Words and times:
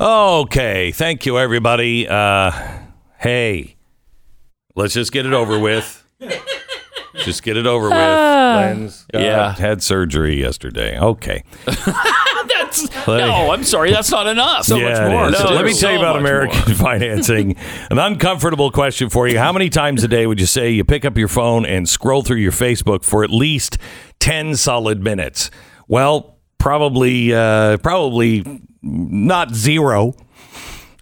Okay, 0.00 0.90
thank 0.90 1.24
you, 1.24 1.38
everybody. 1.38 2.08
Uh, 2.08 2.50
hey, 3.18 3.76
let's 4.74 4.92
just 4.92 5.12
get 5.12 5.24
it 5.24 5.32
over 5.32 5.56
with. 5.58 6.00
Just 7.24 7.44
get 7.44 7.56
it 7.56 7.66
over 7.66 7.84
with. 7.84 7.92
Glenn's 7.92 9.06
got- 9.12 9.22
Yeah. 9.22 9.54
had 9.54 9.84
surgery 9.84 10.40
yesterday. 10.40 10.98
Okay. 10.98 11.44
That's 11.66 13.06
no. 13.06 13.52
I'm 13.52 13.62
sorry. 13.62 13.92
That's 13.92 14.10
not 14.10 14.26
enough. 14.26 14.64
So 14.64 14.76
Yeah, 14.76 15.26
it 15.28 15.32
is. 15.32 15.38
No, 15.40 15.50
let 15.50 15.58
me 15.64 15.70
there's 15.70 15.80
tell 15.80 15.92
you 15.92 15.98
so 15.98 16.02
about 16.02 16.14
much 16.16 16.20
American 16.28 16.58
more. 16.66 16.74
financing. 16.74 17.56
An 17.88 17.98
uncomfortable 18.00 18.72
question 18.72 19.10
for 19.10 19.28
you. 19.28 19.38
How 19.38 19.52
many 19.52 19.68
times 19.70 20.02
a 20.02 20.08
day 20.08 20.26
would 20.26 20.40
you 20.40 20.46
say 20.46 20.70
you 20.70 20.82
pick 20.84 21.04
up 21.04 21.16
your 21.16 21.28
phone 21.28 21.64
and 21.64 21.88
scroll 21.88 22.22
through 22.22 22.38
your 22.38 22.52
Facebook 22.52 23.04
for 23.04 23.22
at 23.22 23.30
least 23.30 23.78
10 24.18 24.56
solid 24.56 25.04
minutes? 25.04 25.52
Well, 25.86 26.36
probably 26.58 27.32
uh, 27.32 27.76
probably 27.78 28.44
not 28.84 29.54
zero. 29.54 30.14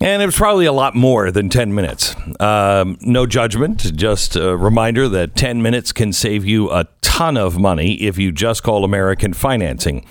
And 0.01 0.21
it 0.21 0.27
was 0.27 0.37
probably 0.37 0.67
a 0.67 0.73
lot 0.73 0.97
more 0.97 1.31
than 1.31 1.49
10 1.49 1.75
minutes. 1.75 2.17
Um, 2.41 2.99
no 3.03 3.25
judgment, 3.25 3.95
just 3.95 4.35
a 4.35 4.57
reminder 4.57 5.09
that 5.09 5.37
10 5.37 5.63
minutes 5.63 5.93
can 5.93 6.13
save 6.13 6.45
you 6.45 6.71
a 6.73 6.89
ton 7.03 7.37
of 7.37 7.57
money 7.57 7.95
if 7.95 8.19
you 8.19 8.33
just 8.33 8.65
call 8.65 8.85
American 8.85 9.33
Financing. 9.33 10.05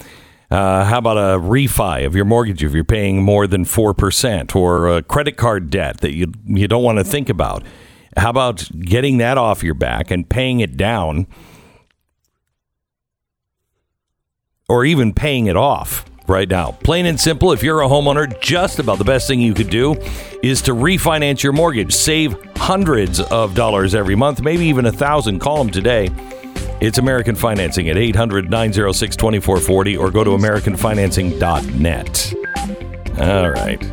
Uh, 0.49 0.85
how 0.85 0.97
about 0.97 1.17
a 1.17 1.39
refi 1.39 2.05
of 2.05 2.15
your 2.15 2.25
mortgage 2.25 2.63
if 2.63 2.73
you're 2.73 2.83
paying 2.83 3.21
more 3.21 3.47
than 3.47 3.65
4% 3.65 4.55
or 4.55 4.87
a 4.87 5.01
credit 5.01 5.35
card 5.35 5.69
debt 5.69 5.99
that 6.01 6.13
you, 6.13 6.31
you 6.45 6.67
don't 6.69 6.83
want 6.83 6.97
to 6.97 7.03
think 7.03 7.27
about? 7.27 7.63
How 8.15 8.29
about 8.29 8.69
getting 8.79 9.17
that 9.17 9.37
off 9.37 9.63
your 9.63 9.73
back 9.73 10.11
and 10.11 10.29
paying 10.29 10.59
it 10.59 10.77
down 10.77 11.27
or 14.69 14.85
even 14.85 15.13
paying 15.13 15.47
it 15.47 15.57
off 15.57 16.05
right 16.31 16.49
now. 16.49 16.71
Plain 16.83 17.05
and 17.05 17.19
simple, 17.19 17.51
if 17.51 17.61
you're 17.61 17.81
a 17.81 17.87
homeowner, 17.87 18.41
just 18.41 18.79
about 18.79 18.97
the 18.97 19.03
best 19.03 19.27
thing 19.27 19.39
you 19.39 19.53
could 19.53 19.69
do 19.69 19.93
is 20.41 20.63
to 20.63 20.71
refinance 20.71 21.43
your 21.43 21.53
mortgage. 21.53 21.93
Save 21.93 22.35
hundreds 22.55 23.19
of 23.19 23.53
dollars 23.53 23.93
every 23.93 24.15
month, 24.15 24.41
maybe 24.41 24.65
even 24.65 24.87
a 24.87 24.91
thousand. 24.91 25.37
Call 25.39 25.57
them 25.57 25.69
today. 25.69 26.09
It's 26.79 26.97
American 26.97 27.35
Financing 27.35 27.89
at 27.89 27.97
800 27.97 28.49
906 28.49 29.15
2440 29.15 29.97
or 29.97 30.09
go 30.09 30.23
to 30.23 30.31
AmericanFinancing.net. 30.31 32.33
All 33.19 33.51
right. 33.51 33.83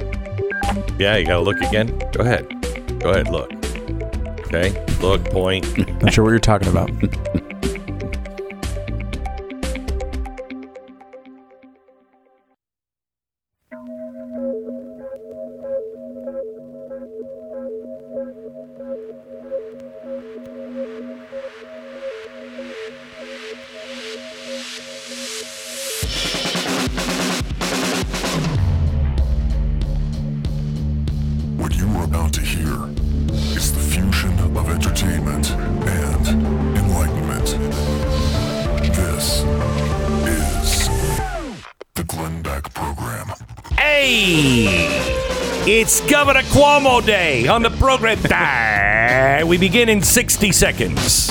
Yeah, 0.99 1.17
you 1.17 1.27
got 1.27 1.35
to 1.35 1.41
look 1.41 1.61
again? 1.61 1.99
Go 2.13 2.23
ahead. 2.23 2.49
Go 3.01 3.11
ahead, 3.11 3.29
look. 3.29 3.53
Okay. 4.47 4.87
Look, 5.01 5.23
point. 5.27 5.77
Not 6.03 6.15
sure 6.15 6.25
what 6.25 6.31
you're 6.31 6.39
talking 6.39 6.69
about. 6.69 6.91
Governor 46.79 47.01
Cuomo 47.01 47.07
Day 47.07 47.49
on 47.49 47.63
the 47.63 47.71
program. 47.71 48.19
We 49.49 49.57
begin 49.57 49.89
in 49.89 50.03
60 50.03 50.53
seconds. 50.53 51.27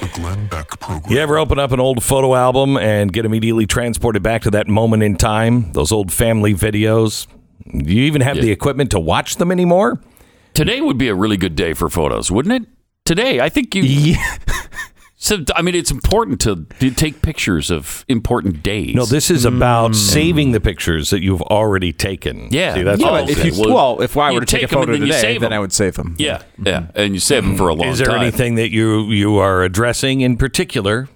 The 0.00 0.10
Glenn 0.14 0.46
Beck 0.46 0.68
Program. 0.80 1.12
You 1.12 1.18
ever 1.18 1.38
open 1.38 1.58
up 1.58 1.72
an 1.72 1.80
old 1.80 2.02
photo 2.02 2.34
album 2.34 2.76
and 2.76 3.12
get 3.12 3.24
immediately 3.24 3.66
transported 3.66 4.22
back 4.22 4.42
to 4.42 4.50
that 4.52 4.66
moment 4.68 5.02
in 5.02 5.16
time? 5.16 5.72
Those 5.72 5.92
old 5.92 6.12
family 6.12 6.54
videos? 6.54 7.26
Do 7.70 7.92
you 7.92 8.04
even 8.04 8.20
have 8.22 8.36
the 8.36 8.50
equipment 8.50 8.90
to 8.92 9.00
watch 9.00 9.36
them 9.36 9.52
anymore? 9.52 10.00
Today 10.54 10.80
would 10.80 10.98
be 10.98 11.08
a 11.08 11.14
really 11.14 11.36
good 11.36 11.54
day 11.54 11.74
for 11.74 11.88
photos, 11.90 12.30
wouldn't 12.30 12.62
it? 12.62 12.68
Today, 13.04 13.40
I 13.40 13.48
think 13.48 13.74
you. 13.74 14.16
So 15.26 15.38
I 15.56 15.62
mean, 15.62 15.74
it's 15.74 15.90
important 15.90 16.40
to, 16.42 16.66
to 16.80 16.90
take 16.90 17.20
pictures 17.22 17.70
of 17.70 18.04
important 18.08 18.62
days. 18.62 18.94
No, 18.94 19.04
this 19.04 19.30
is 19.30 19.44
about 19.44 19.94
saving 19.96 20.52
the 20.52 20.60
pictures 20.60 21.10
that 21.10 21.22
you've 21.22 21.42
already 21.42 21.92
taken. 21.92 22.48
Yeah. 22.50 22.74
See, 22.74 22.82
that's 22.84 23.00
Yeah, 23.00 23.08
all 23.08 23.28
if 23.28 23.44
you, 23.44 23.52
Well, 23.60 23.74
well, 23.74 24.02
if 24.02 24.16
I 24.16 24.32
were 24.32 24.40
to 24.40 24.46
take, 24.46 24.60
take 24.62 24.72
a 24.72 24.74
'em 24.76 24.80
photo 24.82 24.92
then 24.92 25.00
today, 25.02 25.20
then, 25.32 25.40
then 25.40 25.52
'em. 25.52 25.56
I 25.56 25.58
would 25.58 25.72
save 25.72 25.94
them. 25.94 26.14
yeah, 26.18 26.42
yeah, 26.62 26.86
and 26.94 27.12
you 27.14 27.20
save 27.20 27.42
them 27.44 27.56
for 27.56 27.68
a 27.68 27.74
long 27.74 27.84
time. 27.86 27.92
Is 27.92 27.98
there 27.98 28.06
time. 28.08 28.20
anything 28.20 28.54
that 28.54 28.70
you 28.70 29.10
you 29.10 29.36
are 29.38 29.62
addressing 29.64 30.20
in 30.20 30.36
particular? 30.36 31.08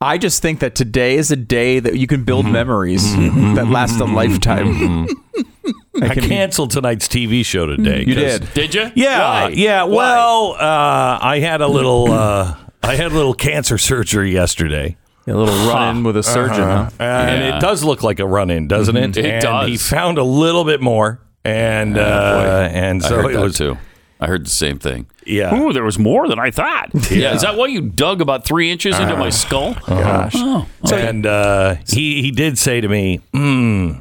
I 0.00 0.18
just 0.18 0.42
think 0.42 0.60
that 0.60 0.74
today 0.74 1.16
is 1.16 1.30
a 1.30 1.36
day 1.36 1.78
that 1.80 1.96
you 1.98 2.06
can 2.06 2.24
build 2.24 2.44
Mm-hmm. 2.44 2.52
memories 2.52 3.14
that 3.56 3.68
last 3.68 3.98
a 4.00 4.04
lifetime. 4.04 5.06
I 6.02 6.14
canceled 6.14 6.70
tonight's 6.70 7.08
TV 7.08 7.44
show 7.44 7.66
today. 7.66 8.04
You 8.06 8.14
'cause- 8.14 8.40
did. 8.40 8.54
Did 8.54 8.74
you? 8.74 8.90
Yeah, 8.94 9.18
Why? 9.44 9.48
yeah. 9.48 9.82
Why? 9.84 9.94
Well, 9.96 10.52
uh, 10.58 11.18
I 11.22 11.38
had 11.40 11.60
a 11.62 11.68
little, 11.68 12.12
uh, 12.12 12.54
I 12.86 12.94
had 12.94 13.10
a 13.12 13.14
little 13.14 13.34
cancer 13.34 13.78
surgery 13.78 14.32
yesterday, 14.32 14.96
A 15.26 15.32
little 15.34 15.54
run 15.68 15.98
in 15.98 16.04
with 16.04 16.16
a 16.16 16.22
surgeon, 16.22 16.62
huh? 16.62 16.90
and 17.00 17.42
Yeah. 17.42 17.56
it 17.56 17.60
does 17.60 17.82
look 17.82 18.02
like 18.02 18.20
a 18.20 18.26
run-in, 18.26 18.68
doesn't 18.68 18.96
it? 18.96 19.16
It 19.16 19.24
and 19.26 19.42
does. 19.42 19.68
He 19.68 19.76
found 19.76 20.18
a 20.18 20.22
little 20.22 20.64
bit 20.64 20.80
more, 20.80 21.20
and 21.44 21.98
uh, 21.98 22.68
and 22.72 23.02
I 23.02 23.08
so 23.08 23.16
heard 23.22 23.30
it 23.32 23.34
that 23.34 23.42
was 23.42 23.58
too. 23.58 23.76
I 24.20 24.28
heard 24.28 24.46
the 24.46 24.50
same 24.50 24.78
thing. 24.78 25.06
Yeah. 25.26 25.54
Ooh, 25.60 25.72
there 25.74 25.82
was 25.84 25.98
more 25.98 26.26
than 26.28 26.38
I 26.38 26.50
thought. 26.50 26.90
Yeah. 27.10 27.34
Is 27.34 27.42
that 27.42 27.56
why 27.56 27.66
you 27.66 27.82
dug 27.82 28.20
about 28.22 28.44
three 28.46 28.70
inches 28.70 28.98
into 28.98 29.16
my 29.16 29.30
skull? 29.30 29.74
Gosh. 29.86 30.32
Oh. 30.36 30.66
and 30.94 31.26
uh, 31.26 31.76
he 31.88 32.22
he 32.22 32.30
did 32.30 32.56
say 32.56 32.80
to 32.80 32.88
me, 32.88 33.20
hmm, 33.34 33.92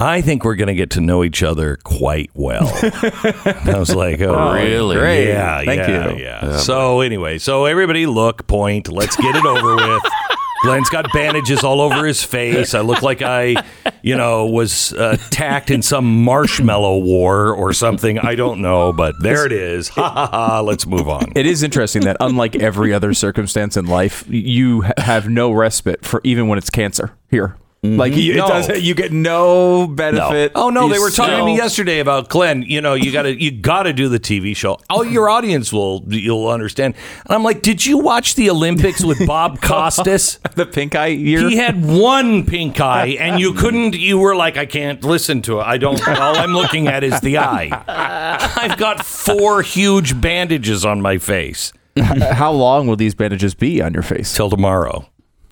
I 0.00 0.20
think 0.20 0.44
we're 0.44 0.54
going 0.54 0.68
to 0.68 0.76
get 0.76 0.90
to 0.90 1.00
know 1.00 1.24
each 1.24 1.42
other 1.42 1.76
quite 1.82 2.30
well. 2.32 2.68
I 2.84 3.74
was 3.76 3.92
like, 3.92 4.20
oh, 4.20 4.52
really? 4.52 4.94
Great. 4.94 5.26
Yeah, 5.26 5.64
Thank 5.64 5.88
yeah, 5.88 6.10
you. 6.10 6.18
Yeah. 6.22 6.56
so 6.58 7.00
anyway, 7.00 7.38
so 7.38 7.64
everybody 7.64 8.06
look, 8.06 8.46
point. 8.46 8.86
Let's 8.86 9.16
get 9.16 9.34
it 9.34 9.44
over 9.44 9.74
with. 9.74 10.02
Glenn's 10.62 10.88
got 10.88 11.12
bandages 11.12 11.64
all 11.64 11.80
over 11.80 12.06
his 12.06 12.22
face. 12.22 12.74
I 12.74 12.80
look 12.82 13.02
like 13.02 13.22
I, 13.22 13.56
you 14.02 14.16
know, 14.16 14.46
was 14.46 14.92
uh, 14.92 15.16
attacked 15.20 15.68
in 15.68 15.82
some 15.82 16.22
marshmallow 16.22 16.98
war 16.98 17.52
or 17.52 17.72
something. 17.72 18.20
I 18.20 18.36
don't 18.36 18.60
know, 18.60 18.92
but 18.92 19.16
there 19.20 19.46
it 19.46 19.52
is. 19.52 19.88
Ha 19.88 20.08
ha 20.08 20.26
ha. 20.28 20.60
Let's 20.60 20.86
move 20.86 21.08
on. 21.08 21.32
It 21.34 21.46
is 21.46 21.64
interesting 21.64 22.02
that 22.02 22.16
unlike 22.20 22.54
every 22.54 22.92
other 22.92 23.14
circumstance 23.14 23.76
in 23.76 23.86
life, 23.86 24.24
you 24.28 24.84
have 24.96 25.28
no 25.28 25.50
respite 25.50 26.04
for 26.04 26.20
even 26.22 26.46
when 26.46 26.56
it's 26.56 26.70
cancer 26.70 27.14
here. 27.32 27.56
Like 27.80 28.12
mm-hmm. 28.12 28.20
you, 28.20 28.34
No. 28.34 28.48
does, 28.48 28.82
you 28.82 28.94
get 28.94 29.12
no 29.12 29.86
benefit. 29.86 30.50
Oh 30.56 30.68
no, 30.68 30.86
You 30.86 30.94
they 30.94 30.98
were 30.98 31.10
talking 31.10 31.38
to 31.38 31.44
me 31.44 31.56
yesterday 31.56 32.00
about 32.00 32.28
Glenn. 32.28 32.62
You 32.62 32.80
know, 32.80 32.94
you 32.94 33.12
got 33.12 33.22
to 33.22 33.40
you 33.40 33.52
got 33.52 33.84
to 33.84 33.92
do 33.92 34.08
the 34.08 34.18
TV 34.18 34.56
show. 34.56 34.78
Oh, 34.90 35.02
your 35.02 35.30
audience 35.30 35.72
will 35.72 36.02
you'll 36.08 36.48
understand. 36.48 36.94
And 37.26 37.36
I'm 37.36 37.44
like, 37.44 37.62
did 37.62 37.86
you 37.86 37.98
watch 37.98 38.34
the 38.34 38.50
Olympics 38.50 39.04
with 39.04 39.24
Bob 39.28 39.60
Costas? 39.62 40.40
the 40.56 40.66
pink 40.66 40.96
eye 40.96 41.06
year. 41.06 41.48
He 41.48 41.56
had 41.56 41.84
one 41.84 42.44
pink 42.44 42.80
eye, 42.80 43.16
and 43.20 43.40
you 43.40 43.52
couldn't. 43.54 43.94
You 43.94 44.18
were 44.18 44.34
like, 44.34 44.56
I 44.56 44.66
can't 44.66 45.04
listen 45.04 45.40
to 45.42 45.60
it. 45.60 45.62
I 45.62 45.78
don't. 45.78 46.06
All 46.08 46.36
I'm 46.36 46.54
looking 46.54 46.88
at 46.88 47.04
is 47.04 47.20
the 47.20 47.38
eye. 47.38 47.70
I've 48.56 48.76
got 48.76 49.06
four 49.06 49.62
huge 49.62 50.20
bandages 50.20 50.84
on 50.84 51.00
my 51.00 51.18
face 51.18 51.72
How 51.96 52.50
long 52.50 52.86
will 52.86 52.96
these 52.96 53.14
bandages 53.14 53.54
be 53.54 53.80
on 53.80 53.94
your 53.94 54.02
face? 54.02 54.34
till 54.34 54.50
tomorrow. 54.50 55.08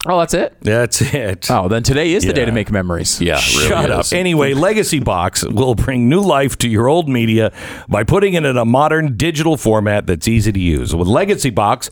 Oh, 0.08 0.18
that's 0.20 0.34
it. 0.34 0.56
That's 0.60 1.00
it. 1.02 1.50
Oh, 1.50 1.68
then 1.68 1.82
today 1.82 2.12
is 2.12 2.24
the 2.24 2.32
day 2.32 2.44
to 2.44 2.52
make 2.52 2.70
memories. 2.70 3.20
Yeah, 3.20 3.38
it 3.38 3.54
really 3.56 3.68
Shut 3.68 3.90
up. 3.90 4.00
is. 4.00 4.12
Anyway, 4.12 4.54
Legacy 4.54 5.00
Box 5.00 5.44
will 5.44 5.74
bring 5.74 6.08
new 6.08 6.20
life 6.20 6.56
to 6.58 6.68
your 6.68 6.88
old 6.88 7.08
media 7.08 7.52
by 7.88 8.04
putting 8.04 8.34
it 8.34 8.44
in 8.44 8.56
a 8.56 8.64
modern 8.64 9.16
digital 9.16 9.56
format 9.56 10.06
that's 10.06 10.28
easy 10.28 10.52
to 10.52 10.60
use. 10.60 10.94
With 10.94 11.08
Legacy 11.08 11.50
Box, 11.50 11.90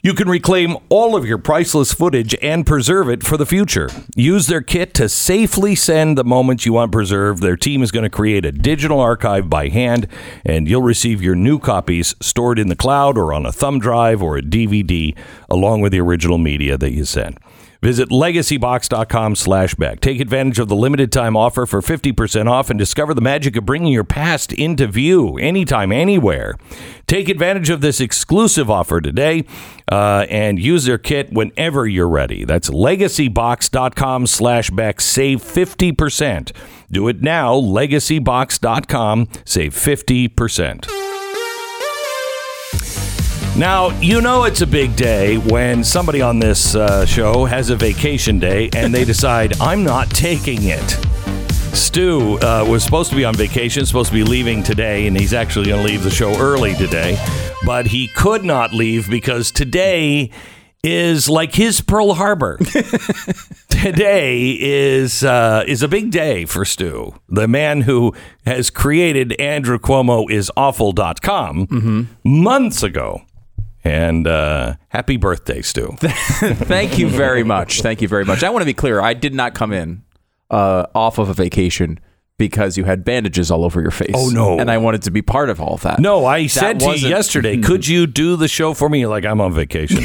You 0.00 0.14
can 0.14 0.28
reclaim 0.28 0.76
all 0.90 1.16
of 1.16 1.26
your 1.26 1.38
priceless 1.38 1.92
footage 1.92 2.36
and 2.40 2.64
preserve 2.64 3.08
it 3.08 3.24
for 3.24 3.36
the 3.36 3.44
future. 3.44 3.88
Use 4.14 4.46
their 4.46 4.60
kit 4.60 4.94
to 4.94 5.08
safely 5.08 5.74
send 5.74 6.16
the 6.16 6.22
moments 6.22 6.64
you 6.64 6.74
want 6.74 6.92
preserved. 6.92 7.42
Their 7.42 7.56
team 7.56 7.82
is 7.82 7.90
going 7.90 8.04
to 8.04 8.10
create 8.10 8.44
a 8.44 8.52
digital 8.52 9.00
archive 9.00 9.50
by 9.50 9.68
hand, 9.68 10.06
and 10.44 10.68
you'll 10.68 10.82
receive 10.82 11.20
your 11.20 11.34
new 11.34 11.58
copies 11.58 12.14
stored 12.20 12.60
in 12.60 12.68
the 12.68 12.76
cloud 12.76 13.18
or 13.18 13.32
on 13.32 13.44
a 13.44 13.50
thumb 13.50 13.80
drive 13.80 14.22
or 14.22 14.38
a 14.38 14.42
DVD, 14.42 15.16
along 15.50 15.80
with 15.80 15.90
the 15.90 16.00
original 16.00 16.38
media 16.38 16.78
that 16.78 16.92
you 16.92 17.04
send. 17.04 17.38
Visit 17.80 18.08
legacybox.com 18.08 19.36
slash 19.36 19.74
Beck. 19.76 20.00
Take 20.00 20.20
advantage 20.20 20.58
of 20.58 20.68
the 20.68 20.74
limited 20.74 21.12
time 21.12 21.36
offer 21.36 21.64
for 21.64 21.80
50% 21.80 22.50
off 22.50 22.70
and 22.70 22.78
discover 22.78 23.14
the 23.14 23.20
magic 23.20 23.56
of 23.56 23.64
bringing 23.64 23.92
your 23.92 24.04
past 24.04 24.52
into 24.52 24.86
view 24.88 25.36
anytime, 25.38 25.92
anywhere. 25.92 26.56
Take 27.06 27.28
advantage 27.28 27.70
of 27.70 27.80
this 27.80 28.00
exclusive 28.00 28.68
offer 28.68 29.00
today 29.00 29.44
uh, 29.90 30.26
and 30.28 30.58
use 30.58 30.86
their 30.86 30.98
kit 30.98 31.32
whenever 31.32 31.86
you're 31.86 32.08
ready. 32.08 32.44
That's 32.44 32.68
legacybox.com 32.68 34.26
slash 34.26 34.70
Beck. 34.70 35.00
Save 35.00 35.40
50%. 35.40 36.52
Do 36.90 37.06
it 37.06 37.22
now. 37.22 37.54
Legacybox.com. 37.54 39.28
Save 39.44 39.72
50%. 39.72 40.97
Now, 43.58 43.88
you 43.98 44.20
know 44.20 44.44
it's 44.44 44.60
a 44.60 44.66
big 44.68 44.94
day 44.94 45.36
when 45.36 45.82
somebody 45.82 46.22
on 46.22 46.38
this 46.38 46.76
uh, 46.76 47.04
show 47.04 47.44
has 47.44 47.70
a 47.70 47.76
vacation 47.76 48.38
day 48.38 48.70
and 48.76 48.94
they 48.94 49.04
decide, 49.04 49.60
I'm 49.60 49.82
not 49.82 50.08
taking 50.10 50.60
it. 50.62 50.88
Stu 51.74 52.38
uh, 52.38 52.64
was 52.68 52.84
supposed 52.84 53.10
to 53.10 53.16
be 53.16 53.24
on 53.24 53.34
vacation, 53.34 53.84
supposed 53.84 54.10
to 54.10 54.14
be 54.14 54.22
leaving 54.22 54.62
today, 54.62 55.08
and 55.08 55.18
he's 55.18 55.34
actually 55.34 55.66
going 55.66 55.84
to 55.84 55.92
leave 55.92 56.04
the 56.04 56.10
show 56.10 56.38
early 56.38 56.74
today. 56.74 57.18
But 57.66 57.88
he 57.88 58.06
could 58.06 58.44
not 58.44 58.72
leave 58.72 59.10
because 59.10 59.50
today 59.50 60.30
is 60.84 61.28
like 61.28 61.56
his 61.56 61.80
Pearl 61.80 62.14
Harbor. 62.14 62.58
today 63.68 64.56
is 64.60 65.24
uh, 65.24 65.64
is 65.66 65.82
a 65.82 65.88
big 65.88 66.12
day 66.12 66.44
for 66.44 66.64
Stu, 66.64 67.12
the 67.28 67.48
man 67.48 67.80
who 67.80 68.14
has 68.46 68.70
created 68.70 69.32
Andrew 69.40 69.80
Cuomo 69.80 70.30
is 70.30 70.48
awful.com 70.56 72.08
months 72.22 72.84
ago. 72.84 73.22
And 73.88 74.26
uh, 74.26 74.74
happy 74.88 75.16
birthday, 75.16 75.62
Stu. 75.62 75.96
Thank 76.00 76.98
you 76.98 77.08
very 77.08 77.42
much. 77.44 77.80
Thank 77.82 78.02
you 78.02 78.08
very 78.08 78.24
much. 78.24 78.42
I 78.44 78.50
want 78.50 78.62
to 78.62 78.66
be 78.66 78.74
clear. 78.74 79.00
I 79.00 79.14
did 79.14 79.34
not 79.34 79.54
come 79.54 79.72
in 79.72 80.02
uh, 80.50 80.86
off 80.94 81.18
of 81.18 81.28
a 81.28 81.34
vacation 81.34 81.98
because 82.36 82.76
you 82.78 82.84
had 82.84 83.04
bandages 83.04 83.50
all 83.50 83.64
over 83.64 83.80
your 83.80 83.90
face. 83.90 84.12
Oh, 84.14 84.28
no. 84.28 84.60
And 84.60 84.70
I 84.70 84.78
wanted 84.78 85.02
to 85.02 85.10
be 85.10 85.22
part 85.22 85.50
of 85.50 85.60
all 85.60 85.76
that. 85.78 85.98
No, 85.98 86.24
I 86.24 86.46
said 86.46 86.78
to 86.80 86.96
you 86.96 87.08
yesterday, 87.08 87.56
could 87.62 87.86
you 87.88 88.06
do 88.06 88.36
the 88.36 88.46
show 88.46 88.74
for 88.74 88.88
me? 88.88 89.00
You're 89.00 89.08
like, 89.10 89.24
I'm 89.24 89.40
on 89.40 89.52
vacation. 89.52 89.98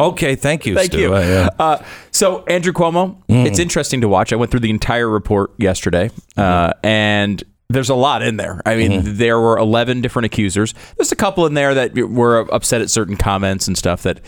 okay, 0.00 0.36
thank 0.36 0.66
you, 0.66 0.74
Thank 0.74 0.92
Stu. 0.92 1.00
you. 1.00 1.14
Uh, 1.14 1.20
yeah. 1.20 1.48
Uh, 1.58 1.82
so 2.10 2.44
Andrew 2.44 2.72
Cuomo, 2.72 3.16
Mm. 3.28 3.46
it's 3.46 3.58
interesting 3.58 4.00
to 4.02 4.08
watch. 4.08 4.32
I 4.32 4.36
went 4.36 4.50
through 4.50 4.60
the 4.60 4.70
entire 4.70 5.08
report 5.08 5.52
yesterday, 5.58 6.10
uh, 6.36 6.68
Mm-hmm. 6.74 6.86
and 6.86 7.44
there's 7.74 7.90
a 7.90 7.94
lot 7.94 8.22
in 8.22 8.36
there. 8.38 8.60
I 8.64 8.76
mean, 8.76 9.16
there 9.16 9.38
were 9.38 9.58
11 9.58 10.00
different 10.00 10.26
accusers. 10.26 10.74
There's 10.96 11.12
a 11.12 11.16
couple 11.16 11.44
in 11.46 11.54
there 11.54 11.74
that 11.74 11.94
were 11.94 12.40
upset 12.52 12.80
at 12.80 12.90
certain 12.90 13.16
comments 13.16 13.66
and 13.68 13.76
stuff 13.76 14.02
that. 14.04 14.20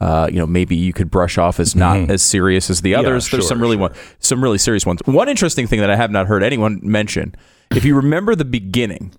Uh, 0.00 0.28
you 0.30 0.38
know, 0.38 0.46
maybe 0.46 0.74
you 0.74 0.92
could 0.92 1.08
brush 1.08 1.38
off 1.38 1.60
as 1.60 1.76
not 1.76 2.10
as 2.10 2.20
serious 2.20 2.68
as 2.68 2.80
the 2.80 2.96
others. 2.96 3.06
There's 3.06 3.24
Mm-hmm. 3.26 3.36
sure, 3.42 3.48
some 3.48 3.60
really 3.62 3.76
one, 3.76 3.94
some 4.18 4.42
really 4.42 4.58
serious 4.58 4.84
ones. 4.84 5.00
One 5.04 5.28
interesting 5.28 5.68
thing 5.68 5.78
that 5.80 5.88
I 5.88 5.94
have 5.94 6.10
not 6.10 6.26
heard 6.26 6.42
anyone 6.42 6.80
mention, 6.82 7.34
if 7.70 7.84
you 7.84 7.94
remember 7.94 8.34
the 8.34 8.44
beginning 8.44 9.12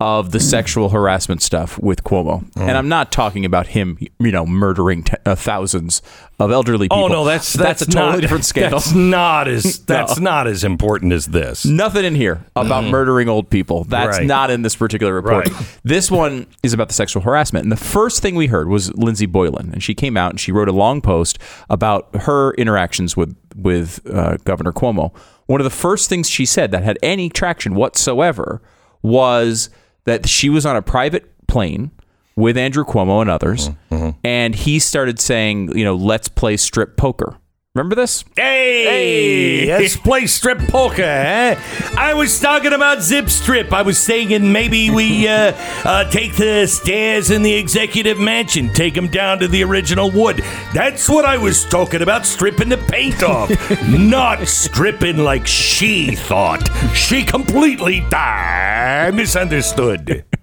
of 0.00 0.30
the 0.30 0.38
sexual 0.38 0.90
harassment 0.90 1.42
stuff 1.42 1.76
with 1.80 2.04
Cuomo, 2.04 2.44
Mm. 2.52 2.68
and 2.68 2.78
I'm 2.78 2.88
not 2.88 3.10
talking 3.10 3.44
about 3.44 3.66
him, 3.68 3.98
you 4.20 4.30
know, 4.30 4.46
murdering 4.46 5.02
t- 5.02 5.14
uh, 5.26 5.34
thousands 5.34 6.02
of 6.38 6.52
elderly 6.52 6.84
people. 6.88 7.02
Oh 7.02 7.08
no, 7.08 7.24
that's 7.24 7.52
that's, 7.52 7.82
a 7.82 7.86
totally 7.86 8.12
not, 8.12 8.20
different 8.20 8.44
scandal. 8.44 8.78
That's 8.78 8.94
not 8.94 9.48
as 9.48 9.78
that's 9.86 10.20
not 10.20 10.46
as 10.46 10.62
important 10.62 11.12
as 11.12 11.26
this. 11.26 11.64
Nothing 11.66 12.04
in 12.04 12.14
here 12.14 12.44
about 12.54 12.84
murdering 12.84 13.28
old 13.28 13.50
people. 13.50 13.82
That's 13.82 14.18
Right. 14.18 14.26
not 14.26 14.52
in 14.52 14.62
this 14.62 14.76
particular 14.76 15.12
report. 15.14 15.48
Right. 15.50 15.78
This 15.82 16.12
one 16.12 16.46
is 16.62 16.72
about 16.72 16.86
the 16.86 16.94
sexual 16.94 17.22
harassment. 17.24 17.64
And 17.64 17.72
the 17.72 17.76
first 17.76 18.22
thing 18.22 18.36
we 18.36 18.46
heard 18.46 18.68
was 18.68 18.94
Lindsey 18.94 19.26
Boylan, 19.26 19.72
and 19.72 19.82
she 19.82 19.96
came 19.96 20.16
out 20.16 20.30
and 20.30 20.38
she 20.38 20.52
wrote 20.52 20.68
a 20.68 20.72
long 20.72 21.00
post 21.00 21.40
about 21.68 22.08
her 22.14 22.52
interactions 22.54 23.16
with 23.16 23.34
with 23.56 24.00
uh, 24.08 24.36
Governor 24.44 24.72
Cuomo. 24.72 25.12
One 25.46 25.60
of 25.60 25.64
the 25.64 25.70
first 25.70 26.08
things 26.08 26.30
she 26.30 26.46
said 26.46 26.70
that 26.70 26.84
had 26.84 27.00
any 27.02 27.28
traction 27.28 27.74
whatsoever 27.74 28.62
was 29.02 29.70
that 30.08 30.28
she 30.28 30.48
was 30.48 30.64
on 30.64 30.74
a 30.74 30.82
private 30.82 31.46
plane 31.46 31.90
with 32.34 32.56
Andrew 32.56 32.84
Cuomo 32.84 33.20
and 33.20 33.28
others, 33.28 33.68
mm-hmm. 33.68 33.94
Mm-hmm. 33.94 34.10
and 34.24 34.54
he 34.54 34.78
started 34.78 35.20
saying, 35.20 35.76
you 35.76 35.84
know, 35.84 35.94
let's 35.94 36.28
play 36.28 36.56
strip 36.56 36.96
poker. 36.96 37.36
Remember 37.78 37.94
this? 37.94 38.24
Hey, 38.34 39.68
let's 39.68 39.96
play 39.96 40.26
strip 40.26 40.58
poker, 40.66 41.00
eh? 41.00 41.56
I 41.96 42.12
was 42.12 42.40
talking 42.40 42.72
about 42.72 43.02
zip 43.02 43.30
strip. 43.30 43.72
I 43.72 43.82
was 43.82 44.00
saying 44.00 44.50
maybe 44.50 44.90
we 44.90 45.28
uh, 45.28 45.52
uh, 45.84 46.10
take 46.10 46.34
the 46.34 46.66
stairs 46.66 47.30
in 47.30 47.44
the 47.44 47.54
executive 47.54 48.18
mansion, 48.18 48.72
take 48.72 48.94
them 48.94 49.06
down 49.06 49.38
to 49.38 49.46
the 49.46 49.62
original 49.62 50.10
wood. 50.10 50.38
That's 50.74 51.08
what 51.08 51.24
I 51.24 51.38
was 51.38 51.66
talking 51.66 52.02
about, 52.02 52.26
stripping 52.26 52.68
the 52.68 52.78
paint 52.78 53.22
off. 53.22 53.48
Not 53.88 54.48
stripping 54.48 55.18
like 55.18 55.46
she 55.46 56.16
thought. 56.16 56.68
She 56.96 57.22
completely 57.22 58.04
uh, 58.12 59.12
misunderstood. 59.14 60.24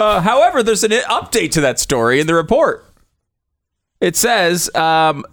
Uh, 0.00 0.20
however, 0.20 0.62
there's 0.62 0.82
an 0.82 0.90
update 0.90 1.52
to 1.52 1.60
that 1.60 1.78
story 1.78 2.20
in 2.20 2.26
the 2.26 2.34
report. 2.34 2.84
It 4.00 4.16
says 4.16 4.72
um, 4.74 5.24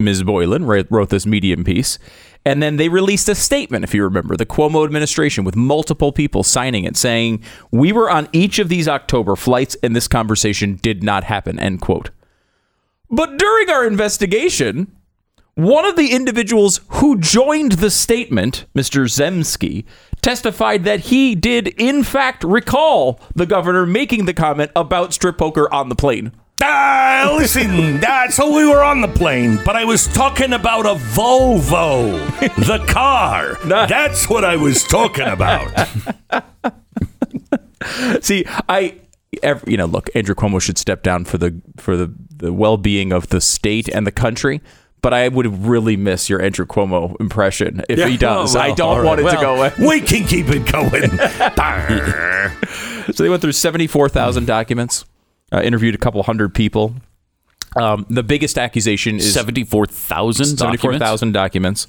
Ms. 0.00 0.22
Boylan 0.22 0.64
wrote, 0.64 1.10
this 1.10 1.26
Medium 1.26 1.62
piece, 1.62 1.98
and 2.44 2.62
then 2.62 2.76
they 2.76 2.88
released 2.88 3.28
a 3.28 3.34
statement, 3.34 3.84
if 3.84 3.94
you 3.94 4.02
remember, 4.02 4.36
the 4.36 4.46
Cuomo 4.46 4.84
administration 4.84 5.44
with 5.44 5.56
multiple 5.56 6.10
people 6.10 6.42
signing 6.42 6.84
it, 6.84 6.96
saying, 6.96 7.44
We 7.70 7.92
were 7.92 8.10
on 8.10 8.28
each 8.32 8.58
of 8.58 8.68
these 8.68 8.88
October 8.88 9.36
flights, 9.36 9.76
and 9.82 9.94
this 9.94 10.08
conversation 10.08 10.76
did 10.76 11.02
not 11.02 11.24
happen, 11.24 11.58
end 11.58 11.82
quote. 11.82 12.10
But 13.10 13.38
during 13.38 13.68
our 13.68 13.86
investigation, 13.86 14.90
one 15.54 15.84
of 15.84 15.96
the 15.96 16.12
individuals 16.12 16.80
who 16.88 17.18
joined 17.18 17.72
the 17.72 17.90
statement, 17.90 18.64
Mr. 18.74 19.04
Zemsky, 19.04 19.84
testified 20.22 20.84
that 20.84 21.00
he 21.00 21.34
did, 21.34 21.68
in 21.68 22.04
fact, 22.04 22.44
recall 22.44 23.20
the 23.34 23.46
governor 23.46 23.84
making 23.84 24.24
the 24.24 24.34
comment 24.34 24.70
about 24.74 25.12
strip 25.12 25.36
poker 25.36 25.72
on 25.72 25.88
the 25.88 25.94
plane. 25.94 26.32
Ah, 26.62 27.34
listen, 27.36 28.04
uh, 28.04 28.28
so 28.28 28.54
we 28.54 28.66
were 28.68 28.82
on 28.82 29.00
the 29.00 29.08
plane, 29.08 29.58
but 29.64 29.76
I 29.76 29.84
was 29.84 30.06
talking 30.08 30.52
about 30.52 30.84
a 30.84 30.94
Volvo, 30.94 32.18
the 32.66 32.84
car. 32.86 33.56
That's 33.64 34.28
what 34.28 34.44
I 34.44 34.56
was 34.56 34.82
talking 34.84 35.26
about. 35.26 35.70
See, 38.20 38.44
I, 38.68 38.96
ev 39.42 39.64
you 39.66 39.76
know, 39.76 39.86
look, 39.86 40.10
Andrew 40.14 40.34
Cuomo 40.34 40.60
should 40.60 40.76
step 40.76 41.02
down 41.02 41.24
for 41.24 41.38
the 41.38 41.60
for 41.78 41.96
the, 41.96 42.12
the 42.36 42.52
well 42.52 42.76
being 42.76 43.12
of 43.12 43.28
the 43.28 43.40
state 43.40 43.88
and 43.88 44.06
the 44.06 44.12
country. 44.12 44.60
But 45.02 45.14
I 45.14 45.28
would 45.28 45.64
really 45.64 45.96
miss 45.96 46.28
your 46.28 46.42
Andrew 46.42 46.66
Cuomo 46.66 47.18
impression 47.20 47.80
if 47.88 48.06
he 48.06 48.16
does. 48.18 48.54
Oh, 48.54 48.58
well, 48.58 48.70
I 48.70 48.74
don't 48.74 48.98
all 48.98 49.04
want 49.04 49.20
it 49.20 49.24
right. 49.24 49.34
to 49.34 49.40
go 49.40 49.56
away. 49.56 49.72
We 49.78 50.02
can 50.02 50.26
keep 50.26 50.48
it 50.50 50.70
going. 50.70 51.08
So 53.14 53.22
they 53.22 53.30
went 53.30 53.40
through 53.42 53.52
74,000 53.52 54.46
documents, 54.46 55.04
uh, 55.52 55.60
interviewed 55.62 55.94
a 55.94 55.98
couple 55.98 56.22
hundred 56.22 56.54
people. 56.54 56.94
Um, 57.76 58.04
the 58.10 58.22
biggest 58.24 58.58
accusation 58.58 59.16
is 59.16 59.32
74,000 59.32 60.58
74,000 60.58 61.32
documents. 61.32 61.86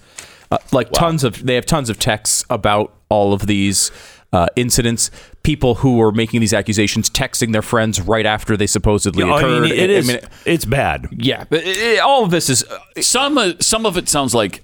Uh, 0.51 0.57
like 0.71 0.91
tons 0.91 1.23
of, 1.23 1.45
they 1.45 1.55
have 1.55 1.65
tons 1.65 1.89
of 1.89 1.97
texts 1.97 2.45
about 2.49 2.93
all 3.09 3.33
of 3.33 3.47
these 3.47 3.89
uh, 4.33 4.47
incidents. 4.55 5.09
People 5.43 5.75
who 5.75 5.97
were 5.97 6.11
making 6.11 6.39
these 6.39 6.53
accusations, 6.53 7.09
texting 7.09 7.51
their 7.51 7.61
friends 7.61 7.99
right 7.99 8.25
after 8.25 8.55
they 8.55 8.67
supposedly 8.67 9.23
I 9.23 9.37
occurred. 9.39 9.63
mean, 9.63 9.71
it 9.73 9.89
I 9.89 9.93
is. 9.93 10.07
mean, 10.07 10.19
it's 10.45 10.65
bad. 10.65 11.07
yeah, 11.11 11.45
but 11.49 11.63
it- 11.63 11.77
it- 11.77 11.99
all 11.99 12.23
of 12.23 12.31
this 12.31 12.49
is 12.49 12.63
uh, 12.63 13.01
Some 13.01 13.37
uh, 13.37 13.53
some 13.59 13.85
of 13.85 13.97
it 13.97 14.07
sounds 14.07 14.35
like 14.35 14.63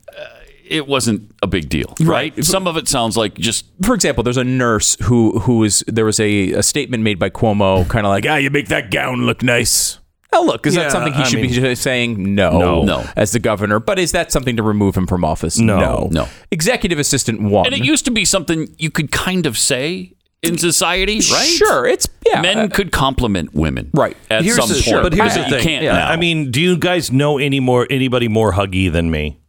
it 0.69 0.87
wasn't 0.87 1.31
a 1.41 1.47
big 1.47 1.69
deal, 1.69 1.93
right? 2.01 2.33
Right. 2.35 2.45
Some 2.45 2.67
of 2.67 2.77
it 2.77 2.87
sounds 2.87 3.15
like 3.17 3.35
just 3.35 3.65
for 3.83 3.93
example, 3.93 4.23
there's 4.23 4.37
a 4.37 4.43
nurse 4.43 4.97
who 5.03 5.39
who 5.39 5.63
is 5.63 5.83
there 5.87 6.05
was 6.05 6.19
a, 6.19 6.53
a 6.53 6.63
statement 6.63 7.03
made 7.03 7.19
by 7.19 7.29
Cuomo, 7.29 7.87
kind 7.89 8.05
of 8.05 8.09
like, 8.09 8.25
ah, 8.27 8.35
you 8.37 8.49
make 8.49 8.67
that 8.69 8.91
gown 8.91 9.25
look 9.25 9.43
nice. 9.43 9.99
Oh, 10.33 10.43
look, 10.43 10.67
is 10.67 10.75
Yeah, 10.75 10.83
that 10.83 10.91
something 10.91 11.13
he 11.13 11.21
I 11.21 11.23
should 11.23 11.41
be 11.41 11.75
saying? 11.75 12.35
No, 12.35 12.59
No. 12.59 12.83
No. 12.83 13.05
as 13.15 13.31
the 13.31 13.39
governor. 13.39 13.79
But 13.79 13.97
is 13.97 14.11
that 14.11 14.31
something 14.31 14.57
to 14.57 14.63
remove 14.63 14.95
him 14.95 15.07
from 15.07 15.23
office? 15.23 15.57
No. 15.57 16.09
No. 16.11 16.27
Executive 16.51 16.99
assistant 16.99 17.41
one. 17.41 17.65
and 17.65 17.73
it 17.73 17.83
used 17.85 18.03
to 18.05 18.11
be 18.11 18.25
something 18.25 18.67
you 18.77 18.91
could 18.91 19.09
kind 19.11 19.45
of 19.45 19.57
say 19.57 20.13
in 20.43 20.57
society, 20.57 21.15
right? 21.31 21.47
Sure, 21.47 21.87
it's 21.87 22.07
yeah. 22.25 22.41
Men 22.41 22.69
could 22.69 22.91
compliment 22.91 23.53
women, 23.55 23.89
Right. 23.93 24.15
At 24.29 24.43
Here's 24.43 24.57
some 24.57 24.69
the, 24.69 24.75
point, 24.83 25.01
but 25.03 25.13
here's 25.13 25.33
but 25.33 25.43
the 25.45 25.49
you 25.49 25.55
thing. 25.55 25.63
can't 25.63 25.83
Yeah, 25.83 25.93
now. 25.93 26.09
I 26.09 26.15
mean, 26.17 26.51
do 26.51 26.61
you 26.61 26.77
guys 26.77 27.11
know 27.11 27.37
any 27.39 27.59
more 27.59 27.87
anybody 27.89 28.27
more 28.27 28.51
huggy 28.53 28.91
than 28.91 29.09
me? 29.09 29.39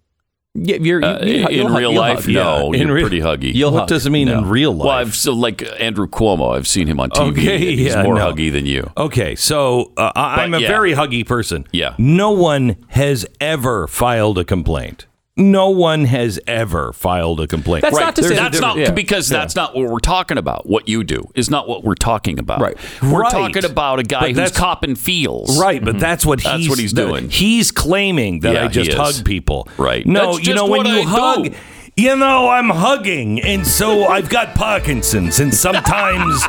Yeah, 0.60 0.76
you're, 0.80 1.00
you, 1.00 1.06
Uh, 1.06 1.18
you, 1.24 1.46
in 1.46 1.52
you'll 1.56 1.68
real 1.68 1.92
you'll 1.92 2.00
life, 2.00 2.24
hug. 2.24 2.28
no, 2.34 2.72
in 2.72 2.86
you're 2.86 2.94
real- 2.96 3.08
pretty 3.08 3.20
huggy. 3.20 3.54
You'll 3.54 3.72
what 3.72 3.80
hug. 3.80 3.88
does 3.88 4.06
it 4.06 4.10
mean 4.10 4.28
in 4.28 4.46
real 4.48 4.72
life? 4.72 4.86
well, 4.86 4.94
I've 4.96 5.14
so 5.14 5.32
like 5.32 5.62
Andrew 5.80 6.06
Cuomo. 6.06 6.56
I've 6.56 6.68
seen 6.68 6.86
him 6.86 7.00
on 7.00 7.10
TV. 7.10 7.30
Okay, 7.32 7.54
and 7.54 7.62
he's 7.80 7.94
yeah, 7.94 8.02
more 8.02 8.14
no. 8.14 8.32
huggy 8.32 8.50
than 8.52 8.66
you. 8.66 8.90
Okay, 8.96 9.34
so 9.34 9.92
uh, 9.96 10.12
I- 10.14 10.42
I'm 10.44 10.54
a 10.54 10.60
yeah. 10.60 10.68
very 10.68 10.92
huggy 10.92 11.26
person. 11.26 11.66
Yeah. 11.72 11.94
No 11.98 12.30
one 12.30 12.76
has 12.88 13.26
ever 13.40 13.86
filed 13.88 14.38
a 14.38 14.44
complaint. 14.44 15.06
No 15.38 15.70
one 15.70 16.04
has 16.04 16.40
ever 16.48 16.92
filed 16.92 17.40
a 17.40 17.46
complaint. 17.46 17.82
That's 17.82 17.96
not 17.96 18.16
to 18.16 18.24
say 18.24 18.34
that's 18.34 18.60
not 18.60 18.76
yeah. 18.76 18.90
because 18.90 19.28
that's 19.28 19.54
not 19.54 19.74
what 19.74 19.88
we're 19.88 20.00
talking 20.00 20.36
about. 20.36 20.66
What 20.66 20.88
you 20.88 21.04
do 21.04 21.30
is 21.36 21.48
not 21.48 21.68
what 21.68 21.84
we're 21.84 21.94
talking 21.94 22.40
about. 22.40 22.60
Right. 22.60 22.76
We're 23.00 23.20
Right. 23.20 23.30
talking 23.30 23.64
about 23.64 24.00
a 24.00 24.02
guy 24.02 24.32
But 24.32 24.34
who's 24.34 24.50
copping 24.52 24.96
feels. 24.96 25.58
Right, 25.60 25.82
but 25.82 25.90
mm-hmm. 25.90 26.00
that's 26.00 26.26
what 26.26 26.42
That's 26.42 26.58
he's 26.58 26.68
what 26.68 26.78
he's 26.80 26.92
doing. 26.92 27.30
He's 27.30 27.70
claiming 27.70 28.40
that 28.40 28.54
Yeah, 28.54 28.64
I 28.64 28.68
just 28.68 28.92
hug 28.94 29.24
people. 29.24 29.68
Right. 29.76 30.04
No, 30.04 30.38
you 30.38 30.54
know 30.54 30.66
when 30.66 30.86
you 30.86 31.00
I 31.00 31.04
hug, 31.04 31.44
do. 31.44 31.54
you 31.96 32.16
know 32.16 32.48
I'm 32.48 32.70
hugging, 32.70 33.40
and 33.40 33.64
so 33.64 34.06
I've 34.08 34.28
got 34.28 34.56
Parkinson's, 34.56 35.38
and 35.38 35.54
sometimes 35.54 36.44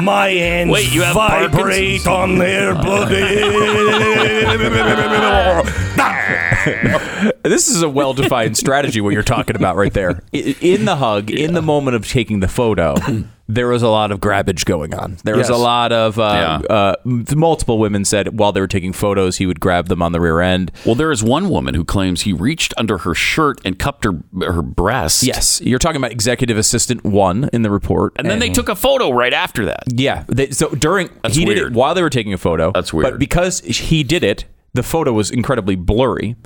my 0.00 0.28
hands 0.28 0.70
Wait, 0.70 0.92
you 0.92 1.02
have 1.02 1.14
vibrate 1.14 2.06
on 2.06 2.38
their 2.38 2.74
body. 2.74 3.16
This 7.42 7.68
is 7.68 7.82
a 7.82 7.88
well-defined 7.88 8.56
strategy 8.56 9.00
what 9.00 9.12
you're 9.14 9.22
talking 9.22 9.56
about 9.56 9.76
right 9.76 9.92
there. 9.92 10.22
In 10.32 10.84
the 10.84 10.96
hug, 10.96 11.30
in 11.30 11.54
the 11.54 11.62
moment 11.62 11.96
of 11.96 12.06
taking 12.06 12.40
the 12.40 12.48
photo, 12.48 12.94
there 13.48 13.68
was 13.68 13.82
a 13.82 13.88
lot 13.88 14.10
of 14.12 14.20
grabbage 14.20 14.64
going 14.66 14.94
on. 14.94 15.16
There 15.24 15.36
was 15.36 15.48
Yes. 15.48 15.58
a 15.58 15.60
lot 15.60 15.92
of 15.92 16.18
uh, 16.18 16.60
Yeah. 16.70 16.74
uh, 16.74 16.94
multiple 17.34 17.78
women 17.78 18.04
said 18.04 18.38
while 18.38 18.52
they 18.52 18.60
were 18.60 18.66
taking 18.66 18.92
photos, 18.92 19.38
he 19.38 19.46
would 19.46 19.60
grab 19.60 19.88
them 19.88 20.02
on 20.02 20.12
the 20.12 20.20
rear 20.20 20.40
end. 20.40 20.70
Well, 20.84 20.94
there 20.94 21.10
is 21.10 21.22
one 21.24 21.48
woman 21.48 21.74
who 21.74 21.84
claims 21.84 22.22
he 22.22 22.32
reached 22.32 22.74
under 22.76 22.98
her 22.98 23.14
shirt 23.14 23.60
and 23.64 23.78
cupped 23.78 24.04
her 24.04 24.12
her 24.42 24.62
breast. 24.62 25.22
Yes, 25.22 25.60
you're 25.62 25.78
talking 25.78 25.96
about 25.96 26.12
executive 26.12 26.58
assistant 26.58 27.04
one 27.04 27.48
in 27.52 27.62
the 27.62 27.70
report, 27.70 28.12
And 28.16 28.28
then 28.28 28.38
they 28.40 28.50
took 28.50 28.68
a 28.68 28.76
photo 28.76 29.10
right 29.10 29.32
after 29.32 29.64
that. 29.66 29.84
Yeah. 29.92 30.24
They, 30.28 30.50
so 30.50 30.68
during 30.70 31.08
That's 31.22 31.34
he 31.36 31.44
did 31.44 31.58
it 31.58 31.72
while 31.72 31.94
they 31.94 32.02
were 32.02 32.10
taking 32.10 32.32
a 32.34 32.38
photo. 32.38 32.72
That's 32.72 32.92
weird. 32.92 33.12
But 33.12 33.18
because 33.18 33.60
he 33.60 34.02
did 34.02 34.22
it, 34.24 34.44
the 34.78 34.82
photo 34.84 35.12
was 35.12 35.30
incredibly 35.32 35.74
blurry. 35.74 36.36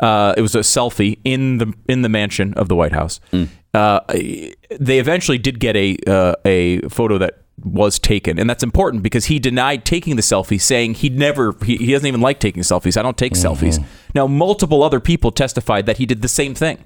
Uh, 0.00 0.34
it 0.36 0.42
was 0.42 0.56
a 0.56 0.60
selfie 0.60 1.18
in 1.24 1.58
the 1.58 1.72
in 1.88 2.02
the 2.02 2.08
mansion 2.08 2.52
of 2.54 2.68
the 2.68 2.74
White 2.74 2.92
House. 2.92 3.20
Mm. 3.32 3.48
Uh, 3.72 4.00
they 4.78 4.98
eventually 4.98 5.38
did 5.38 5.60
get 5.60 5.76
a 5.76 5.96
uh, 6.06 6.34
a 6.44 6.80
photo 6.88 7.16
that 7.18 7.44
was 7.62 8.00
taken, 8.00 8.40
and 8.40 8.50
that's 8.50 8.64
important 8.64 9.04
because 9.04 9.26
he 9.26 9.38
denied 9.38 9.84
taking 9.84 10.16
the 10.16 10.22
selfie, 10.22 10.60
saying 10.60 10.94
he 10.94 11.08
never 11.08 11.54
he, 11.64 11.76
he 11.76 11.92
doesn't 11.92 12.08
even 12.08 12.20
like 12.20 12.40
taking 12.40 12.64
selfies. 12.64 12.96
I 12.96 13.02
don't 13.02 13.16
take 13.16 13.34
selfies. 13.34 13.82
Now, 14.14 14.26
multiple 14.26 14.82
other 14.82 14.98
people 14.98 15.30
testified 15.30 15.86
that 15.86 15.98
he 15.98 16.06
did 16.06 16.22
the 16.22 16.28
same 16.28 16.54
thing. 16.54 16.84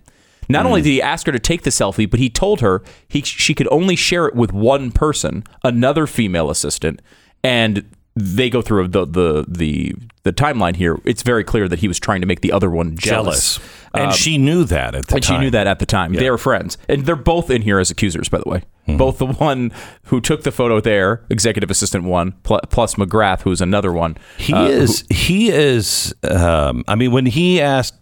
Not 0.50 0.66
only 0.66 0.82
did 0.82 0.90
he 0.90 1.00
ask 1.00 1.26
her 1.26 1.32
to 1.32 1.38
take 1.38 1.62
the 1.62 1.70
selfie, 1.70 2.10
but 2.10 2.20
he 2.20 2.28
told 2.28 2.60
her 2.60 2.82
he 3.08 3.22
she 3.22 3.54
could 3.54 3.68
only 3.70 3.96
share 3.96 4.26
it 4.26 4.34
with 4.34 4.52
one 4.52 4.90
person, 4.92 5.44
another 5.64 6.06
female 6.06 6.50
assistant, 6.50 7.00
and 7.42 7.84
they 8.20 8.50
go 8.50 8.62
through 8.62 8.88
the 8.88 9.04
the 9.06 9.44
the 9.48 9.94
the 10.22 10.32
timeline 10.32 10.76
here. 10.76 10.98
It's 11.04 11.22
very 11.22 11.44
clear 11.44 11.66
that 11.68 11.78
he 11.78 11.88
was 11.88 11.98
trying 11.98 12.20
to 12.20 12.26
make 12.26 12.40
the 12.40 12.52
other 12.52 12.70
one 12.70 12.96
jealous. 12.96 13.56
Jealous. 13.56 13.76
And 13.92 14.12
she 14.14 14.38
knew 14.38 14.62
that 14.64 14.94
at 14.94 15.06
the 15.08 15.14
And 15.16 15.24
time. 15.24 15.38
she 15.38 15.44
knew 15.44 15.50
that 15.50 15.66
at 15.66 15.78
the 15.80 15.86
time. 15.86 16.12
They 16.12 16.30
were 16.30 16.38
friends. 16.38 16.78
And 16.88 17.06
they're 17.06 17.16
both 17.16 17.50
in 17.50 17.62
here 17.62 17.80
as 17.80 17.90
accusers, 17.90 18.28
by 18.28 18.38
the 18.38 18.48
way. 18.48 18.62
Hmm. 18.86 18.96
Both 18.98 19.18
the 19.18 19.26
one 19.26 19.72
who 20.04 20.20
took 20.20 20.44
the 20.44 20.52
photo 20.52 20.80
there, 20.80 21.24
executive 21.28 21.70
assistant 21.70 22.04
one, 22.04 22.32
pl- 22.44 22.60
plus 22.70 22.94
McGrath, 22.94 23.40
who's 23.42 23.60
another 23.60 23.92
one. 23.92 24.16
He 24.38 24.52
uh, 24.52 24.66
is. 24.66 25.04
He 25.10 25.48
is. 25.50 26.14
Um, 26.22 26.84
I 26.86 26.94
mean, 26.94 27.10
when 27.10 27.26
he 27.26 27.60
asked, 27.60 27.94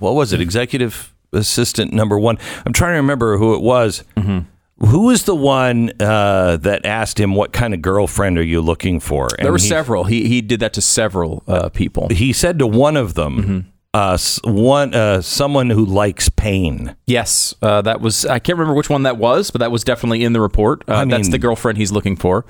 what 0.00 0.14
was 0.14 0.32
it, 0.32 0.40
executive 0.40 1.14
assistant 1.32 1.92
number 1.92 2.18
one? 2.18 2.36
I'm 2.66 2.72
trying 2.72 2.92
to 2.94 2.96
remember 2.96 3.36
who 3.36 3.54
it 3.54 3.60
was. 3.62 4.02
Mm-hmm. 4.16 4.48
Who 4.84 5.06
was 5.06 5.24
the 5.24 5.34
one 5.34 5.92
uh, 6.00 6.56
that 6.58 6.84
asked 6.84 7.18
him, 7.20 7.34
"What 7.34 7.52
kind 7.52 7.72
of 7.72 7.80
girlfriend 7.82 8.36
are 8.38 8.42
you 8.42 8.60
looking 8.60 8.98
for?" 9.00 9.28
And 9.38 9.44
there 9.44 9.52
were 9.52 9.58
he, 9.58 9.68
several. 9.68 10.04
He, 10.04 10.26
he 10.26 10.40
did 10.40 10.60
that 10.60 10.72
to 10.74 10.80
several 10.80 11.44
uh, 11.46 11.68
people. 11.68 12.08
He 12.10 12.32
said 12.32 12.58
to 12.58 12.66
one 12.66 12.96
of 12.96 13.14
them, 13.14 13.36
Mm-hmm. 13.36 13.58
uh, 13.94 14.18
"One, 14.44 14.92
uh, 14.94 15.22
someone 15.22 15.70
who 15.70 15.84
likes 15.84 16.28
pain." 16.28 16.96
Yes, 17.06 17.54
uh, 17.62 17.82
that 17.82 18.00
was. 18.00 18.26
I 18.26 18.40
can't 18.40 18.58
remember 18.58 18.76
which 18.76 18.90
one 18.90 19.04
that 19.04 19.18
was, 19.18 19.50
but 19.52 19.60
that 19.60 19.70
was 19.70 19.84
definitely 19.84 20.24
in 20.24 20.32
the 20.32 20.40
report. 20.40 20.82
Uh, 20.88 20.94
I 20.94 21.04
that's 21.04 21.28
the 21.28 21.38
girlfriend 21.38 21.78
he's 21.78 21.92
looking 21.92 22.16
for. 22.16 22.44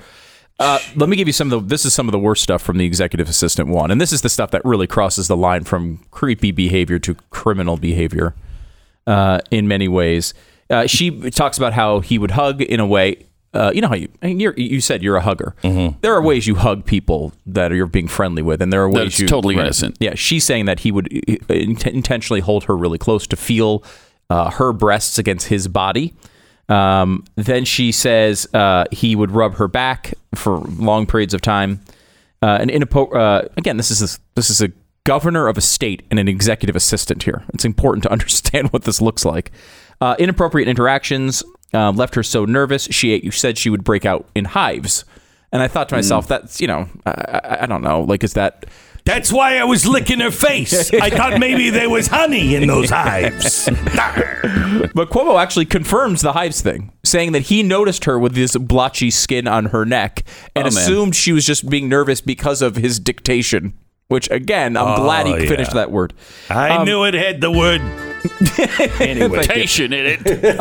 Uh, 0.59 0.79
let 0.95 1.09
me 1.09 1.15
give 1.15 1.27
you 1.27 1.33
some 1.33 1.51
of 1.51 1.61
the. 1.61 1.67
This 1.67 1.85
is 1.85 1.93
some 1.93 2.07
of 2.07 2.13
the 2.13 2.19
worst 2.19 2.41
stuff 2.41 2.63
from 2.63 2.77
the 2.79 2.85
executive 2.85 3.29
assistant 3.29 3.69
one, 3.69 3.91
and 3.91 4.01
this 4.01 4.11
is 4.11 4.21
the 4.23 4.29
stuff 4.29 4.49
that 4.51 4.63
really 4.65 4.87
crosses 4.87 5.27
the 5.27 5.37
line 5.37 5.65
from 5.65 5.99
creepy 6.09 6.51
behavior 6.51 6.97
to 6.99 7.13
criminal 7.29 7.77
behavior. 7.77 8.33
Uh, 9.05 9.39
in 9.51 9.67
many 9.67 9.87
ways, 9.89 10.33
uh, 10.73 10.87
she 10.87 11.29
talks 11.31 11.57
about 11.57 11.73
how 11.73 11.99
he 11.99 12.17
would 12.17 12.31
hug 12.31 12.61
in 12.61 12.79
a 12.79 12.85
way. 12.85 13.25
Uh, 13.53 13.71
you 13.73 13.81
know 13.81 13.87
how 13.87 13.93
you 13.95 14.09
I 14.23 14.27
mean, 14.27 14.39
you're, 14.39 14.55
you 14.57 14.81
said 14.81 15.03
you're 15.03 15.15
a 15.15 15.21
hugger. 15.21 15.55
There 16.01 16.13
are 16.13 16.21
ways 16.21 16.47
you 16.47 16.55
hug 16.55 16.85
people 16.85 17.33
that 17.45 17.71
you're 17.71 17.85
being 17.85 18.07
friendly 18.07 18.41
with, 18.41 18.61
and 18.61 18.73
there 18.73 18.81
are 18.81 18.89
ways 18.89 19.05
That's 19.05 19.19
you 19.19 19.27
totally 19.27 19.55
innocent. 19.55 19.97
Yeah, 19.99 20.15
she's 20.15 20.43
saying 20.43 20.65
that 20.65 20.79
he 20.79 20.91
would 20.91 21.07
uh, 21.29 21.53
int- 21.53 21.85
intentionally 21.85 22.41
hold 22.41 22.63
her 22.63 22.75
really 22.75 22.97
close 22.97 23.27
to 23.27 23.35
feel 23.35 23.83
uh, 24.29 24.49
her 24.49 24.73
breasts 24.73 25.19
against 25.19 25.47
his 25.47 25.67
body. 25.67 26.15
Um, 26.69 27.25
then 27.35 27.65
she 27.65 27.91
says 27.91 28.47
uh, 28.55 28.85
he 28.91 29.15
would 29.15 29.31
rub 29.31 29.55
her 29.55 29.67
back 29.67 30.13
for 30.33 30.57
long 30.57 31.05
periods 31.05 31.35
of 31.35 31.41
time. 31.41 31.81
Uh, 32.41 32.57
and 32.59 32.71
in 32.71 32.81
a 32.81 32.85
po- 32.87 33.11
uh, 33.11 33.47
again, 33.57 33.77
this 33.77 33.91
is 33.91 34.01
a, 34.01 34.19
this 34.35 34.49
is 34.49 34.61
a 34.61 34.71
governor 35.03 35.47
of 35.47 35.57
a 35.57 35.61
state 35.61 36.03
and 36.09 36.19
an 36.19 36.27
executive 36.27 36.75
assistant 36.75 37.23
here. 37.23 37.43
It's 37.53 37.65
important 37.65 38.03
to 38.03 38.11
understand 38.17 38.71
what 38.71 38.83
this 38.83 39.01
looks 39.01 39.25
like. 39.25 39.51
Uh, 40.01 40.15
inappropriate 40.19 40.67
interactions 40.67 41.43
uh, 41.73 41.91
left 41.91 42.15
her 42.15 42.23
so 42.23 42.45
nervous. 42.45 42.85
She 42.91 43.29
said 43.31 43.57
she 43.57 43.69
would 43.69 43.83
break 43.83 44.05
out 44.05 44.27
in 44.35 44.45
hives. 44.45 45.05
And 45.51 45.61
I 45.61 45.67
thought 45.67 45.89
to 45.89 45.95
myself, 45.95 46.27
that's 46.27 46.59
you 46.59 46.67
know, 46.67 46.89
I, 47.05 47.11
I, 47.11 47.57
I 47.61 47.65
don't 47.67 47.83
know, 47.83 48.01
like 48.01 48.23
is 48.23 48.33
that 48.33 48.65
That's 49.05 49.31
why 49.31 49.57
I 49.57 49.63
was 49.65 49.85
licking 49.85 50.19
her 50.19 50.31
face. 50.31 50.91
I 50.93 51.09
thought 51.17 51.39
maybe 51.39 51.69
there 51.69 51.89
was 51.89 52.07
honey 52.07 52.55
in 52.55 52.67
those 52.67 52.89
hives. 52.91 53.69
But 54.95 55.09
Cuomo 55.09 55.41
actually 55.41 55.65
confirms 55.65 56.21
the 56.21 56.33
hives 56.33 56.61
thing, 56.61 56.91
saying 57.03 57.31
that 57.33 57.43
he 57.43 57.63
noticed 57.63 58.05
her 58.05 58.17
with 58.19 58.33
this 58.33 58.55
blotchy 58.57 59.09
skin 59.11 59.47
on 59.47 59.65
her 59.65 59.85
neck 59.85 60.23
and 60.55 60.67
Oh, 60.67 60.71
man. 60.71 60.83
assumed 60.83 61.15
she 61.15 61.31
was 61.31 61.45
just 61.45 61.69
being 61.69 61.87
nervous 61.89 62.21
because 62.21 62.61
of 62.61 62.75
his 62.75 62.99
dictation. 62.99 63.73
Which 64.09 64.29
again, 64.31 64.75
I'm 64.77 64.99
glad 65.01 65.25
he 65.27 65.33
Oh, 65.33 65.37
yeah. 65.37 65.49
finished 65.49 65.73
that 65.73 65.91
word. 65.91 66.13
I 66.49 66.83
knew 66.83 67.03
it 67.05 67.13
had 67.13 67.41
the 67.41 67.49
word. 67.51 67.81
anyway, 68.99 69.43
Station 69.43 69.93
in 69.93 70.05
it. 70.05 70.21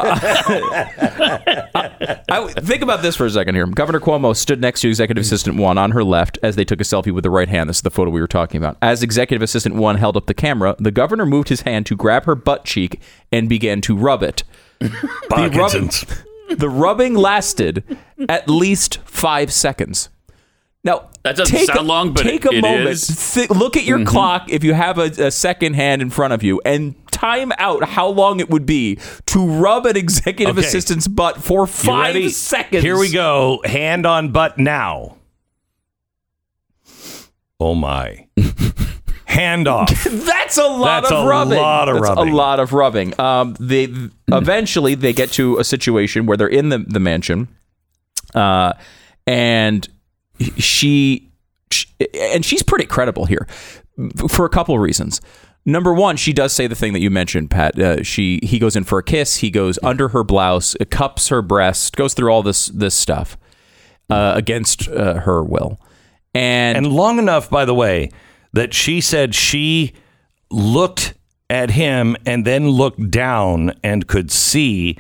I, 2.28 2.52
think 2.52 2.82
about 2.82 3.02
this 3.02 3.16
for 3.16 3.26
a 3.26 3.30
second 3.30 3.54
here. 3.54 3.66
Governor 3.66 4.00
Cuomo 4.00 4.34
stood 4.36 4.60
next 4.60 4.80
to 4.80 4.88
Executive 4.88 5.22
Assistant 5.22 5.56
One 5.56 5.78
on 5.78 5.92
her 5.92 6.02
left 6.02 6.38
as 6.42 6.56
they 6.56 6.64
took 6.64 6.80
a 6.80 6.84
selfie 6.84 7.12
with 7.12 7.24
the 7.24 7.30
right 7.30 7.48
hand. 7.48 7.68
This 7.68 7.76
is 7.76 7.82
the 7.82 7.90
photo 7.90 8.10
we 8.10 8.20
were 8.20 8.26
talking 8.26 8.58
about. 8.58 8.76
As 8.82 9.02
Executive 9.02 9.42
Assistant 9.42 9.76
One 9.76 9.96
held 9.96 10.16
up 10.16 10.26
the 10.26 10.34
camera, 10.34 10.74
the 10.78 10.90
governor 10.90 11.26
moved 11.26 11.48
his 11.48 11.62
hand 11.62 11.86
to 11.86 11.96
grab 11.96 12.24
her 12.24 12.34
butt 12.34 12.64
cheek 12.64 13.00
and 13.30 13.48
began 13.48 13.80
to 13.82 13.96
rub 13.96 14.22
it. 14.22 14.44
Parkinson's. 15.28 16.04
The 16.50 16.68
rubbing 16.68 17.14
lasted 17.14 17.82
at 18.28 18.48
least 18.48 18.98
five 19.04 19.52
seconds. 19.52 20.10
Now 20.84 21.08
That 21.22 21.36
doesn't 21.36 21.54
take 21.56 21.66
sound 21.68 21.78
a, 21.78 21.82
long, 21.82 22.12
but 22.12 22.22
take 22.24 22.44
it- 22.44 22.52
a 22.52 22.56
it 22.58 22.62
moment. 22.62 22.90
Mm-hmm. 22.96 23.52
Look 23.56 23.76
at 23.76 23.84
your 23.84 24.04
clock 24.04 24.50
if 24.50 24.64
you 24.64 24.74
have 24.74 24.98
a, 24.98 25.04
a 25.26 25.30
second 25.30 25.74
hand 25.74 26.02
in 26.02 26.10
front 26.10 26.32
of 26.32 26.42
you, 26.42 26.60
and 26.64 26.94
time 27.12 27.52
out 27.58 27.84
how 27.84 28.08
long 28.08 28.40
it 28.40 28.50
would 28.50 28.66
be 28.66 28.98
to 29.26 29.46
rub 29.46 29.86
an 29.86 29.96
executive 29.96 30.58
Okay. 30.58 30.66
assistant's 30.66 31.06
butt 31.06 31.40
for 31.42 31.66
five 31.68 32.32
seconds. 32.32 32.82
Here 32.82 32.98
we 32.98 33.12
go. 33.12 33.62
Hand 33.64 34.06
on 34.06 34.32
butt 34.32 34.58
now. 34.58 35.16
Oh 37.60 37.74
my. 37.76 38.26
Hand 39.26 39.68
off. 39.68 39.88
That's 40.10 40.58
a 40.58 40.66
lot 40.66 41.02
That's 41.02 41.12
of 41.12 41.24
a 41.24 41.28
rubbing. 41.28 41.58
lot 41.58 41.88
of 41.88 41.94
That's 41.94 42.08
rubbing. 42.08 42.32
a 42.32 42.36
lot 42.36 42.60
of 42.60 42.72
rubbing. 42.72 43.20
Um, 43.20 43.54
they 43.60 43.84
eventually 44.32 44.94
they 44.96 45.12
get 45.12 45.30
to 45.32 45.58
a 45.58 45.64
situation 45.64 46.26
where 46.26 46.36
they're 46.36 46.48
in 46.48 46.68
the, 46.70 46.78
the 46.78 47.00
mansion, 47.00 47.48
uh, 48.34 48.72
and 49.26 49.88
she, 50.58 51.30
she 51.70 51.88
and 52.32 52.44
she's 52.44 52.62
pretty 52.62 52.86
credible 52.86 53.26
here 53.26 53.46
for 54.28 54.44
a 54.44 54.50
couple 54.50 54.74
of 54.74 54.80
reasons. 54.80 55.20
Number 55.64 55.94
one, 55.94 56.16
she 56.16 56.32
does 56.32 56.52
say 56.52 56.66
the 56.66 56.74
thing 56.74 56.92
that 56.92 57.00
you 57.00 57.10
mentioned, 57.10 57.50
Pat. 57.50 57.78
Uh, 57.78 58.02
she 58.02 58.40
he 58.42 58.58
goes 58.58 58.74
in 58.74 58.84
for 58.84 58.98
a 58.98 59.02
kiss. 59.02 59.36
He 59.36 59.50
goes 59.50 59.78
under 59.82 60.08
her 60.08 60.24
blouse, 60.24 60.74
cups 60.90 61.28
her 61.28 61.40
breast, 61.40 61.96
goes 61.96 62.14
through 62.14 62.32
all 62.32 62.42
this 62.42 62.66
this 62.66 62.94
stuff 62.94 63.38
uh, 64.10 64.32
against 64.34 64.88
uh, 64.88 65.20
her 65.20 65.42
will, 65.44 65.80
and, 66.34 66.76
And 66.76 66.86
long 66.88 67.18
enough, 67.18 67.48
by 67.48 67.64
the 67.64 67.74
way, 67.74 68.10
that 68.52 68.74
she 68.74 69.00
said 69.00 69.34
she 69.34 69.92
looked 70.50 71.14
at 71.48 71.70
him 71.70 72.16
and 72.26 72.44
then 72.44 72.68
looked 72.68 73.10
down 73.10 73.72
and 73.84 74.08
could 74.08 74.30
see 74.30 74.98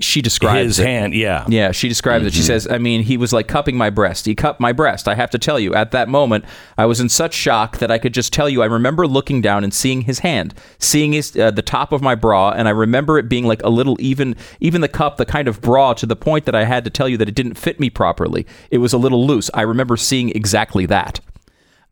She 0.00 0.22
describes 0.22 0.76
his 0.76 0.78
it. 0.80 0.86
hand. 0.86 1.14
Yeah. 1.14 1.44
Yeah, 1.48 1.70
she 1.70 1.86
describes 1.88 2.24
it. 2.26 2.32
She 2.32 2.40
says, 2.42 2.66
I 2.68 2.78
mean, 2.78 3.02
he 3.02 3.16
was 3.18 3.32
like 3.32 3.46
cupping 3.46 3.76
my 3.76 3.90
breast. 3.90 4.24
He 4.26 4.34
cupped 4.34 4.58
my 4.58 4.72
breast. 4.72 5.06
I 5.06 5.14
have 5.14 5.30
to 5.30 5.38
tell 5.38 5.60
you, 5.60 5.74
at 5.74 5.90
that 5.92 6.08
moment, 6.08 6.44
I 6.78 6.86
was 6.86 6.98
in 6.98 7.08
such 7.10 7.34
shock 7.34 7.76
that 7.78 7.90
I 7.90 7.98
could 7.98 8.14
just 8.14 8.32
tell 8.32 8.48
you, 8.48 8.62
I 8.62 8.66
remember 8.66 9.06
looking 9.06 9.42
down 9.42 9.64
and 9.64 9.72
seeing 9.72 10.00
his 10.02 10.20
hand, 10.20 10.54
seeing 10.78 11.12
his 11.12 11.36
uh, 11.36 11.50
the 11.50 11.62
top 11.62 11.92
of 11.92 12.00
my 12.02 12.14
bra, 12.14 12.50
and 12.50 12.68
I 12.68 12.70
remember 12.70 13.18
it 13.18 13.28
being 13.28 13.44
like 13.44 13.62
a 13.62 13.68
little 13.68 13.96
even, 14.00 14.34
even 14.60 14.80
the 14.80 14.88
cup, 14.88 15.18
the 15.18 15.26
kind 15.26 15.46
of 15.46 15.60
bra, 15.60 15.92
to 15.94 16.06
the 16.06 16.16
point 16.16 16.46
that 16.46 16.54
I 16.54 16.64
had 16.64 16.84
to 16.84 16.90
tell 16.90 17.08
you 17.08 17.18
that 17.18 17.28
it 17.28 17.34
didn't 17.34 17.54
fit 17.54 17.78
me 17.78 17.90
properly. 17.90 18.46
It 18.70 18.78
was 18.78 18.92
a 18.94 18.98
little 18.98 19.26
loose. 19.26 19.50
I 19.52 19.60
remember 19.62 19.96
seeing 19.98 20.30
exactly 20.30 20.86
that. 20.86 21.20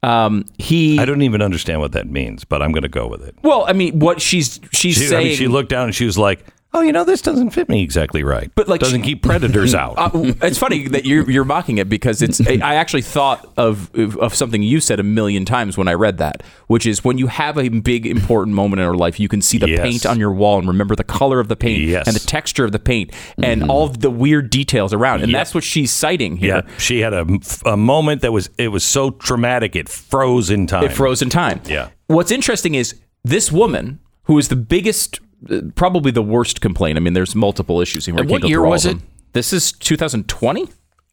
Um, 0.02 0.46
he, 0.56 0.98
I 0.98 1.04
don't 1.04 1.20
even 1.22 1.42
understand 1.42 1.80
what 1.80 1.92
that 1.92 2.08
means, 2.08 2.44
but 2.44 2.62
I'm 2.62 2.72
going 2.72 2.82
to 2.82 2.88
go 2.88 3.06
with 3.06 3.22
it. 3.22 3.34
well, 3.42 3.66
I 3.68 3.74
mean, 3.74 3.98
what 3.98 4.22
she's 4.22 4.58
she's 4.72 4.96
She, 4.96 5.04
I 5.04 5.08
saying. 5.08 5.26
mean, 5.28 5.36
she 5.36 5.46
looked 5.48 5.68
down 5.68 5.84
and 5.84 5.94
she 5.94 6.06
was 6.06 6.16
like, 6.16 6.42
"Oh, 6.72 6.80
you 6.82 6.92
know, 6.92 7.04
this 7.04 7.20
doesn't 7.22 7.50
fit 7.50 7.68
me 7.68 7.82
exactly 7.82 8.22
right." 8.22 8.50
But, 8.54 8.68
like, 8.68 8.80
doesn't 8.80 9.02
keep 9.02 9.22
predators 9.22 9.74
out. 9.74 9.94
Uh, 10.00 10.10
it's 10.42 10.58
funny 10.58 10.88
that 10.88 11.04
you're 11.04 11.30
you're 11.30 11.44
mocking 11.44 11.78
it 11.78 11.88
because 11.88 12.22
it's. 12.22 12.40
I 12.40 12.74
actually 12.76 13.02
thought 13.02 13.46
of 13.56 13.94
of 13.96 14.34
something 14.34 14.62
you 14.62 14.80
said 14.80 14.98
a 15.00 15.02
million 15.02 15.44
times 15.44 15.76
when 15.76 15.88
I 15.88 15.94
read 15.94 16.18
that, 16.18 16.42
which 16.68 16.86
is 16.86 17.04
when 17.04 17.18
you 17.18 17.26
have 17.28 17.58
a 17.58 17.68
big 17.68 18.06
important 18.06 18.54
moment 18.54 18.80
in 18.80 18.86
our 18.86 18.94
life, 18.94 19.18
you 19.20 19.28
can 19.28 19.42
see 19.42 19.58
the 19.58 19.68
Yes. 19.68 19.80
paint 19.80 20.06
on 20.06 20.18
your 20.18 20.32
wall 20.32 20.58
and 20.58 20.66
remember 20.68 20.94
the 20.96 21.04
color 21.04 21.38
of 21.40 21.48
the 21.48 21.56
paint 21.56 21.82
Yes. 21.82 22.06
and 22.06 22.14
the 22.16 22.20
texture 22.26 22.64
of 22.64 22.72
the 22.72 22.78
paint 22.78 23.12
and 23.42 23.64
all 23.64 23.84
of 23.86 24.00
the 24.00 24.10
weird 24.10 24.50
details 24.50 24.92
around, 24.92 25.22
and 25.22 25.30
Yep. 25.32 25.38
that's 25.40 25.54
what 25.54 25.64
she's 25.64 25.90
citing 25.90 26.36
here. 26.36 26.62
yeah, 26.66 26.70
she 26.78 27.00
had 27.00 27.12
a, 27.12 27.26
a 27.66 27.76
moment 27.76 28.22
that 28.22 28.32
was 28.32 28.48
it 28.58 28.68
was 28.68 28.84
so 28.84 29.10
traumatic 29.10 29.76
it 29.76 29.88
froze 29.88 30.50
in 30.50 30.66
time. 30.66 30.84
It 30.84 30.92
froze 30.92 31.20
in 31.22 31.30
time. 31.30 31.60
Yeah. 31.66 31.88
What's 32.06 32.30
interesting 32.32 32.74
is 32.74 32.94
this 33.24 33.52
woman 33.52 34.00
who 34.24 34.38
is 34.38 34.48
the 34.48 34.56
biggest, 34.56 35.20
probably 35.74 36.10
the 36.10 36.22
worst 36.22 36.60
complaint. 36.60 36.96
I 36.96 37.00
mean, 37.00 37.12
there's 37.14 37.34
multiple 37.34 37.80
issues 37.80 38.06
here. 38.06 38.16
And 38.16 38.28
what 38.30 38.48
year 38.48 38.62
was 38.62 38.86
it? 38.86 38.96
This 39.32 39.52
is 39.52 39.72
2020. 39.72 40.68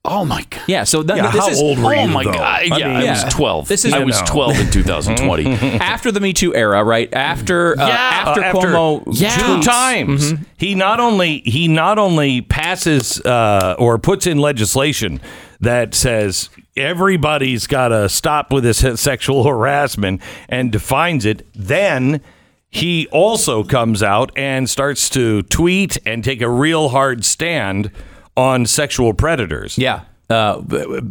Oh 0.10 0.24
my 0.24 0.46
god. 0.50 0.62
Yeah. 0.67 0.86
So 0.86 1.03
th- 1.03 1.17
Yeah, 1.17 1.31
this 1.31 1.41
how 1.41 1.50
is 1.50 1.62
old 1.62 1.79
were 1.79 1.93
Oh 1.93 2.03
you, 2.03 2.07
my 2.07 2.24
though? 2.24 2.31
god. 2.31 2.41
I 2.41 2.77
Yeah, 2.77 3.00
I, 3.00 3.10
was 3.25 3.34
12. 3.34 3.67
This 3.67 3.84
is- 3.84 3.93
I 3.93 4.00
You 4.00 4.05
was 4.05 4.19
know. 4.22 4.25
12 4.27 4.60
in 4.62 4.72
2020. 4.72 5.46
after 5.79 6.12
the 6.13 6.22
Me 6.22 6.31
Too 6.31 6.55
era, 6.55 6.81
right? 6.84 7.13
After 7.13 7.77
uh, 7.77 7.88
Yeah, 7.88 7.93
after, 7.93 8.41
Uh, 8.41 8.46
after 8.46 8.67
Cuomo 8.69 9.03
Yeah. 9.12 9.36
two 9.36 9.43
tweets- 9.43 9.63
times 9.65 10.34
he 10.57 10.75
not 10.75 11.01
only 11.01 11.39
he 11.39 11.67
not 11.67 12.00
only 12.00 12.39
passes 12.41 13.19
uh, 13.25 13.75
or 13.77 13.98
puts 13.98 14.25
in 14.25 14.38
legislation 14.38 15.19
that 15.60 15.93
says 15.93 16.50
everybody's 16.77 17.67
got 17.67 17.89
to 17.89 18.07
stop 18.07 18.53
with 18.53 18.63
this 18.63 18.77
sexual 19.01 19.43
harassment 19.43 20.22
and 20.48 20.72
defines 20.72 21.25
it 21.25 21.46
then 21.53 22.22
he 22.69 23.07
also 23.07 23.63
comes 23.63 24.03
out 24.03 24.31
and 24.36 24.69
starts 24.69 25.09
to 25.12 25.41
tweet 25.43 25.97
and 26.05 26.24
take 26.24 26.41
a 26.41 26.50
real 26.50 26.89
hard 26.89 27.24
stand 27.24 27.91
on 28.36 28.65
sexual 28.65 29.13
predators 29.13 29.77
Yeah. 29.77 30.01
Uh, 30.29 30.62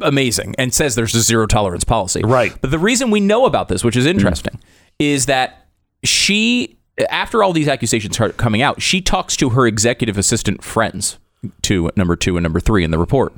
amazing. 0.03 0.55
And 0.59 0.75
says 0.75 0.95
there's 0.95 1.15
a 1.15 1.23
zero 1.23 1.47
tolerance 1.47 1.85
policy. 1.85 2.21
Right. 2.23 2.55
But 2.61 2.71
the 2.71 2.79
reason 2.79 3.11
we 3.11 3.21
know 3.21 3.47
about 3.47 3.69
this, 3.69 3.83
which 3.83 3.97
is 3.97 4.05
interesting, 4.05 4.61
is 4.99 5.25
that 5.25 5.69
she, 6.05 6.79
after 7.09 7.43
all 7.43 7.55
these 7.55 7.67
accusations 7.67 8.21
are 8.21 8.29
coming 8.31 8.61
out, 8.61 8.83
she 8.83 9.01
talks 9.01 9.35
to 9.39 9.51
her 9.51 9.67
executive 9.67 10.19
assistant 10.19 10.63
friends, 10.63 11.19
to 11.63 11.91
number 11.97 12.15
two 12.15 12.37
and 12.37 12.43
number 12.43 12.61
three 12.61 12.85
in 12.85 12.91
the 12.91 12.99
report. 12.99 13.33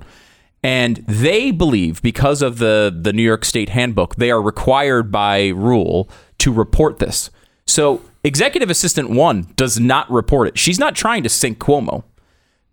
And 0.65 0.97
they 1.07 1.53
believe 1.53 2.03
because 2.03 2.43
of 2.43 2.59
the, 2.59 2.93
the 2.95 3.13
New 3.13 3.23
York 3.23 3.45
State 3.45 3.69
handbook, 3.69 4.17
they 4.17 4.33
are 4.33 4.43
required 4.43 5.13
by 5.13 5.49
rule 5.49 6.11
to 6.39 6.53
report 6.53 6.99
this. 6.99 7.31
So 7.69 8.03
executive 8.25 8.71
assistant 8.71 9.11
one 9.11 9.47
does 9.57 9.79
not 9.79 10.11
report 10.11 10.49
it. 10.49 10.59
She's 10.59 10.79
not 10.79 10.97
trying 10.97 11.23
to 11.23 11.29
sink 11.29 11.59
Cuomo. 11.59 12.05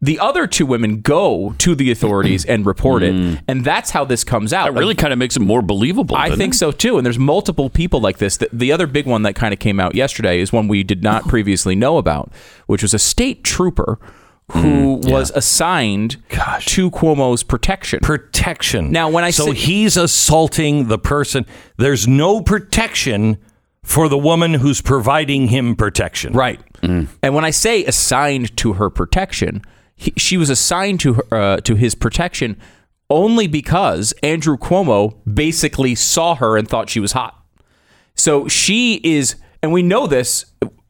The 0.02 0.20
other 0.20 0.46
two 0.46 0.66
women 0.66 1.02
go 1.02 1.56
to 1.58 1.74
the 1.74 1.90
authorities 1.90 2.46
and 2.46 2.66
report 2.66 3.02
it, 3.02 3.16
mm. 3.16 3.42
and 3.48 3.64
that's 3.64 3.92
how 3.92 4.06
this 4.06 4.24
comes 4.24 4.54
out. 4.54 4.66
That 4.66 4.80
really 4.80 4.94
kind 4.94 5.14
of 5.14 5.18
makes 5.18 5.36
it 5.36 5.40
more 5.40 5.62
believable. 5.62 6.16
I 6.16 6.28
doesn't 6.28 6.38
think 6.38 6.54
it? 6.54 6.58
so 6.58 6.72
too. 6.72 6.98
And 6.98 7.06
there's 7.06 7.18
multiple 7.18 7.70
people 7.70 8.02
like 8.02 8.18
this. 8.18 8.38
The, 8.38 8.50
the 8.52 8.72
other 8.72 8.88
big 8.88 9.08
one 9.08 9.24
that 9.24 9.36
kind 9.36 9.54
of 9.54 9.60
came 9.60 9.80
out 9.80 9.96
yesterday 9.96 10.42
is 10.42 10.52
one 10.52 10.68
we 10.68 10.84
did 10.84 11.02
not 11.02 11.26
oh. 11.26 11.30
previously 11.30 11.76
know 11.76 11.98
about, 11.98 12.32
which 12.68 12.84
was 12.84 12.94
a 12.94 13.00
state 13.00 13.44
trooper 13.44 13.98
who 14.52 15.00
mm, 15.00 15.12
was 15.12 15.32
assigned 15.32 16.18
to 16.30 16.92
Cuomo's 16.92 17.42
protection. 17.42 18.00
protection 18.02 18.92
Now, 18.92 19.10
when 19.10 19.24
I 19.24 19.32
so 19.32 19.48
say- 19.48 19.54
he's 19.54 19.98
assaulting 19.98 20.88
the 20.88 21.00
person 21.00 21.46
there's 21.78 22.08
no 22.08 22.42
protection 22.42 23.38
for 23.86 24.10
the 24.10 24.18
woman 24.18 24.56
who's 24.56 24.82
providing 24.82 25.48
him 25.48 25.76
protection 25.76 26.34
Right. 26.34 26.60
And 26.82 27.34
when 27.34 27.46
I 27.46 27.52
say 27.52 27.84
assigned 27.86 28.56
to 28.58 28.74
her 28.74 28.90
protection, 28.92 29.64
he, 29.96 30.14
she 30.18 30.38
was 30.38 30.50
assigned 30.52 31.00
to 31.00 31.14
her, 31.14 31.24
uh, 31.34 31.58
to 31.62 31.76
his 31.76 31.96
protection 31.96 32.58
only 33.10 33.48
because 33.48 34.14
Andrew 34.24 34.58
Cuomo 34.58 35.18
basically 35.32 35.96
saw 35.96 36.36
her 36.36 36.58
and 36.58 36.68
thought 36.68 36.90
she 36.90 37.00
was 37.00 37.14
hot. 37.14 37.44
So 38.16 38.48
she 38.48 39.00
is, 39.04 39.36
and 39.62 39.72
we 39.72 39.82
know 39.84 40.08
this. 40.08 40.46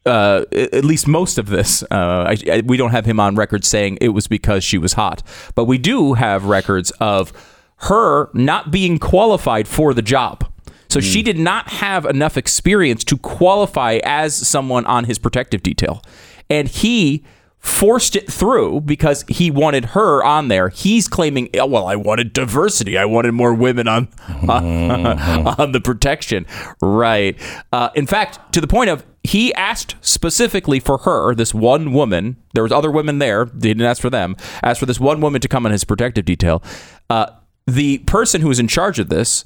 Uh, 0.05 0.45
at 0.51 0.85
least 0.85 1.07
most 1.07 1.39
of 1.39 1.47
this, 1.47 1.81
uh, 1.83 1.87
I, 2.29 2.37
I, 2.51 2.61
we 2.63 2.77
don't 2.77 2.91
have 2.91 3.05
him 3.05 3.19
on 3.19 3.35
record 3.35 3.65
saying 3.65 3.97
it 4.01 4.09
was 4.09 4.27
because 4.27 4.63
she 4.63 4.77
was 4.77 4.93
hot, 4.93 5.23
but 5.55 5.65
we 5.65 5.79
do 5.79 6.13
have 6.13 6.45
records 6.45 6.91
of 6.99 7.33
her 7.77 8.29
not 8.35 8.69
being 8.69 8.99
qualified 8.99 9.67
for 9.67 9.95
the 9.95 10.03
job. 10.03 10.47
So 10.89 10.99
she 10.99 11.21
did 11.21 11.37
not 11.37 11.69
have 11.69 12.05
enough 12.05 12.37
experience 12.37 13.03
to 13.05 13.17
qualify 13.17 13.99
as 14.03 14.35
someone 14.35 14.85
on 14.85 15.05
his 15.05 15.19
protective 15.19 15.63
detail. 15.63 16.01
And 16.49 16.67
he 16.67 17.23
forced 17.65 18.15
it 18.15 18.31
through 18.31 18.79
because 18.81 19.25
he 19.27 19.49
wanted 19.49 19.85
her 19.85 20.23
on 20.23 20.47
there. 20.49 20.69
He's 20.69 21.07
claiming, 21.07 21.49
"Oh, 21.55 21.65
well, 21.65 21.87
I 21.87 21.95
wanted 21.95 22.31
diversity. 22.31 22.97
I 22.97 23.05
wanted 23.05 23.31
more 23.31 23.53
women 23.53 23.87
on 23.87 24.07
on 24.47 25.71
the 25.71 25.81
protection. 25.83 26.45
Right. 26.81 27.37
Uh, 27.73 27.89
in 27.95 28.05
fact, 28.05 28.53
to 28.53 28.61
the 28.61 28.67
point 28.67 28.91
of 28.91 29.03
he 29.23 29.53
asked 29.55 29.95
specifically 30.01 30.79
for 30.79 30.99
her, 30.99 31.33
this 31.33 31.53
one 31.53 31.91
woman. 31.91 32.37
There 32.53 32.61
was 32.63 32.71
other 32.71 32.91
women 32.91 33.17
there. 33.17 33.45
He 33.45 33.59
didn't 33.59 33.81
ask 33.81 33.99
for 33.99 34.11
them. 34.11 34.35
Asked 34.61 34.79
for 34.79 34.85
this 34.85 34.99
one 34.99 35.19
woman 35.19 35.41
to 35.41 35.47
come 35.47 35.65
on 35.65 35.71
his 35.71 35.83
protective 35.83 36.25
detail. 36.25 36.61
Uh, 37.09 37.31
the 37.65 37.97
person 37.99 38.41
who 38.41 38.47
was 38.47 38.59
in 38.59 38.67
charge 38.67 38.99
of 38.99 39.09
this 39.09 39.43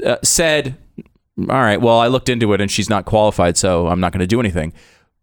uh, 0.00 0.18
said, 0.22 0.76
"All 1.38 1.44
right, 1.46 1.80
well, 1.80 1.98
I 1.98 2.08
looked 2.08 2.28
into 2.28 2.52
it 2.52 2.60
and 2.60 2.70
she's 2.70 2.88
not 2.90 3.04
qualified, 3.04 3.56
so 3.56 3.88
I'm 3.88 4.00
not 4.00 4.12
going 4.12 4.20
to 4.20 4.26
do 4.26 4.40
anything." 4.40 4.72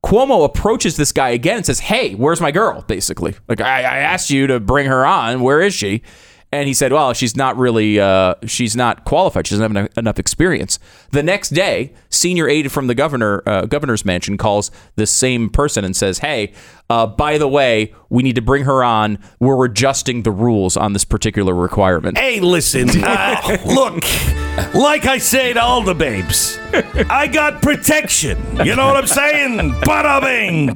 Cuomo 0.03 0.43
approaches 0.43 0.97
this 0.97 1.13
guy 1.13 1.29
again 1.29 1.57
and 1.57 1.65
says, 1.65 1.79
"Hey, 1.79 2.13
where's 2.15 2.41
my 2.41 2.51
girl?" 2.51 2.83
Basically, 2.87 3.35
like 3.47 3.61
I, 3.61 3.79
I 3.79 3.97
asked 3.99 4.29
you 4.29 4.47
to 4.47 4.59
bring 4.59 4.87
her 4.87 5.05
on. 5.05 5.41
Where 5.41 5.61
is 5.61 5.73
she? 5.73 6.01
And 6.51 6.67
he 6.67 6.73
said, 6.75 6.91
"Well, 6.91 7.13
she's 7.13 7.35
not 7.35 7.57
really, 7.57 7.99
uh, 7.99 8.35
she's 8.45 8.75
not 8.75 9.05
qualified. 9.05 9.47
She 9.47 9.55
doesn't 9.55 9.75
have 9.75 9.89
enough, 9.97 10.19
experience." 10.19 10.77
The 11.11 11.23
next 11.23 11.49
day, 11.49 11.93
senior 12.09 12.47
aide 12.47 12.71
from 12.71 12.87
the 12.87 12.93
governor, 12.93 13.41
uh, 13.47 13.65
governor's 13.65 14.05
mansion, 14.05 14.37
calls 14.37 14.69
the 14.95 15.07
same 15.07 15.49
person 15.49 15.83
and 15.83 15.95
says, 15.95 16.19
"Hey, 16.19 16.51
uh, 16.91 17.07
by 17.07 17.39
the 17.39 17.47
way, 17.47 17.95
we 18.09 18.21
need 18.21 18.35
to 18.35 18.41
bring 18.41 18.65
her 18.65 18.83
on. 18.83 19.17
We're 19.39 19.65
adjusting 19.65 20.23
the 20.23 20.31
rules 20.31 20.77
on 20.77 20.93
this 20.93 21.05
particular 21.05 21.55
requirement." 21.55 22.19
Hey, 22.19 22.39
listen, 22.39 22.89
uh, 23.03 23.57
look, 23.65 24.03
like 24.73 25.05
I 25.05 25.17
say 25.17 25.53
to 25.53 25.61
all 25.61 25.83
the 25.83 25.95
babes, 25.95 26.59
I 27.09 27.27
got 27.27 27.61
protection. 27.61 28.37
You 28.63 28.75
know 28.75 28.87
what 28.87 28.97
I'm 28.97 29.07
saying? 29.07 29.71
Bada 29.81 30.21
bing. 30.21 30.73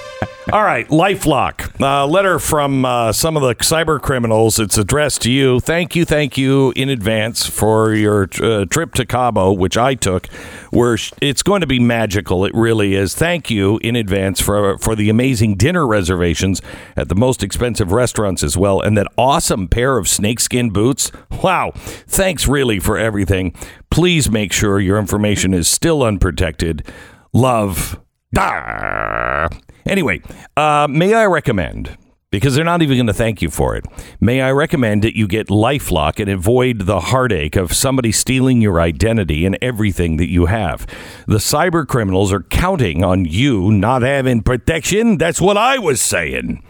All 0.52 0.62
right, 0.62 0.86
Lifelock. 0.88 1.80
Uh, 1.80 2.06
letter 2.06 2.38
from 2.38 2.84
uh, 2.84 3.12
some 3.12 3.36
of 3.36 3.42
the 3.42 3.56
cyber 3.56 4.00
criminals. 4.00 4.60
It's 4.60 4.78
addressed 4.78 5.22
to 5.22 5.30
you. 5.32 5.58
Thank 5.58 5.96
you, 5.96 6.04
thank 6.04 6.38
you 6.38 6.72
in 6.76 6.88
advance 6.88 7.46
for 7.46 7.92
your 7.92 8.28
uh, 8.40 8.64
trip 8.66 8.94
to 8.94 9.04
Cabo, 9.04 9.52
which 9.52 9.76
I 9.76 9.96
took. 9.96 10.28
Where 10.70 10.96
sh- 10.96 11.10
it's 11.20 11.42
going 11.42 11.62
to 11.62 11.66
be 11.66 11.80
magical. 11.80 12.44
It 12.44 12.54
really 12.54 12.94
is. 12.94 13.12
Thank 13.12 13.50
you 13.50 13.78
in 13.82 13.96
advance 13.96 14.40
for 14.40 14.78
for 14.78 14.94
the 14.94 15.10
amazing 15.10 15.56
dinner 15.56 15.84
reservations 15.84 16.62
at 16.96 17.08
the 17.08 17.16
most 17.16 17.42
expensive 17.42 17.90
restaurants 17.90 18.44
as 18.44 18.56
well, 18.56 18.80
and 18.80 18.96
that 18.96 19.08
awesome 19.18 19.66
pair 19.66 19.98
of 19.98 20.06
snakeskin 20.06 20.70
boots. 20.70 21.10
Wow! 21.42 21.72
Thanks 21.74 22.46
really 22.46 22.78
for 22.78 22.96
everything. 22.96 23.52
Please 23.90 24.30
make 24.30 24.52
sure 24.52 24.78
your 24.78 24.98
information 24.98 25.52
is 25.52 25.66
still 25.66 26.04
unprotected. 26.04 26.86
Love. 27.32 28.00
Dar. 28.32 29.48
Anyway, 29.86 30.20
uh, 30.56 30.86
may 30.90 31.14
I 31.14 31.26
recommend, 31.26 31.96
because 32.30 32.54
they're 32.54 32.64
not 32.64 32.82
even 32.82 32.96
going 32.96 33.06
to 33.06 33.14
thank 33.14 33.40
you 33.40 33.50
for 33.50 33.76
it, 33.76 33.84
may 34.20 34.40
I 34.40 34.50
recommend 34.50 35.02
that 35.04 35.16
you 35.16 35.28
get 35.28 35.48
Lifelock 35.48 36.18
and 36.20 36.28
avoid 36.28 36.82
the 36.82 37.00
heartache 37.00 37.56
of 37.56 37.72
somebody 37.72 38.10
stealing 38.10 38.60
your 38.60 38.80
identity 38.80 39.46
and 39.46 39.56
everything 39.62 40.16
that 40.16 40.28
you 40.28 40.46
have. 40.46 40.86
The 41.26 41.38
cyber 41.38 41.86
criminals 41.86 42.32
are 42.32 42.42
counting 42.42 43.04
on 43.04 43.24
you 43.24 43.70
not 43.70 44.02
having 44.02 44.42
protection. 44.42 45.18
That's 45.18 45.40
what 45.40 45.56
I 45.56 45.78
was 45.78 46.00
saying. 46.00 46.62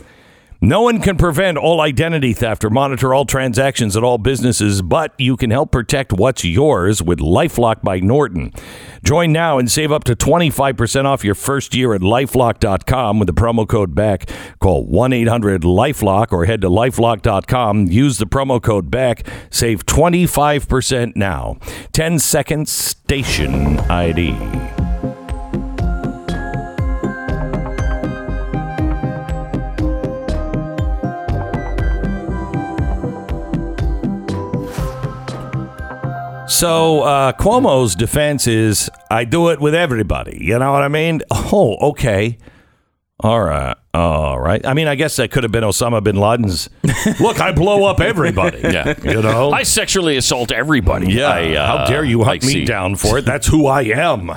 No 0.67 0.83
one 0.83 1.01
can 1.01 1.17
prevent 1.17 1.59
all 1.59 1.81
identity 1.81 2.33
theft 2.33 2.65
or 2.65 2.71
monitor 2.71 3.15
all 3.15 3.25
transactions 3.25 3.97
at 3.97 4.03
all 4.03 4.19
businesses, 4.19 4.83
but 4.83 5.15
you 5.17 5.37
can 5.37 5.53
help 5.53 5.71
protect 5.71 6.13
what's 6.13 6.45
yours 6.45 7.01
with 7.01 7.21
Lifelock 7.21 7.83
by 7.83 8.01
Norton. 8.01 8.53
Join 9.05 9.31
now 9.31 9.59
and 9.59 9.71
save 9.71 9.93
up 9.93 10.03
to 10.03 10.17
25% 10.17 11.05
off 11.05 11.23
your 11.23 11.37
first 11.37 11.73
year 11.77 11.95
at 11.95 12.01
lifelock.com 12.01 13.21
with 13.21 13.29
the 13.29 13.33
promo 13.33 13.69
code 13.69 13.95
BECK. 13.95 14.29
Call 14.59 14.85
1 14.85 15.13
800 15.13 15.63
Lifelock 15.63 16.33
or 16.33 16.47
head 16.47 16.63
to 16.63 16.69
lifelock.com. 16.69 17.87
Use 17.87 18.19
the 18.19 18.27
promo 18.27 18.61
code 18.61 18.91
BECK. 18.91 19.25
Save 19.51 19.87
25% 19.87 21.15
now. 21.15 21.59
10 21.93 22.19
seconds 22.19 22.73
station 22.73 23.79
ID. 23.79 24.86
So 36.59 37.03
uh, 37.03 37.33
Cuomo's 37.33 37.95
defense 37.95 38.47
is, 38.47 38.91
I 39.11 39.25
do 39.25 39.51
it 39.51 39.61
with 39.61 39.75
everybody. 39.75 40.39
You 40.41 40.59
know 40.59 40.73
what 40.73 40.83
I 40.83 40.89
mean? 40.89 41.23
Oh, 41.31 41.77
okay. 41.91 42.39
All 43.21 43.43
right. 43.43 43.77
All 43.95 44.39
right. 44.39 44.65
I 44.67 44.75
mean, 44.75 44.89
I 44.89 44.95
guess 44.95 45.17
that 45.17 45.31
could 45.31 45.43
have 45.43 45.53
been 45.53 45.65
Osama 45.65 46.03
bin 46.03 46.17
Laden's. 46.17 46.69
Look, 47.21 47.41
I 47.41 47.53
blow 47.53 47.85
up 47.85 48.01
everybody. 48.01 48.59
Yeah. 48.61 48.95
You 49.03 49.23
know? 49.23 49.51
I 49.53 49.63
sexually 49.63 50.17
assault 50.17 50.53
everybody. 50.53 51.13
yeah. 51.13 51.29
I, 51.29 51.55
uh, 51.55 51.67
How 51.79 51.87
dare 51.87 52.05
you 52.05 52.23
I 52.23 52.27
hunt 52.27 52.43
me 52.45 52.53
see. 52.53 52.65
down 52.65 52.97
for 52.97 53.19
it? 53.19 53.25
That's 53.25 53.47
who 53.47 53.67
I 53.67 53.83
am. 53.83 54.33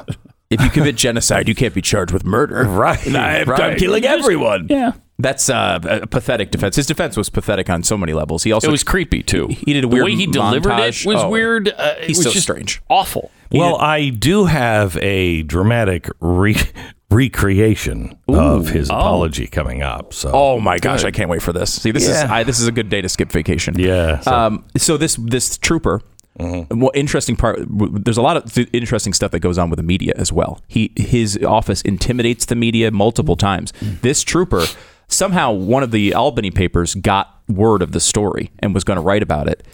If 0.49 0.61
you 0.61 0.69
commit 0.69 0.95
genocide, 0.95 1.47
you 1.47 1.55
can't 1.55 1.73
be 1.73 1.81
charged 1.81 2.11
with 2.11 2.25
murder. 2.25 2.63
Right. 2.63 3.05
And 3.05 3.15
I, 3.17 3.43
right. 3.43 3.61
I'm 3.61 3.77
killing 3.77 4.05
everyone. 4.05 4.67
Yeah. 4.69 4.93
That's 5.21 5.49
uh, 5.49 5.79
a 5.83 6.07
pathetic 6.07 6.49
defense. 6.49 6.77
His 6.77 6.87
defense 6.87 7.17
was 7.17 7.29
pathetic 7.29 7.69
on 7.69 7.83
so 7.83 7.97
many 7.97 8.13
levels. 8.13 8.43
He 8.43 8.53
also 8.53 8.69
It 8.69 8.71
was 8.71 8.83
creepy 8.85 9.21
too. 9.21 9.47
He 9.65 9.73
did 9.73 9.79
a 9.83 9.87
the 9.87 9.87
weird 9.89 10.05
way 10.05 10.15
he 10.15 10.25
delivered 10.27 10.71
montage. 10.71 11.05
it 11.05 11.07
was 11.09 11.21
Oh. 11.23 11.29
weird. 11.29 11.67
Uh, 11.67 11.95
it 11.99 12.07
He's 12.07 12.17
was 12.19 12.27
so 12.27 12.31
just 12.31 12.43
strange. 12.43 12.81
awful. 12.89 13.29
Well, 13.51 13.75
I 13.77 14.09
do 14.09 14.45
have 14.45 14.95
a 14.97 15.41
dramatic 15.43 16.07
re- 16.21 16.55
recreation 17.11 18.17
of 18.27 18.69
his 18.69 18.89
apology 18.89 19.47
coming 19.47 19.81
up. 19.81 20.13
So, 20.13 20.31
Oh 20.33 20.59
my 20.59 20.77
gosh, 20.77 21.03
I 21.03 21.11
can't 21.11 21.29
wait 21.29 21.41
for 21.41 21.51
this. 21.53 21.73
See, 21.81 21.91
this 21.91 22.07
is 22.07 22.15
I, 22.15 22.43
this 22.43 22.59
is 22.59 22.67
a 22.67 22.71
good 22.71 22.89
day 22.89 23.01
to 23.01 23.09
skip 23.09 23.31
vacation. 23.31 23.75
yeah. 23.77 24.19
So, 24.21 24.31
Um, 24.33 24.65
so 24.77 24.97
this 24.97 25.15
this 25.15 25.57
trooper, 25.57 26.01
well, 26.37 26.91
interesting 26.93 27.35
part. 27.35 27.59
There's 27.69 28.17
a 28.17 28.21
lot 28.21 28.37
of 28.37 28.53
th- 28.53 28.69
interesting 28.71 29.13
stuff 29.13 29.31
that 29.31 29.39
goes 29.41 29.57
on 29.57 29.69
with 29.69 29.77
the 29.77 29.83
media 29.83 30.13
as 30.15 30.31
well. 30.31 30.61
He 30.67 30.91
his 30.95 31.37
office 31.45 31.81
intimidates 31.81 32.45
the 32.45 32.55
media 32.55 32.91
multiple 32.91 33.35
times. 33.35 33.73
This 34.01 34.23
trooper 34.23 34.65
somehow 35.09 35.51
one 35.51 35.83
of 35.83 35.91
the 35.91 36.13
Albany 36.13 36.51
papers 36.51 36.95
got 36.95 37.41
word 37.47 37.81
of 37.81 37.91
the 37.91 37.99
story 37.99 38.51
and 38.59 38.73
was 38.73 38.83
going 38.83 38.97
to 38.97 39.01
write 39.01 39.23
about 39.23 39.47
it, 39.47 39.67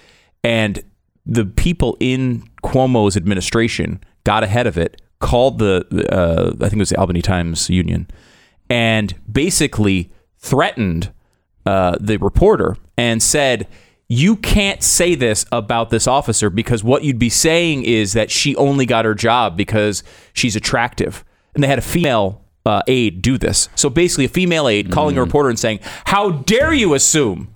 and 0.44 0.84
the 1.26 1.46
people 1.46 1.98
in 2.00 2.44
Cuomo's 2.64 3.16
administration 3.16 4.00
got 4.24 4.44
ahead 4.44 4.68
of 4.68 4.78
it, 4.78 5.02
called 5.20 5.60
the 5.60 5.86
uh, 6.12 6.54
I 6.56 6.70
think 6.70 6.74
it 6.74 6.80
was 6.80 6.90
the 6.90 7.00
Albany 7.00 7.22
Times 7.22 7.70
Union, 7.70 8.08
and 8.70 9.14
basically 9.32 10.12
threatened 10.38 11.12
uh, 11.66 11.98
the 12.00 12.18
reporter 12.18 12.78
and 12.98 13.22
said, 13.22 13.68
You 14.08 14.36
can't 14.36 14.84
say 14.84 15.16
this 15.16 15.46
about 15.52 15.90
this 15.90 16.08
officer 16.08 16.50
because 16.50 16.84
what 16.84 17.04
you'd 17.04 17.20
be 17.20 17.30
saying 17.30 17.84
is 17.84 18.14
that 18.14 18.32
she 18.32 18.56
only 18.56 18.86
got 18.86 19.06
her 19.06 19.16
job 19.16 19.58
because 19.58 20.04
she's 20.34 20.56
attractive. 20.56 21.26
And 21.54 21.64
they 21.64 21.68
had 21.68 21.80
a 21.80 21.84
female 21.84 22.45
uh, 22.66 22.82
aide 22.88 23.22
do 23.22 23.38
this. 23.38 23.70
So 23.76 23.90
basically, 23.90 24.26
a 24.26 24.30
female 24.30 24.68
aide 24.68 24.92
calling 24.92 25.18
a 25.18 25.22
reporter 25.22 25.50
and 25.50 25.60
saying, 25.60 25.80
How 26.06 26.32
dare 26.32 26.74
you 26.74 26.94
assume 26.94 27.50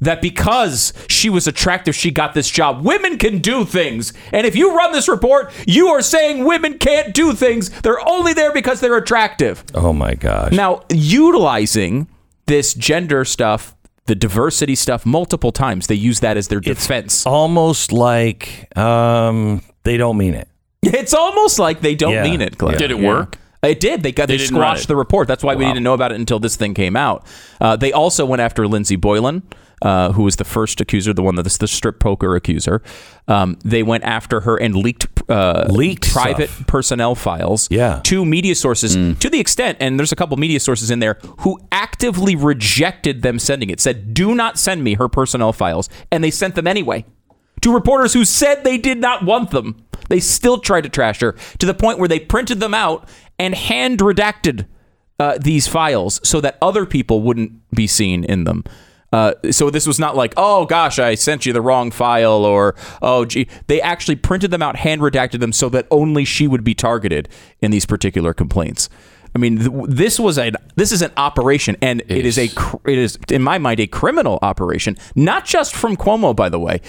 that 0.00 0.20
because 0.20 0.92
she 1.08 1.30
was 1.30 1.46
attractive, 1.46 1.94
she 1.94 2.10
got 2.10 2.34
this 2.34 2.50
job. 2.50 2.84
Women 2.84 3.16
can 3.16 3.38
do 3.38 3.64
things. 3.64 4.12
And 4.30 4.46
if 4.46 4.54
you 4.54 4.76
run 4.76 4.92
this 4.92 5.08
report, 5.08 5.50
you 5.66 5.88
are 5.88 6.02
saying 6.02 6.44
women 6.44 6.76
can't 6.78 7.14
do 7.14 7.32
things. 7.32 7.70
They're 7.80 8.06
only 8.06 8.34
there 8.34 8.52
because 8.52 8.80
they're 8.80 8.96
attractive. 8.98 9.64
oh 9.74 9.94
my 9.94 10.14
gosh. 10.14 10.52
Now, 10.52 10.82
utilizing 11.30 12.08
this 12.46 12.74
gender 12.74 13.24
stuff, 13.24 13.74
the 14.06 14.14
diversity 14.14 14.74
stuff, 14.74 15.04
multiple 15.06 15.50
times, 15.50 15.86
they 15.86 15.94
use 15.94 16.20
that 16.20 16.36
as 16.36 16.48
their 16.48 16.60
defense. 16.60 17.26
Almost 17.26 17.90
like 17.92 18.76
um, 18.76 19.62
they 19.84 19.96
don't 19.96 20.16
mean 20.16 20.34
it. 20.34 20.48
It's 20.82 21.14
almost 21.14 21.58
like 21.58 21.80
they 21.80 21.94
don't 21.94 22.12
Yeah. 22.12 22.22
mean 22.22 22.40
it, 22.40 22.56
Glenn. 22.58 22.78
Did 22.78 22.90
it 22.90 22.98
work? 23.00 23.38
It 23.62 23.80
did. 23.80 24.02
They 24.02 24.12
got 24.12 24.28
they, 24.28 24.36
They 24.36 24.44
squashed 24.46 24.88
the 24.88 24.96
report. 24.96 25.28
That's 25.28 25.42
why 25.42 25.54
we 25.54 25.64
didn't 25.64 25.82
know 25.82 25.94
about 25.94 26.12
it 26.12 26.16
until 26.20 26.38
this 26.38 26.56
thing 26.56 26.74
came 26.74 26.96
out. 26.96 27.26
Uh, 27.60 27.76
they 27.76 27.92
also 27.92 28.24
went 28.26 28.40
after 28.40 28.68
Lindsey 28.68 28.96
Boylan, 28.96 29.42
uh, 29.82 30.12
who 30.12 30.22
was 30.22 30.36
the 30.36 30.44
first 30.44 30.80
accuser, 30.80 31.12
the 31.12 31.22
one 31.22 31.34
that 31.34 31.46
is 31.46 31.58
the 31.58 31.66
strip 31.66 31.98
poker 31.98 32.36
accuser. 32.36 32.80
Um, 33.28 33.58
they 33.64 33.82
went 33.82 34.04
after 34.04 34.40
her 34.42 34.56
and 34.56 34.74
leaked 34.76 35.06
uh, 35.28 35.66
Leaked 35.68 36.12
private 36.12 36.48
stuff. 36.50 36.66
personnel 36.68 37.14
files 37.16 37.66
Yeah. 37.70 38.00
to 38.04 38.24
media 38.24 38.54
sources 38.54 38.94
to 38.94 39.28
the 39.28 39.40
extent, 39.40 39.78
and 39.80 39.98
there's 39.98 40.12
a 40.12 40.16
couple 40.16 40.36
media 40.36 40.60
sources 40.60 40.90
in 40.90 41.00
there 41.00 41.18
who 41.40 41.58
actively 41.72 42.36
rejected 42.36 43.22
them 43.22 43.38
sending 43.40 43.68
it. 43.70 43.80
Said, 43.80 44.14
"Do 44.14 44.34
not 44.36 44.56
send 44.58 44.84
me 44.84 44.94
her 44.94 45.08
personnel 45.08 45.52
files," 45.52 45.88
and 46.12 46.22
they 46.22 46.30
sent 46.30 46.54
them 46.54 46.66
anyway 46.68 47.04
to 47.62 47.72
reporters 47.74 48.12
who 48.12 48.24
said 48.24 48.62
they 48.62 48.78
did 48.78 48.98
not 48.98 49.24
want 49.24 49.50
them. 49.50 49.82
They 50.08 50.20
still 50.20 50.58
tried 50.58 50.82
to 50.82 50.88
trash 50.88 51.20
her 51.20 51.32
to 51.58 51.66
the 51.66 51.74
point 51.74 51.98
where 51.98 52.08
they 52.08 52.20
printed 52.20 52.60
them 52.60 52.74
out 52.74 53.08
and 53.38 53.54
hand 53.54 54.00
redacted 54.00 54.66
uh, 55.18 55.38
these 55.40 55.66
files 55.66 56.20
so 56.22 56.40
that 56.40 56.58
other 56.60 56.86
people 56.86 57.22
wouldn't 57.22 57.52
be 57.70 57.86
seen 57.86 58.24
in 58.24 58.44
them. 58.44 58.64
Uh, 59.12 59.32
so 59.50 59.70
this 59.70 59.86
was 59.86 59.98
not 59.98 60.16
like, 60.16 60.34
oh 60.36 60.66
gosh, 60.66 60.98
I 60.98 61.14
sent 61.14 61.46
you 61.46 61.52
the 61.52 61.62
wrong 61.62 61.90
file, 61.90 62.44
or 62.44 62.74
oh 63.00 63.24
gee, 63.24 63.48
they 63.66 63.80
actually 63.80 64.16
printed 64.16 64.50
them 64.50 64.62
out, 64.62 64.76
hand 64.76 65.00
redacted 65.00 65.40
them, 65.40 65.52
so 65.52 65.68
that 65.70 65.86
only 65.90 66.24
she 66.24 66.46
would 66.46 66.64
be 66.64 66.74
targeted 66.74 67.28
in 67.60 67.70
these 67.70 67.86
particular 67.86 68.34
complaints. 68.34 68.88
I 69.34 69.38
mean, 69.38 69.58
th- 69.58 69.70
this 69.88 70.18
was 70.18 70.38
a 70.38 70.52
this 70.74 70.92
is 70.92 71.02
an 71.02 71.12
operation, 71.16 71.76
and 71.80 72.02
it 72.08 72.26
is 72.26 72.36
a 72.36 72.48
cr- 72.48 72.76
it 72.90 72.98
is 72.98 73.18
in 73.30 73.42
my 73.42 73.58
mind 73.58 73.80
a 73.80 73.86
criminal 73.86 74.38
operation, 74.42 74.96
not 75.14 75.44
just 75.44 75.74
from 75.74 75.96
Cuomo, 75.96 76.34
by 76.34 76.48
the 76.48 76.58
way. 76.58 76.80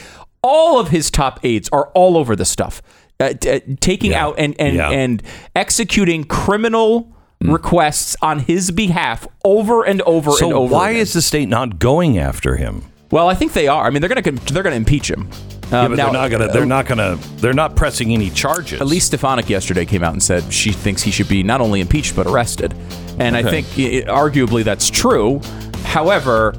All 0.41 0.79
of 0.79 0.89
his 0.89 1.11
top 1.11 1.39
aides 1.43 1.69
are 1.71 1.87
all 1.89 2.17
over 2.17 2.35
the 2.35 2.45
stuff, 2.45 2.81
uh, 3.19 3.33
t- 3.33 3.49
uh, 3.49 3.59
taking 3.79 4.13
out 4.13 4.35
and 4.37 4.55
and 4.59 4.75
Yeah. 4.75 4.89
and 4.89 5.21
executing 5.55 6.23
criminal 6.23 7.11
requests 7.41 8.15
on 8.21 8.39
his 8.39 8.71
behalf 8.71 9.27
over 9.45 9.83
and 9.83 10.01
over 10.03 10.31
and 10.31 10.39
So 10.39 10.53
over. 10.53 10.73
why 10.73 10.89
again. 10.91 11.01
is 11.01 11.13
the 11.13 11.21
state 11.21 11.47
not 11.47 11.79
going 11.79 12.17
after 12.17 12.55
him? 12.55 12.83
Well, 13.11 13.29
I 13.29 13.35
think 13.35 13.53
they 13.53 13.67
are. 13.67 13.85
I 13.85 13.89
mean, 13.89 14.01
they're 14.01 14.09
going 14.09 14.23
to 14.23 14.53
they're 14.53 14.63
going 14.63 14.73
to 14.73 14.77
impeach 14.77 15.09
him. 15.09 15.29
Yeah, 15.71 15.81
Um, 15.81 15.91
but 15.91 15.95
now, 15.97 16.03
they're 16.05 16.13
not 16.13 16.31
gonna. 16.31 16.47
They're 16.51 16.65
not 16.65 16.85
gonna. 16.85 17.17
They're 17.37 17.53
not 17.53 17.75
pressing 17.75 18.13
any 18.13 18.29
charges. 18.29 18.79
Elise 18.81 19.05
Stefanik 19.05 19.49
yesterday 19.49 19.85
came 19.85 20.03
out 20.03 20.13
and 20.13 20.23
said 20.23 20.51
she 20.53 20.71
thinks 20.71 21.01
he 21.01 21.11
should 21.11 21.27
be 21.27 21.43
not 21.43 21.59
only 21.61 21.81
impeached 21.81 22.15
but 22.15 22.25
arrested, 22.27 22.73
and 23.19 23.35
I 23.35 23.43
think 23.43 23.67
i 23.77 24.03
arguably 24.09 24.63
that's 24.63 24.89
true. 24.89 25.41
However, 25.83 26.53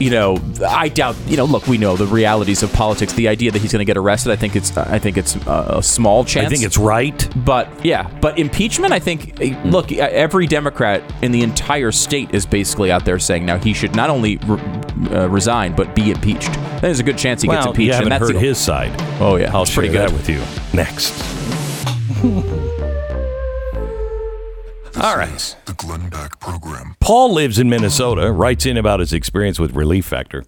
you 0.00 0.10
know, 0.10 0.40
I 0.66 0.88
doubt. 0.88 1.14
You 1.26 1.36
know, 1.36 1.44
look, 1.44 1.66
we 1.68 1.78
know 1.78 1.96
the 1.96 2.06
realities 2.06 2.62
of 2.62 2.72
politics. 2.72 3.12
The 3.12 3.28
idea 3.28 3.50
that 3.52 3.60
he's 3.60 3.70
going 3.72 3.80
to 3.80 3.84
get 3.84 3.96
arrested, 3.96 4.32
I 4.32 4.36
think 4.36 4.56
it's 4.56 4.76
I 4.76 4.98
think 4.98 5.16
it's 5.16 5.36
uh, 5.46 5.76
a 5.78 5.82
small 5.82 6.24
chance. 6.24 6.46
I 6.46 6.50
think 6.50 6.64
it's 6.64 6.78
right. 6.78 7.28
But 7.44 7.68
yeah, 7.84 8.08
but 8.20 8.38
impeachment, 8.38 8.92
I 8.92 8.98
think, 8.98 9.40
eh, 9.40 9.60
look, 9.64 9.92
every 9.92 10.46
Democrat 10.46 11.02
in 11.22 11.30
the 11.32 11.42
entire 11.42 11.92
state 11.92 12.34
is 12.34 12.46
basically 12.46 12.90
out 12.90 13.04
there 13.04 13.18
saying 13.18 13.44
now 13.46 13.58
he 13.58 13.72
should 13.74 13.94
not 13.94 14.10
only 14.10 14.38
re- 14.38 14.60
uh, 15.12 15.28
resign 15.28 15.74
but 15.76 15.94
be 15.94 16.10
impeached. 16.10 16.50
There's 16.80 16.98
a 16.98 17.02
good 17.04 17.18
chance 17.18 17.42
he 17.42 17.48
gets 17.48 17.66
impeached, 17.66 17.86
you 17.86 17.92
haven't 17.92 18.12
and 18.12 18.20
that's 18.22 18.30
heard 18.32 18.36
the- 18.36 18.46
his 18.46 18.58
side. 18.58 18.92
Oh 19.20 19.36
yeah, 19.36 19.54
I'll 19.54 19.62
it's 19.62 19.70
share 19.70 19.82
pretty 19.82 19.96
that 19.98 20.08
good. 20.08 20.16
with 20.16 20.28
you 20.28 20.40
next. 20.74 21.12
All 25.00 25.16
right. 25.16 25.56
The 25.64 25.72
Glenn 25.72 26.10
Beck 26.10 26.38
Program. 26.40 26.94
Paul 27.00 27.32
lives 27.32 27.58
in 27.58 27.70
Minnesota, 27.70 28.30
writes 28.30 28.66
in 28.66 28.76
about 28.76 29.00
his 29.00 29.14
experience 29.14 29.58
with 29.58 29.74
Relief 29.74 30.04
Factor. 30.04 30.44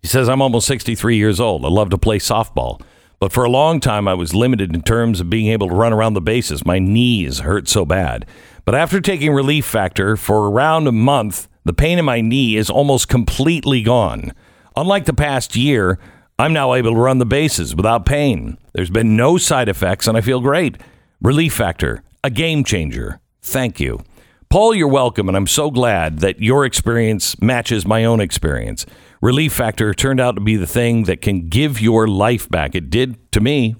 He 0.00 0.06
says, 0.06 0.28
I'm 0.28 0.40
almost 0.40 0.68
63 0.68 1.16
years 1.16 1.40
old. 1.40 1.64
I 1.64 1.68
love 1.68 1.90
to 1.90 1.98
play 1.98 2.20
softball, 2.20 2.80
but 3.18 3.32
for 3.32 3.42
a 3.42 3.50
long 3.50 3.80
time 3.80 4.06
I 4.06 4.14
was 4.14 4.36
limited 4.36 4.72
in 4.72 4.82
terms 4.82 5.18
of 5.18 5.28
being 5.28 5.48
able 5.48 5.68
to 5.68 5.74
run 5.74 5.92
around 5.92 6.14
the 6.14 6.20
bases. 6.20 6.64
My 6.64 6.78
knees 6.78 7.40
hurt 7.40 7.66
so 7.66 7.84
bad. 7.84 8.24
But 8.64 8.76
after 8.76 9.00
taking 9.00 9.32
Relief 9.32 9.64
Factor 9.64 10.16
for 10.16 10.48
around 10.48 10.86
a 10.86 10.92
month, 10.92 11.48
the 11.64 11.72
pain 11.72 11.98
in 11.98 12.04
my 12.04 12.20
knee 12.20 12.56
is 12.56 12.70
almost 12.70 13.08
completely 13.08 13.82
gone. 13.82 14.32
Unlike 14.76 15.06
the 15.06 15.12
past 15.12 15.56
year, 15.56 15.98
I'm 16.38 16.52
now 16.52 16.74
able 16.74 16.92
to 16.92 17.00
run 17.00 17.18
the 17.18 17.26
bases 17.26 17.74
without 17.74 18.06
pain. 18.06 18.58
There's 18.74 18.90
been 18.90 19.16
no 19.16 19.38
side 19.38 19.68
effects, 19.68 20.06
and 20.06 20.16
I 20.16 20.20
feel 20.20 20.38
great. 20.38 20.76
Relief 21.20 21.54
Factor, 21.54 22.04
a 22.22 22.30
game 22.30 22.62
changer. 22.62 23.18
Thank 23.42 23.80
you. 23.80 24.00
Paul, 24.48 24.74
you're 24.74 24.88
welcome, 24.88 25.28
and 25.28 25.36
I'm 25.36 25.46
so 25.46 25.70
glad 25.70 26.18
that 26.18 26.40
your 26.40 26.64
experience 26.64 27.40
matches 27.40 27.86
my 27.86 28.04
own 28.04 28.20
experience. 28.20 28.84
Relief 29.20 29.52
Factor 29.52 29.94
turned 29.94 30.20
out 30.20 30.34
to 30.34 30.40
be 30.40 30.56
the 30.56 30.66
thing 30.66 31.04
that 31.04 31.22
can 31.22 31.48
give 31.48 31.80
your 31.80 32.06
life 32.06 32.48
back. 32.48 32.74
It 32.74 32.90
did 32.90 33.32
to 33.32 33.40
me. 33.40 33.76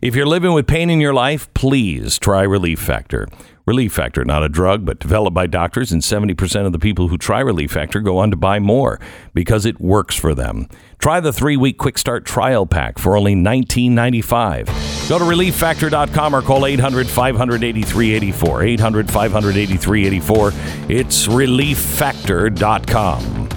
If 0.00 0.14
you're 0.14 0.26
living 0.26 0.52
with 0.52 0.68
pain 0.68 0.90
in 0.90 1.00
your 1.00 1.12
life, 1.12 1.52
please 1.54 2.18
try 2.18 2.42
Relief 2.42 2.78
Factor. 2.78 3.26
Relief 3.66 3.92
Factor, 3.92 4.24
not 4.24 4.44
a 4.44 4.48
drug, 4.48 4.84
but 4.84 5.00
developed 5.00 5.34
by 5.34 5.46
doctors, 5.46 5.92
and 5.92 6.02
70% 6.02 6.66
of 6.66 6.72
the 6.72 6.78
people 6.78 7.08
who 7.08 7.18
try 7.18 7.40
Relief 7.40 7.72
Factor 7.72 8.00
go 8.00 8.18
on 8.18 8.30
to 8.30 8.36
buy 8.36 8.60
more 8.60 9.00
because 9.34 9.66
it 9.66 9.80
works 9.80 10.16
for 10.16 10.34
them. 10.34 10.68
Try 10.98 11.20
the 11.20 11.32
three 11.32 11.56
week 11.56 11.78
quick 11.78 11.98
start 11.98 12.24
trial 12.24 12.66
pack 12.66 12.98
for 12.98 13.16
only 13.16 13.34
$19.95. 13.34 14.91
Go 15.12 15.18
to 15.18 15.26
relieffactor.com 15.26 16.34
or 16.34 16.40
call 16.40 16.64
800 16.64 17.06
583 17.06 18.14
84. 18.14 18.62
800 18.62 19.10
583 19.10 20.06
84. 20.06 20.52
It's 20.88 21.26
relieffactor.com. 21.26 23.48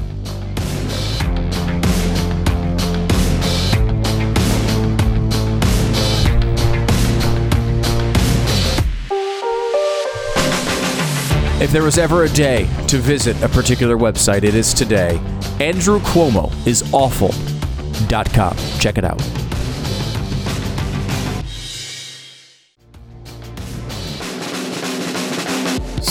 If 11.61 11.71
there 11.71 11.83
was 11.83 11.97
ever 11.97 12.25
a 12.25 12.29
day 12.31 12.67
to 12.89 12.97
visit 12.97 13.41
a 13.41 13.47
particular 13.47 13.95
website, 13.95 14.43
it 14.43 14.55
is 14.55 14.73
today. 14.73 15.21
Andrew 15.61 16.01
Cuomo 16.01 16.51
is 16.67 16.83
awful.com. 16.93 18.57
Check 18.81 18.97
it 18.97 19.05
out. 19.05 19.44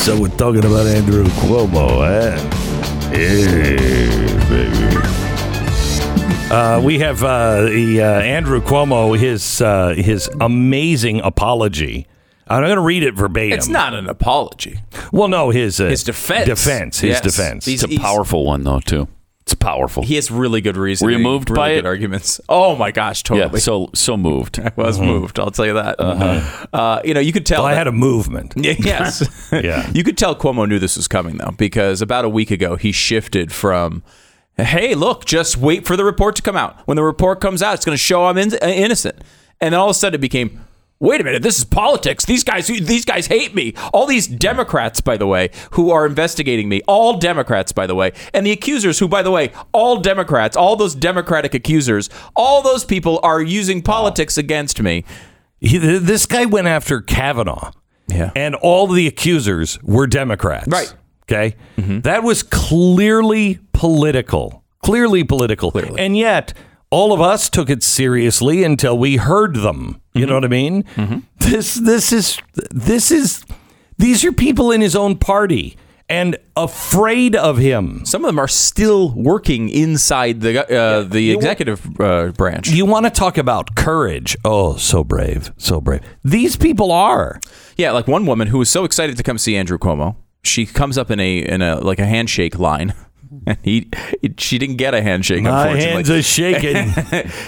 So 0.04 0.20
we're 0.20 0.28
talking 0.36 0.58
about 0.66 0.86
Andrew 0.86 1.24
Cuomo, 1.24 2.06
eh? 2.06 2.36
Yeah, 3.10 4.48
baby. 4.50 4.96
Uh, 6.54 6.80
we 6.84 6.98
have 6.98 7.24
uh, 7.24 7.62
the 7.62 8.02
uh, 8.02 8.20
Andrew 8.20 8.60
Cuomo 8.60 9.18
his 9.18 9.62
uh, 9.62 9.94
his 9.96 10.28
amazing 10.42 11.20
apology. 11.20 12.06
I'm 12.46 12.62
going 12.64 12.74
to 12.76 12.82
read 12.82 13.02
it 13.02 13.14
verbatim. 13.14 13.56
It's 13.56 13.68
not 13.68 13.94
an 13.94 14.06
apology. 14.06 14.78
Well, 15.10 15.28
no, 15.28 15.48
his 15.48 15.80
uh, 15.80 15.86
His 15.86 16.04
defense. 16.04 16.44
defense, 16.46 17.00
his 17.00 17.10
Yes. 17.12 17.20
defense. 17.22 17.64
He's- 17.64 17.82
It's 17.82 17.96
a 17.96 17.98
powerful 17.98 18.44
one, 18.44 18.62
though, 18.64 18.80
too. 18.80 19.08
It's 19.46 19.52
powerful. 19.54 20.02
He 20.02 20.14
has 20.14 20.30
really 20.30 20.62
good 20.62 20.78
reason. 20.78 21.04
Were 21.04 21.12
you 21.12 21.18
moved 21.18 21.50
really 21.50 21.59
by 21.61 21.68
good 21.74 21.78
it? 21.80 21.87
arguments. 21.87 22.40
Oh 22.48 22.76
my 22.76 22.90
gosh, 22.90 23.22
totally. 23.22 23.40
yeah, 23.40 23.44
totally. 23.44 23.61
so 23.61 23.90
so 23.94 24.16
moved. 24.16 24.59
I 24.64 24.72
was 24.74 24.98
moved. 24.98 25.38
I'll 25.38 25.50
tell 25.50 25.66
you 25.66 25.74
that. 25.74 25.96
Uh 26.00 26.40
huh. 26.72 27.02
you 27.04 27.12
know, 27.12 27.20
you 27.20 27.30
could 27.33 27.44
tell. 27.44 27.62
well, 27.64 27.70
I 27.70 27.74
had 27.74 27.87
a 27.87 27.92
movement. 27.92 28.54
Yeah, 28.57 28.72
yes. 28.78 29.22
Yeah. 29.52 29.90
You 29.92 30.02
could 30.02 30.16
tell 30.16 30.35
Cuomo 30.35 30.66
knew 30.66 30.78
this 30.78 30.96
was 30.96 31.09
coming 31.09 31.37
though, 31.37 31.50
because 31.59 32.00
about 32.00 32.24
a 32.24 32.28
week 32.30 32.50
ago 32.50 32.76
he 32.76 32.90
shifted 32.90 33.52
from, 33.52 34.02
"Hey, 34.57 34.94
look, 34.94 35.26
just 35.26 35.59
wait 35.59 35.87
for 35.87 35.94
the 35.94 36.04
report 36.07 36.37
to 36.37 36.42
come 36.42 36.57
out. 36.57 36.78
When 36.87 36.96
the 36.96 37.04
report 37.04 37.42
comes 37.42 37.62
out, 37.62 37.74
it's 37.74 37.85
going 37.85 37.92
to 37.94 38.02
show 38.02 38.24
I'm 38.24 38.38
in- 38.38 38.54
uh, 38.54 38.66
innocent." 38.66 39.16
And 39.61 39.74
then 39.74 39.78
all 39.80 39.87
of 39.88 39.90
a 39.90 39.94
sudden 39.94 40.18
it 40.18 40.20
became, 40.22 40.59
"Wait 41.00 41.20
a 41.20 41.24
minute, 41.24 41.42
this 41.42 41.59
is 41.59 41.64
politics. 41.64 42.24
These 42.24 42.44
guys, 42.44 42.66
these 42.66 43.04
guys 43.04 43.26
hate 43.26 43.54
me. 43.54 43.74
All 43.92 44.07
these 44.07 44.26
Democrats, 44.26 45.00
by 45.00 45.16
the 45.16 45.26
way, 45.26 45.50
who 45.72 45.90
are 45.90 46.07
investigating 46.07 46.68
me, 46.68 46.80
all 46.87 47.18
Democrats, 47.18 47.72
by 47.72 47.87
the 47.87 47.94
way, 47.94 48.12
and 48.33 48.46
the 48.46 48.52
accusers, 48.52 48.98
who, 48.98 49.09
by 49.09 49.22
the 49.22 49.30
way, 49.30 49.52
all 49.72 50.00
Democrats, 50.00 50.57
all 50.57 50.76
those 50.76 50.94
Democratic 50.94 51.54
accusers, 51.54 52.11
all 52.37 52.62
those 52.62 52.85
people 52.85 53.20
are 53.22 53.42
using 53.42 53.83
politics 53.83 54.38
against 54.38 54.80
me." 54.80 55.04
He, 55.61 55.78
this 55.78 56.26
guy 56.26 56.44
went 56.44 56.66
after 56.66 57.00
Kavanaugh. 57.00 57.72
Yeah. 58.09 58.33
And 58.37 58.54
all 58.54 58.87
the 58.87 59.07
accusers 59.07 59.83
were 59.83 60.07
Democrats. 60.07 60.68
Right. 60.68 60.94
Okay. 61.22 61.57
Mm-hmm. 61.78 62.00
That 62.00 62.22
was 62.22 62.42
clearly 62.42 63.61
political. 63.72 64.62
Clearly 64.83 65.24
political. 65.24 65.70
Clearly. 65.70 65.98
And 65.98 66.16
yet, 66.18 66.52
all 66.94 67.12
of 67.12 67.20
us 67.20 67.50
took 67.50 67.68
it 67.68 67.83
seriously 67.83 68.62
until 68.62 68.96
we 68.96 69.16
heard 69.16 69.57
them. 69.57 70.00
You 70.12 70.26
know 70.26 70.35
what 70.35 70.44
I 70.44 70.48
mean? 70.48 70.85
This 71.38 71.74
this 71.74 72.12
is 72.12 72.38
this 72.70 73.11
is 73.11 73.44
these 73.98 74.24
are 74.24 74.30
people 74.30 74.70
in 74.70 74.80
his 74.80 74.94
own 74.94 75.18
party 75.18 75.76
and 76.09 76.37
afraid 76.57 77.35
of 77.35 77.59
him. 77.59 78.04
Some 78.04 78.24
of 78.24 78.28
them 78.28 78.38
are 78.38 78.46
still 78.46 79.12
working 79.14 79.68
inside 79.70 80.40
the 80.40 80.52
uh, 80.72 81.02
the 81.02 81.33
executive 81.33 82.00
uh, 82.00 82.28
branch. 82.28 82.68
You 82.68 82.87
want 82.87 83.07
to 83.07 83.11
talk 83.11 83.38
about 83.38 83.74
courage? 83.74 84.37
Oh, 84.44 84.76
so 84.76 85.02
brave, 85.02 85.52
so 85.57 85.80
brave. 85.80 86.00
These 86.22 86.57
people 86.57 86.92
are. 86.92 87.40
Yeah, 87.76 87.90
like 87.90 88.07
one 88.07 88.24
woman 88.24 88.48
who 88.48 88.59
was 88.59 88.70
so 88.70 88.85
excited 88.85 89.16
to 89.16 89.24
come 89.24 89.38
see 89.38 89.57
Andrew 89.57 89.78
Cuomo. 89.78 90.14
She 90.44 90.64
comes 90.64 90.96
up 90.96 91.11
in 91.11 91.18
a 91.18 91.38
in 91.38 91.61
a 91.61 91.80
like 91.80 91.98
a 91.98 92.07
handshake 92.07 92.57
line, 92.57 92.94
and 93.46 93.58
he, 93.62 93.88
she 94.38 94.58
didn't 94.58 94.76
get 94.76 94.94
a 94.94 95.02
handshake. 95.02 95.42
My 95.42 95.68
hands 95.68 96.10
are 96.10 96.22
shaking. 96.22 96.92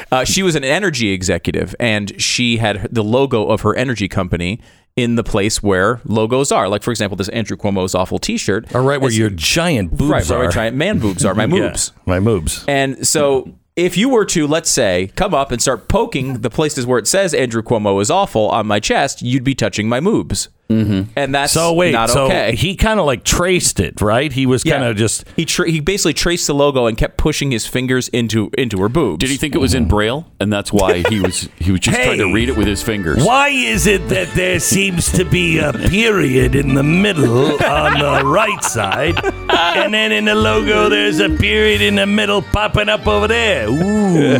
uh, 0.12 0.25
she 0.25 0.42
was 0.42 0.55
an 0.55 0.64
energy 0.64 1.11
executive, 1.11 1.75
and 1.79 2.20
she 2.20 2.59
had 2.59 2.88
the 2.92 3.05
logo 3.05 3.46
of 3.46 3.62
her 3.62 3.75
energy 3.75 4.09
company 4.09 4.61
in 4.96 5.16
the 5.16 5.25
place 5.25 5.62
where 5.62 6.01
logos 6.05 6.51
are. 6.51 6.68
Like 6.68 6.83
for 6.83 6.90
example, 6.90 7.16
this 7.16 7.29
Andrew 7.29 7.57
Cuomo's 7.57 7.94
awful 7.94 8.18
T-shirt. 8.18 8.75
All 8.75 8.83
right, 8.83 9.01
where 9.01 9.11
your 9.11 9.31
giant 9.31 9.90
boobs 9.90 10.11
right, 10.11 10.29
where 10.29 10.40
are. 10.40 10.44
my 10.46 10.51
giant 10.51 10.77
man 10.77 10.99
boobs 10.99 11.25
are, 11.25 11.35
my 11.35 11.44
Yeah, 11.57 11.77
my 12.07 12.18
moobs. 12.18 12.64
And 12.66 13.07
so 13.07 13.57
if 13.77 13.96
you 13.96 14.09
were 14.09 14.25
to, 14.25 14.46
let's 14.46 14.70
say, 14.70 15.12
come 15.16 15.35
up 15.35 15.53
and 15.53 15.61
start 15.61 15.88
poking 15.88 16.40
the 16.40 16.51
places 16.51 16.87
where 16.87 16.99
it 16.99 17.07
says 17.07 17.35
Andrew 17.35 17.62
Cuomo 17.62 18.01
is 18.01 18.11
awful 18.11 18.49
on 18.49 18.66
my 18.66 18.81
chest, 18.81 19.20
you'd 19.20 19.44
be 19.44 19.55
touching 19.55 19.88
my 19.88 20.01
moobs. 20.01 20.49
Mm-hmm. 20.69 21.13
And 21.15 21.35
that's 21.35 21.53
So 21.53 21.73
wait, 21.73 21.93
not 21.93 22.11
so 22.11 22.25
okay. 22.27 22.57
he 22.57 22.75
kind 22.75 22.99
of 22.99 23.07
like 23.07 23.23
traced 23.23 23.79
it, 23.79 24.01
right? 24.01 24.33
He 24.33 24.47
was 24.47 24.65
kind 24.65 24.83
of 24.83 24.97
just 24.97 25.25
he 25.37 25.45
tra- 25.45 25.71
he 25.71 25.79
basically 25.81 26.15
traced 26.15 26.49
the 26.49 26.55
logo 26.55 26.87
and 26.87 26.99
kept 26.99 27.17
pushing 27.17 27.53
his 27.53 27.67
fingers 27.67 28.09
into 28.09 28.51
into 28.59 28.81
her 28.81 28.89
boobs. 28.89 29.21
Did 29.21 29.31
he 29.31 29.37
think 29.37 29.55
it 29.55 29.59
was 29.59 29.75
in 29.75 29.87
braille, 29.87 30.27
and 30.41 30.53
that's 30.53 30.73
why 30.73 31.05
he 31.09 31.21
was 31.21 31.49
he 31.59 31.71
was 31.71 31.81
just 31.81 31.97
trying 31.97 32.19
to 32.19 32.33
read 32.33 32.49
it 32.49 32.57
with 32.57 32.67
his 32.67 32.83
fingers? 32.83 33.25
Why 33.25 33.49
is 33.49 33.87
it 33.87 34.09
that 34.09 34.35
there 34.35 34.59
seems 34.59 35.13
to 35.13 35.25
be 35.25 35.59
a 35.59 35.73
period 35.73 36.57
in 36.57 36.75
the 36.75 36.83
middle 36.83 37.63
on 37.65 37.99
the 38.01 38.23
right 38.25 38.63
side, 38.65 39.25
and 39.25 39.95
then 39.95 40.11
in 40.11 40.25
the 40.25 40.35
logo 40.35 40.89
there's 40.89 41.21
a 41.21 41.29
period 41.29 41.81
in 41.81 41.95
the 41.95 42.07
middle 42.07 42.43
popping 42.43 42.89
up 42.89 43.07
over 43.07 43.29
there? 43.29 43.69
Ooh. 43.69 44.37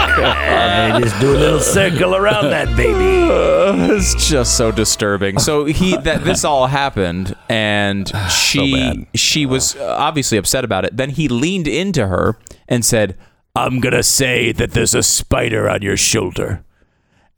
and 0.20 0.94
they 0.94 1.08
just 1.08 1.20
do 1.20 1.32
a 1.32 1.38
little 1.38 1.60
circle 1.60 2.14
around 2.14 2.50
that 2.50 2.76
baby. 2.76 3.94
it's 3.94 4.28
just 4.28 4.56
so 4.56 4.72
disturbing. 4.80 5.38
So 5.38 5.66
he 5.66 5.94
that 5.98 6.24
this 6.24 6.42
all 6.42 6.66
happened, 6.66 7.36
and 7.48 8.10
she 8.30 8.72
bad. 8.72 9.06
she 9.14 9.44
was 9.44 9.76
uh, 9.76 9.94
obviously 9.98 10.38
upset 10.38 10.64
about 10.64 10.86
it. 10.86 10.96
Then 10.96 11.10
he 11.10 11.28
leaned 11.28 11.68
into 11.68 12.06
her 12.06 12.38
and 12.66 12.84
said, 12.84 13.16
"I'm 13.54 13.80
gonna 13.80 14.02
say 14.02 14.52
that 14.52 14.70
there's 14.72 14.94
a 14.94 15.02
spider 15.02 15.68
on 15.68 15.82
your 15.82 15.98
shoulder." 15.98 16.64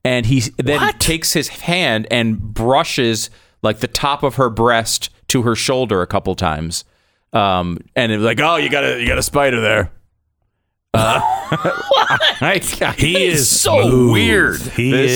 And 0.04 0.26
he 0.26 0.40
then 0.56 0.98
takes 0.98 1.32
his 1.32 1.48
hand 1.48 2.06
and 2.10 2.40
brushes 2.40 3.30
like 3.62 3.78
the 3.78 3.88
top 3.88 4.22
of 4.22 4.34
her 4.36 4.50
breast 4.50 5.10
to 5.28 5.42
her 5.42 5.54
shoulder 5.54 6.02
a 6.02 6.06
couple 6.06 6.34
times, 6.34 6.84
um, 7.32 7.78
and 7.96 8.12
it 8.12 8.18
was 8.18 8.24
like, 8.24 8.40
"Oh, 8.40 8.56
you 8.56 8.70
got 8.70 8.84
a 8.84 9.00
you 9.00 9.08
got 9.08 9.18
a 9.18 9.22
spider 9.22 9.60
there." 9.60 9.90
Uh, 10.94 11.20
He 12.96 13.24
is 13.24 13.48
so 13.48 13.82
smooth. 13.82 14.12
weird. 14.12 14.60
He 14.60 14.90
This- 14.90 15.10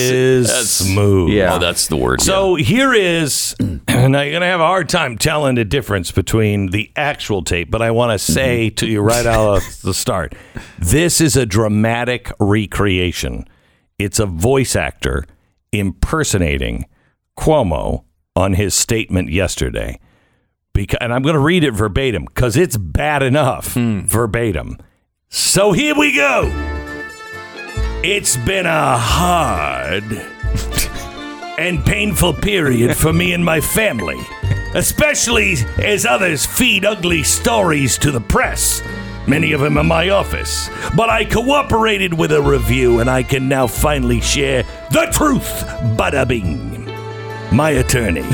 is 0.49 0.69
smooth. 0.71 1.31
Yeah. 1.31 1.55
Oh, 1.55 1.59
that's 1.59 1.87
the 1.87 1.95
word. 1.97 2.21
So 2.21 2.55
here 2.55 2.93
is, 2.93 3.55
and 3.59 3.81
you're 3.87 4.09
going 4.11 4.41
to 4.41 4.45
have 4.47 4.59
a 4.59 4.65
hard 4.65 4.89
time 4.89 5.17
telling 5.17 5.55
the 5.55 5.65
difference 5.65 6.11
between 6.11 6.67
the 6.71 6.91
actual 6.95 7.43
tape, 7.43 7.69
but 7.69 7.81
I 7.81 7.91
want 7.91 8.11
to 8.11 8.19
say 8.19 8.69
to 8.71 8.87
you 8.87 9.01
right 9.01 9.25
out 9.25 9.57
of 9.57 9.81
the 9.83 9.93
start 9.93 10.33
this 10.79 11.19
is 11.21 11.35
a 11.35 11.45
dramatic 11.45 12.31
recreation. 12.39 13.45
It's 13.99 14.19
a 14.19 14.25
voice 14.25 14.75
actor 14.75 15.25
impersonating 15.71 16.85
Cuomo 17.37 18.03
on 18.35 18.53
his 18.53 18.73
statement 18.73 19.29
yesterday. 19.31 19.99
Because, 20.73 20.99
and 21.01 21.11
I'm 21.13 21.23
going 21.23 21.33
to 21.33 21.39
read 21.39 21.63
it 21.63 21.71
verbatim 21.71 22.25
because 22.25 22.55
it's 22.55 22.77
bad 22.77 23.23
enough 23.23 23.73
verbatim. 23.73 24.77
So 25.29 25.71
here 25.71 25.93
we 25.95 26.15
go. 26.15 26.49
It's 28.03 28.37
been 28.37 28.65
a 28.65 28.97
hard 28.97 30.03
and 31.57 31.83
painful 31.85 32.33
period 32.33 32.95
for 32.95 33.11
me 33.11 33.33
and 33.33 33.43
my 33.43 33.59
family, 33.59 34.19
especially 34.73 35.55
as 35.83 36.05
others 36.05 36.45
feed 36.45 36.85
ugly 36.85 37.23
stories 37.23 37.97
to 37.99 38.11
the 38.11 38.21
press. 38.21 38.81
Many 39.27 39.51
of 39.51 39.59
them 39.59 39.77
in 39.77 39.85
my 39.87 40.09
office. 40.09 40.69
But 40.95 41.09
I 41.09 41.25
cooperated 41.25 42.13
with 42.13 42.31
a 42.31 42.41
review 42.41 42.99
and 42.99 43.09
I 43.09 43.23
can 43.23 43.49
now 43.49 43.67
finally 43.67 44.21
share 44.21 44.63
the 44.91 45.09
truth. 45.11 45.63
Bada 45.97 46.25
bing. 46.25 46.85
My 47.53 47.71
attorney, 47.71 48.25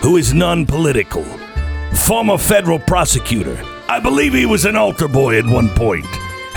who 0.00 0.16
is 0.16 0.32
non 0.32 0.64
political, 0.64 1.24
former 1.92 2.38
federal 2.38 2.78
prosecutor, 2.78 3.62
I 3.88 3.98
believe 4.00 4.32
he 4.32 4.46
was 4.46 4.64
an 4.64 4.76
altar 4.76 5.08
boy 5.08 5.38
at 5.38 5.46
one 5.46 5.68
point, 5.70 6.06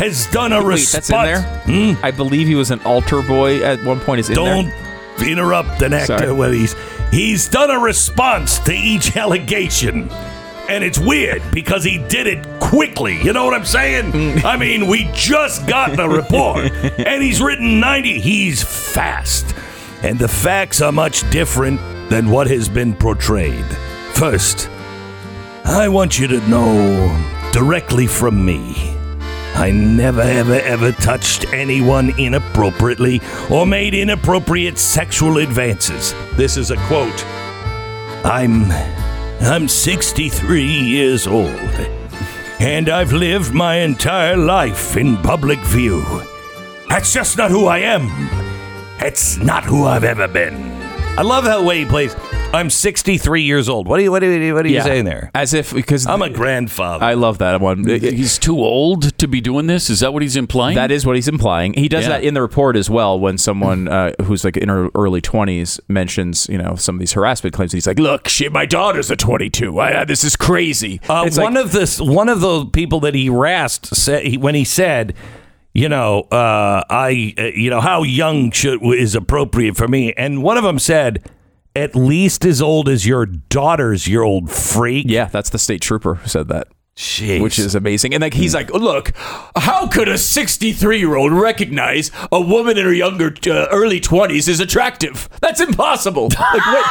has 0.04 0.28
done 0.28 0.52
a 0.54 0.60
Wait, 0.60 0.68
response. 0.68 1.08
that's 1.08 1.10
in 1.10 1.16
there. 1.26 1.96
Hmm? 1.96 2.06
I 2.06 2.12
believe 2.12 2.48
he 2.48 2.56
was 2.56 2.72
an 2.72 2.80
altar 2.82 3.22
boy 3.22 3.64
at 3.64 3.84
one 3.84 4.00
point. 4.00 4.20
Is 4.22 4.30
in 4.30 4.36
Don't 4.36 4.70
there? 5.18 5.30
interrupt 5.30 5.82
an 5.82 5.94
actor 5.94 6.18
Sorry. 6.18 6.30
Uh, 6.30 6.36
when 6.36 6.54
he's 6.54 6.76
he's 7.12 7.48
done 7.48 7.70
a 7.72 7.80
response 7.80 8.60
to 8.60 8.74
each 8.74 9.16
allegation. 9.18 10.10
And 10.70 10.82
it's 10.84 10.98
weird 10.98 11.42
because 11.52 11.84
he 11.84 11.98
did 12.08 12.26
it 12.26 12.46
quickly. 12.62 13.22
You 13.22 13.34
know 13.34 13.44
what 13.44 13.54
I'm 13.54 13.66
saying? 13.66 14.12
Hmm. 14.40 14.46
I 14.46 14.56
mean, 14.56 14.88
we 14.88 15.10
just 15.14 15.68
got 15.68 15.98
the 15.98 16.08
report, 16.08 16.72
and 17.00 17.22
he's 17.22 17.42
written 17.42 17.82
90. 17.82 18.22
He's 18.22 18.64
fast. 18.64 19.54
And 20.04 20.18
the 20.18 20.30
facts 20.30 20.82
are 20.82 20.92
much 20.94 21.30
different 21.32 21.80
than 22.10 22.30
what 22.30 22.48
has 22.48 22.70
been 22.70 22.94
portrayed. 22.96 23.66
First, 24.14 24.70
I 25.66 25.90
want 25.90 26.18
you 26.18 26.28
to 26.28 26.40
know 26.48 27.50
directly 27.52 28.08
from 28.08 28.44
me. 28.46 28.96
I 29.56 29.72
never, 29.72 30.22
ever, 30.22 30.56
ever 30.56 30.92
touched 30.92 31.54
anyone 31.54 32.18
inappropriately 32.20 33.22
or 33.52 33.66
made 33.66 33.94
inappropriate 33.94 34.78
sexual 34.78 35.38
advances. 35.38 36.14
This 36.36 36.58
is 36.58 36.72
a 36.72 36.78
quote. 36.88 37.26
I'm. 38.26 38.72
I'm 39.42 39.68
63 39.68 40.64
years 40.64 41.28
old, 41.28 41.50
and 42.62 42.88
I've 42.88 43.12
lived 43.12 43.54
my 43.54 43.76
entire 43.76 44.38
life 44.38 44.96
in 44.96 45.18
public 45.18 45.60
view. 45.60 46.02
That's 46.88 47.12
just 47.12 47.38
not 47.38 47.52
who 47.52 47.66
I 47.66 47.80
am. 47.80 48.08
It's 49.00 49.38
not 49.38 49.66
who 49.66 49.86
I've 49.86 50.06
ever 50.06 50.30
been. 50.30 50.72
I 51.18 51.24
love 51.24 51.44
how 51.44 51.62
way 51.62 51.80
he 51.80 51.86
plays. 51.86 52.16
I'm 52.54 52.70
63 52.70 53.42
years 53.42 53.68
old. 53.68 53.88
What 53.88 54.00
are 54.00 54.04
you? 54.04 54.12
What 54.12 54.22
are 54.24 54.32
you? 54.32 54.54
What 54.54 54.64
are 54.64 54.70
you 54.70 54.82
saying 54.82 55.06
there? 55.06 55.32
As 55.34 55.56
if 55.56 55.74
because 55.74 56.06
I'm 56.06 56.22
a 56.22 56.30
grandfather. 56.30 57.04
I 57.04 57.16
love 57.16 57.40
that 57.40 57.60
one. 57.62 57.84
He's 57.88 58.38
too 58.38 58.60
old 58.60 59.18
to 59.18 59.28
be 59.28 59.42
doing 59.42 59.66
this. 59.66 59.90
Is 59.90 60.02
that 60.02 60.14
what 60.14 60.22
he's 60.22 60.36
implying? 60.36 60.76
That 60.76 60.92
is 60.92 61.04
what 61.04 61.16
he's 61.16 61.28
implying. 61.28 61.74
He 61.74 61.90
does 61.90 62.04
Yeah. 62.04 62.10
that 62.10 62.24
in 62.24 62.36
the 62.36 62.42
report 62.44 62.76
as 62.76 62.92
well 62.92 63.20
when 63.20 63.40
someone 63.40 63.88
uh, 63.88 64.14
who's 64.24 64.46
like 64.46 64.56
in 64.56 64.70
her 64.70 64.90
early 64.94 65.20
20s 65.20 65.80
mentions, 65.88 66.48
you 66.48 66.60
know, 66.60 66.76
some 66.76 66.96
of 66.96 67.00
these 67.00 67.14
harassment 67.14 67.56
claims. 67.56 67.72
He's 67.72 67.88
like, 67.88 67.98
look, 67.98 68.28
she, 68.30 68.48
my 68.50 68.68
daughter's 68.68 69.10
a 69.10 69.16
22. 69.16 69.80
I, 69.80 69.94
uh, 69.94 70.06
this 70.06 70.24
is 70.24 70.36
crazy. 70.36 71.02
Uh, 71.10 71.24
it's 71.26 71.40
one 71.40 71.56
like, 71.56 71.66
of 71.66 71.72
this, 71.72 72.00
one 72.00 72.30
of 72.30 72.40
the 72.42 72.66
people 72.68 73.00
that 73.00 73.16
he 73.16 73.28
harassed 73.28 73.96
said 73.96 74.28
he, 74.28 74.38
when 74.38 74.54
he 74.54 74.64
said, 74.64 75.16
you 75.74 75.90
know, 75.90 76.22
uh, 76.32 76.84
I, 76.88 77.34
uh, 77.36 77.42
you 77.46 77.72
know, 77.72 77.82
how 77.82 78.04
young 78.04 78.52
should 78.52 78.84
is 78.84 79.16
appropriate 79.16 79.76
for 79.76 79.88
me, 79.88 80.14
and 80.14 80.44
one 80.44 80.56
of 80.58 80.64
them 80.64 80.78
said, 80.78 81.28
at 81.76 81.96
least 81.96 82.46
as 82.46 82.62
old 82.62 82.88
as 82.90 83.06
your 83.06 83.26
daughters, 83.26 84.08
you 84.08 84.24
old 84.24 84.52
freak. 84.52 85.06
yeah, 85.10 85.26
that's 85.26 85.50
the 85.50 85.60
state 85.60 85.82
trooper 85.82 86.16
who 86.16 86.28
said 86.28 86.48
that. 86.50 86.68
Jeez. 86.96 87.42
Which 87.42 87.58
is 87.58 87.74
amazing. 87.74 88.14
And 88.14 88.22
like 88.22 88.36
he's 88.36 88.54
like, 88.54 88.70
look, 88.72 89.14
how 89.56 89.88
could 89.88 90.08
a 90.08 90.18
63 90.18 91.00
year 91.00 91.16
old 91.16 91.32
recognize 91.32 92.12
a 92.32 92.40
woman 92.40 92.78
in 92.78 92.86
her 92.86 92.94
younger 92.94 93.34
uh, 93.48 93.66
early 93.72 94.00
20s 94.00 94.48
is 94.48 94.60
attractive? 94.60 95.28
That's 95.42 95.60
impossible. 95.60 96.30
Like, 96.54 96.66
what? 96.68 96.86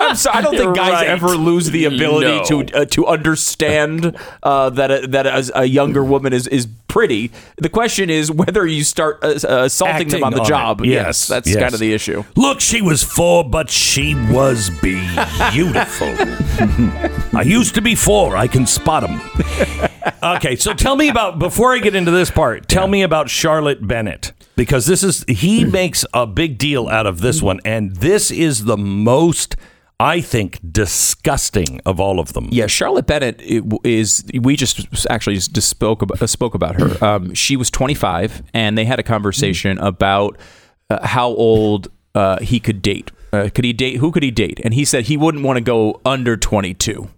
I'm 0.00 0.16
sorry. 0.16 0.38
I 0.38 0.40
don't 0.40 0.56
think 0.56 0.74
guys 0.74 0.92
Right. 0.92 1.08
ever 1.08 1.28
lose 1.36 1.70
the 1.70 1.84
ability 1.84 2.26
No. 2.50 2.62
to 2.62 2.78
uh, 2.78 2.84
to 2.86 3.06
understand 3.06 4.16
uh, 4.42 4.70
that 4.70 4.90
a, 4.90 5.06
that 5.08 5.26
a, 5.26 5.60
a 5.60 5.64
younger 5.64 6.02
woman 6.02 6.32
is 6.32 6.46
is 6.46 6.66
pretty. 6.86 7.30
The 7.58 7.68
question 7.68 8.08
is 8.08 8.30
whether 8.30 8.66
you 8.66 8.82
start 8.84 9.18
uh, 9.22 9.26
uh, 9.46 9.64
assaulting 9.64 10.08
them 10.08 10.24
on 10.24 10.32
the 10.32 10.38
on 10.40 10.46
it. 10.46 10.48
job. 10.48 10.84
Yes, 10.86 11.26
that's 11.26 11.48
yes. 11.48 11.58
kind 11.58 11.74
of 11.74 11.80
the 11.80 11.92
issue. 11.92 12.24
Look, 12.36 12.60
she 12.60 12.80
was 12.80 13.02
four, 13.02 13.44
but 13.48 13.68
she 13.68 14.14
was 14.14 14.70
beautiful. 14.80 16.14
I 17.38 17.42
used 17.44 17.74
to 17.74 17.82
be 17.82 17.94
four. 17.94 18.36
I 18.36 18.46
can 18.46 18.64
spot 18.64 19.02
them. 19.02 19.17
Okay, 20.22 20.56
so 20.56 20.74
tell 20.74 20.96
me 20.96 21.08
about 21.08 21.38
before 21.38 21.74
I 21.74 21.78
get 21.78 21.94
into 21.94 22.10
this 22.10 22.30
part. 22.30 22.68
Tell 22.68 22.88
me 22.88 23.02
about 23.02 23.30
Charlotte 23.30 23.86
Bennett 23.86 24.32
because 24.56 24.86
this 24.86 25.02
is 25.02 25.24
he 25.28 25.64
makes 25.64 26.04
a 26.12 26.26
big 26.26 26.58
deal 26.58 26.88
out 26.88 27.06
of 27.06 27.20
this 27.20 27.40
one, 27.40 27.60
and 27.64 27.94
this 27.96 28.30
is 28.30 28.64
the 28.64 28.76
most 28.76 29.54
I 30.00 30.20
think 30.20 30.60
disgusting 30.70 31.80
of 31.84 32.00
all 32.00 32.20
of 32.20 32.32
them. 32.32 32.48
Yeah, 32.50 32.66
Charlotte 32.66 33.06
Bennett 33.06 33.40
is. 33.84 34.24
We 34.34 34.56
just 34.56 35.06
actually 35.08 35.36
just 35.36 35.68
spoke 35.68 36.02
about, 36.02 36.22
uh, 36.22 36.26
spoke 36.26 36.54
about 36.54 36.80
her. 36.80 36.88
Um, 37.08 37.32
she 37.32 37.56
was 37.56 37.70
25, 37.70 38.42
and 38.52 38.76
they 38.76 38.84
had 38.84 38.98
a 38.98 39.02
conversation 39.02 39.78
about 39.78 40.36
uh, 40.90 41.06
how 41.06 41.28
old 41.28 41.88
uh, 42.14 42.38
he 42.40 42.60
could 42.60 42.82
date. 42.82 43.12
Uh, 43.32 43.50
could 43.54 43.64
he 43.64 43.72
date? 43.72 43.96
Who 43.96 44.10
could 44.10 44.22
he 44.22 44.30
date? 44.30 44.60
And 44.64 44.74
he 44.74 44.84
said 44.84 45.04
he 45.04 45.16
wouldn't 45.16 45.44
want 45.44 45.58
to 45.58 45.60
go 45.60 46.00
under 46.04 46.36
22. 46.36 47.08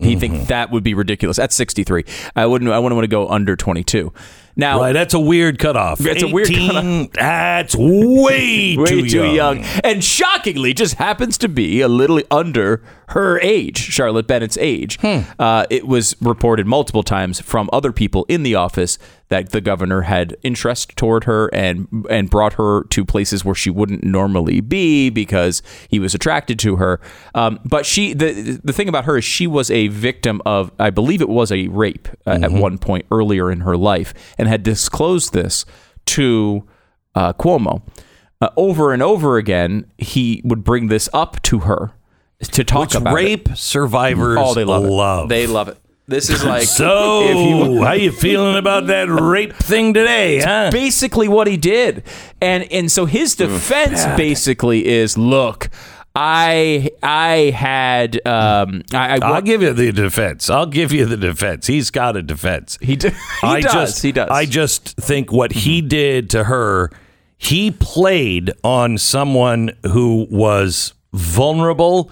He 0.00 0.16
think 0.16 0.34
mm-hmm. 0.34 0.44
that 0.44 0.70
would 0.70 0.82
be 0.82 0.94
ridiculous. 0.94 1.38
At 1.38 1.52
63, 1.52 2.04
I 2.34 2.46
wouldn't. 2.46 2.70
I 2.70 2.78
wouldn't 2.78 2.96
want 2.96 3.04
to 3.04 3.08
go 3.08 3.28
under 3.28 3.54
22. 3.56 4.12
Now, 4.56 4.80
Right, 4.80 4.92
that's 4.92 5.14
a 5.14 5.20
weird 5.20 5.58
cutoff. 5.58 6.04
It's 6.04 6.22
a 6.22 6.28
weird 6.28 6.50
18, 6.50 7.10
That's 7.14 7.76
way, 7.76 8.76
way 8.76 8.86
too, 8.86 9.08
too, 9.08 9.24
young. 9.32 9.58
young. 9.58 9.64
and 9.84 10.02
shockingly, 10.02 10.74
just 10.74 10.94
happens 10.94 11.38
to 11.38 11.48
be 11.48 11.80
a 11.80 11.88
little 11.88 12.20
under 12.30 12.82
her 13.10 13.40
age, 13.40 13.78
Charlotte 13.78 14.26
Bennett's 14.26 14.58
age. 14.58 14.98
Uh, 15.38 15.66
it 15.68 15.86
was 15.86 16.14
reported 16.20 16.66
multiple 16.66 17.02
times 17.02 17.40
from 17.40 17.68
other 17.72 17.92
people 17.92 18.24
in 18.28 18.42
the 18.42 18.54
office 18.54 18.98
that 19.28 19.50
the 19.50 19.60
governor 19.60 20.02
had 20.02 20.36
interest 20.42 20.96
toward 20.96 21.24
her 21.24 21.48
and 21.52 21.88
and 22.08 22.30
brought 22.30 22.54
her 22.54 22.84
to 22.84 23.04
places 23.04 23.44
where 23.44 23.54
she 23.54 23.70
wouldn't 23.70 24.04
normally 24.04 24.60
be 24.60 25.10
because 25.10 25.62
he 25.88 25.98
was 25.98 26.14
attracted 26.14 26.58
to 26.58 26.76
her. 26.76 27.00
Um, 27.34 27.60
but 27.64 27.86
she, 27.86 28.12
the 28.12 28.60
the 28.62 28.72
thing 28.72 28.88
about 28.88 29.04
her 29.06 29.18
is 29.18 29.24
she 29.24 29.46
was 29.46 29.70
a 29.70 29.88
victim 29.88 30.40
of, 30.46 30.72
I 30.78 30.90
believe 30.90 31.20
it 31.20 31.28
was 31.28 31.50
a 31.52 31.68
rape 31.68 32.08
uh, 32.26 32.38
at 32.42 32.52
one 32.52 32.78
point 32.78 33.06
earlier 33.10 33.50
in 33.50 33.60
her 33.60 33.76
life, 33.76 34.14
and 34.38 34.48
had 34.48 34.62
disclosed 34.62 35.32
this 35.32 35.64
to 36.06 36.66
uh, 37.14 37.32
Cuomo. 37.32 37.82
Uh, 38.40 38.48
over 38.56 38.92
and 38.92 39.02
over 39.02 39.36
again, 39.36 39.84
he 39.98 40.40
would 40.44 40.64
bring 40.64 40.88
this 40.88 41.08
up 41.12 41.42
to 41.42 41.60
her 41.60 41.92
to 42.40 42.64
talk 42.64 42.80
Which 42.88 42.94
about 42.94 43.14
rape 43.14 43.48
survivors 43.54 44.38
It. 44.38 44.42
Oh, 44.42 44.54
they 44.54 44.64
love, 44.64 44.84
love. 44.84 45.26
it. 45.26 45.28
They 45.28 45.46
love 45.46 45.68
it. 45.68 45.76
This 46.06 46.28
is 46.28 46.44
like 46.44 46.64
So, 46.64 47.22
if 47.24 47.36
you- 47.36 47.82
how 47.84 47.92
you 47.92 48.10
feeling 48.10 48.56
about 48.56 48.88
that 48.88 49.08
rape 49.08 49.54
thing 49.54 49.94
today, 49.94 50.40
huh? 50.40 50.70
basically 50.72 51.28
what 51.28 51.46
he 51.46 51.56
did, 51.56 52.02
and 52.40 52.64
and 52.72 52.90
so 52.90 53.04
his 53.06 53.36
defense 53.36 54.04
basically 54.16 54.86
is, 54.86 55.16
look. 55.16 55.68
I 56.12 56.90
I 57.04 57.52
had 57.56 58.16
um 58.26 58.82
I, 58.92 59.16
I 59.16 59.18
I'll 59.22 59.40
give 59.42 59.62
you 59.62 59.72
the 59.72 59.92
defense. 59.92 60.50
I'll 60.50 60.66
give 60.66 60.90
you 60.92 61.06
the 61.06 61.16
defense. 61.16 61.68
He's 61.68 61.92
got 61.92 62.16
a 62.16 62.22
defense. 62.22 62.76
he, 62.82 62.96
he 63.00 63.10
I 63.44 63.60
does 63.60 63.72
just, 63.72 64.02
he 64.02 64.10
does 64.10 64.28
I 64.28 64.44
just 64.44 64.96
think 64.96 65.30
what 65.30 65.52
he 65.52 65.80
did 65.80 66.28
to 66.30 66.42
her, 66.44 66.90
he 67.38 67.70
played 67.70 68.50
on 68.64 68.98
someone 68.98 69.70
who 69.86 70.26
was 70.32 70.94
vulnerable, 71.12 72.10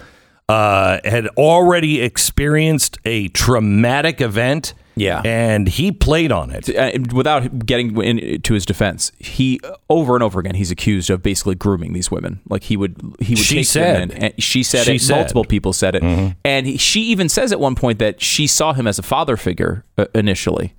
uh, 0.49 0.99
had 1.05 1.27
already 1.37 2.01
experienced 2.01 2.99
a 3.05 3.29
traumatic 3.29 4.21
event. 4.21 4.75
Yeah. 4.97 5.23
and 5.25 5.69
he 5.69 5.93
played 5.93 6.33
on 6.33 6.51
it. 6.51 6.69
uh, 6.77 6.91
without 7.15 7.65
getting 7.65 7.97
in, 8.03 8.41
to 8.43 8.55
his 8.55 8.67
defense, 8.67 9.13
he 9.21 9.61
over 9.89 10.17
and 10.17 10.25
over 10.25 10.41
again 10.41 10.57
he's 10.57 10.73
accused 10.73 11.09
of 11.09 11.23
basically 11.23 11.55
grooming 11.55 11.93
these 11.93 12.11
women. 12.11 12.41
Like 12.49 12.65
he 12.65 12.77
would 12.77 12.97
he 13.21 13.35
would 13.35 13.39
She 13.45 13.57
take 13.59 13.67
said. 13.67 14.11
them 14.11 14.19
and 14.21 14.43
she 14.43 14.65
said 14.65 14.87
She 14.87 14.97
it. 14.97 15.01
said. 15.03 15.13
Mm-hmm. 15.13 15.21
Multiple 15.21 15.45
people 15.45 15.73
said 15.73 15.95
it, 15.95 16.03
and 16.45 16.67
he, 16.67 16.77
she 16.79 17.03
even 17.03 17.29
says 17.29 17.53
at 17.53 17.61
one 17.61 17.77
point 17.77 18.01
that 18.01 18.21
she 18.21 18.49
saw 18.49 18.73
him 18.73 18.89
as 18.89 18.99
a 18.99 19.03
father 19.05 19.37
figure 19.37 19.85
uh, 19.99 20.07
initially, 20.17 20.75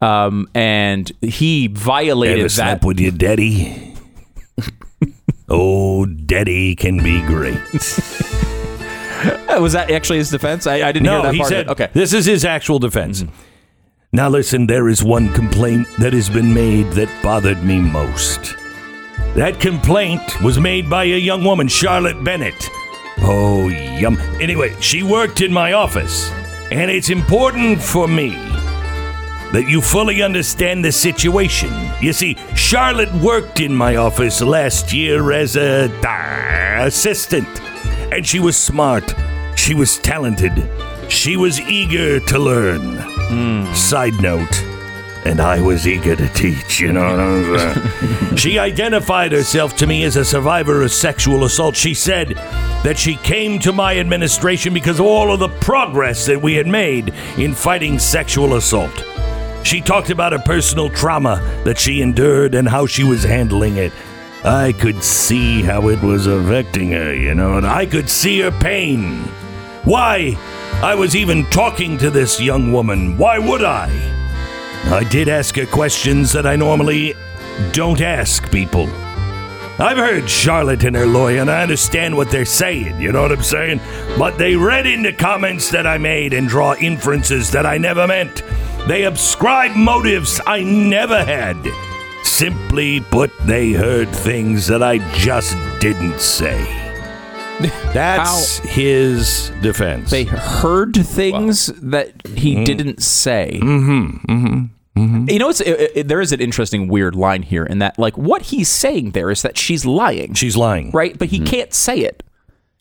um, 0.00 0.48
and 0.56 1.12
he 1.20 1.68
violated 1.68 2.40
Ever 2.46 2.54
that. 2.56 2.84
with 2.84 2.98
your 2.98 3.12
daddy? 3.12 3.94
oh, 5.48 6.04
daddy 6.06 6.74
can 6.74 7.00
be 7.00 7.22
great. 7.26 7.60
Was 9.60 9.72
that 9.72 9.90
actually 9.90 10.18
his 10.18 10.30
defense? 10.30 10.66
I, 10.66 10.88
I 10.88 10.92
didn't 10.92 11.06
hear 11.08 11.22
that 11.22 11.34
he 11.34 11.38
part. 11.38 11.48
said. 11.48 11.68
Okay, 11.68 11.88
this 11.92 12.12
is 12.12 12.26
his 12.26 12.44
actual 12.44 12.78
defense. 12.78 13.24
Now, 14.12 14.28
listen, 14.28 14.66
there 14.66 14.88
is 14.88 15.02
one 15.02 15.32
complaint 15.32 15.88
that 15.98 16.12
has 16.12 16.28
been 16.28 16.52
made 16.52 16.86
that 16.92 17.08
bothered 17.22 17.64
me 17.64 17.80
most. 17.80 18.56
That 19.34 19.58
complaint 19.58 20.42
was 20.42 20.58
made 20.60 20.90
by 20.90 21.04
a 21.04 21.18
young 21.18 21.44
woman, 21.44 21.66
Charlotte 21.66 22.22
Bennett. 22.22 22.68
Oh, 23.20 23.68
yum. 23.68 24.18
Anyway, 24.40 24.78
she 24.80 25.02
worked 25.02 25.40
in 25.40 25.50
my 25.50 25.72
office, 25.72 26.30
and 26.70 26.90
it's 26.90 27.08
important 27.08 27.80
for 27.80 28.06
me 28.06 28.30
that 29.52 29.66
you 29.68 29.80
fully 29.80 30.22
understand 30.22 30.84
the 30.84 30.92
situation. 30.92 31.70
You 32.00 32.12
see, 32.12 32.36
Charlotte 32.54 33.12
worked 33.14 33.60
in 33.60 33.74
my 33.74 33.96
office 33.96 34.42
last 34.42 34.92
year 34.92 35.32
as 35.32 35.56
a 35.56 35.90
uh, 36.06 36.86
assistant, 36.86 37.48
and 38.10 38.26
she 38.26 38.40
was 38.40 38.56
smart. 38.56 39.14
She 39.56 39.74
was 39.74 39.98
talented. 39.98 40.68
She 41.08 41.36
was 41.36 41.60
eager 41.60 42.20
to 42.20 42.38
learn. 42.38 42.96
Hmm. 42.98 43.72
Side 43.74 44.20
note, 44.20 44.62
and 45.24 45.40
I 45.40 45.60
was 45.60 45.86
eager 45.86 46.16
to 46.16 46.28
teach, 46.28 46.80
you 46.80 46.92
know 46.92 47.04
what 47.04 47.20
I'm 47.20 47.58
saying? 47.58 48.36
she 48.36 48.58
identified 48.58 49.32
herself 49.32 49.76
to 49.76 49.86
me 49.86 50.04
as 50.04 50.16
a 50.16 50.24
survivor 50.24 50.82
of 50.82 50.90
sexual 50.90 51.44
assault. 51.44 51.76
She 51.76 51.94
said 51.94 52.30
that 52.82 52.98
she 52.98 53.16
came 53.16 53.58
to 53.60 53.72
my 53.72 53.98
administration 53.98 54.74
because 54.74 54.98
of 54.98 55.06
all 55.06 55.32
of 55.32 55.38
the 55.38 55.48
progress 55.48 56.26
that 56.26 56.42
we 56.42 56.54
had 56.54 56.66
made 56.66 57.14
in 57.38 57.54
fighting 57.54 57.98
sexual 57.98 58.56
assault. 58.56 59.04
She 59.64 59.80
talked 59.80 60.10
about 60.10 60.32
her 60.32 60.40
personal 60.40 60.90
trauma 60.90 61.40
that 61.64 61.78
she 61.78 62.02
endured 62.02 62.54
and 62.54 62.68
how 62.68 62.86
she 62.86 63.04
was 63.04 63.22
handling 63.22 63.76
it. 63.76 63.92
I 64.44 64.72
could 64.72 65.04
see 65.04 65.62
how 65.62 65.88
it 65.88 66.02
was 66.02 66.26
affecting 66.26 66.90
her, 66.90 67.14
you 67.14 67.32
know, 67.32 67.58
and 67.58 67.66
I 67.66 67.86
could 67.86 68.10
see 68.10 68.40
her 68.40 68.50
pain. 68.50 69.20
Why? 69.84 70.36
I 70.82 70.96
was 70.96 71.14
even 71.14 71.44
talking 71.46 71.96
to 71.98 72.10
this 72.10 72.40
young 72.40 72.72
woman. 72.72 73.16
Why 73.16 73.38
would 73.38 73.62
I? 73.62 73.88
I 74.86 75.04
did 75.04 75.28
ask 75.28 75.54
her 75.54 75.66
questions 75.66 76.32
that 76.32 76.44
I 76.44 76.56
normally 76.56 77.14
don't 77.72 78.00
ask 78.00 78.50
people. 78.50 78.88
I've 79.78 79.96
heard 79.96 80.28
Charlotte 80.28 80.82
and 80.84 80.96
her 80.96 81.06
lawyer, 81.06 81.40
and 81.40 81.50
I 81.50 81.62
understand 81.62 82.16
what 82.16 82.30
they're 82.30 82.44
saying, 82.44 83.00
you 83.00 83.12
know 83.12 83.22
what 83.22 83.32
I'm 83.32 83.44
saying? 83.44 83.80
But 84.18 84.38
they 84.38 84.56
read 84.56 84.86
into 84.86 85.12
comments 85.12 85.70
that 85.70 85.86
I 85.86 85.98
made 85.98 86.32
and 86.34 86.48
draw 86.48 86.74
inferences 86.74 87.52
that 87.52 87.64
I 87.64 87.78
never 87.78 88.08
meant. 88.08 88.42
They 88.88 89.04
ascribe 89.04 89.76
motives 89.76 90.40
I 90.48 90.64
never 90.64 91.24
had. 91.24 91.91
Simply 92.42 92.98
put, 92.98 93.30
they 93.46 93.70
heard 93.70 94.08
things 94.08 94.66
that 94.66 94.82
I 94.82 94.98
just 95.16 95.56
didn't 95.78 96.18
say. 96.18 96.58
That's 97.94 98.58
his 98.58 99.52
defense. 99.62 100.10
They 100.10 100.24
heard 100.24 100.96
things 100.96 101.66
that 101.66 102.10
he 102.26 102.56
Mm-hmm. 102.56 102.64
didn't 102.64 103.00
say. 103.00 103.60
Mm-hmm. 103.62 104.26
Mm-hmm. 104.98 105.28
You 105.30 105.38
know, 105.38 105.50
it's 105.50 105.60
it, 105.60 105.92
it- 105.94 106.08
there 106.08 106.20
is 106.20 106.32
an 106.32 106.40
interesting, 106.40 106.88
weird 106.88 107.14
line 107.14 107.42
here 107.42 107.64
in 107.64 107.78
that, 107.78 107.96
like, 107.96 108.18
what 108.18 108.42
he's 108.42 108.68
saying 108.68 109.12
there 109.12 109.30
is 109.30 109.42
that 109.42 109.56
she's 109.56 109.86
lying, 109.86 110.34
She's 110.34 110.56
lying. 110.56 110.90
right? 110.90 111.16
But 111.16 111.28
he 111.28 111.38
can't 111.38 111.72
say 111.72 111.98
it. 112.00 112.24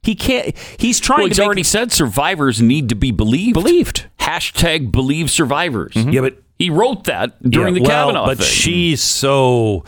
He 0.02 0.16
can't. 0.16 0.58
He's 0.80 1.00
trying 1.00 1.20
Well, 1.20 1.26
to 1.28 1.30
he's 1.30 1.38
make 1.38 1.46
already 1.46 1.62
said 1.64 1.92
survivors 1.92 2.60
need 2.64 2.90
to 2.90 2.96
be 2.96 3.12
believed. 3.12 3.54
believed. 3.54 4.08
Hashtag 4.20 4.92
believe 4.92 5.30
survivors. 5.30 5.94
Yeah, 5.96 6.22
but 6.22 6.38
He 6.62 6.70
wrote 6.70 7.06
that 7.06 7.42
during 7.42 7.76
yeah, 7.76 7.80
the 7.82 7.88
well, 7.88 8.06
Kavanaugh 8.06 8.26
but 8.28 8.38
thing. 8.38 8.48
she's 8.48 9.02
so 9.02 9.84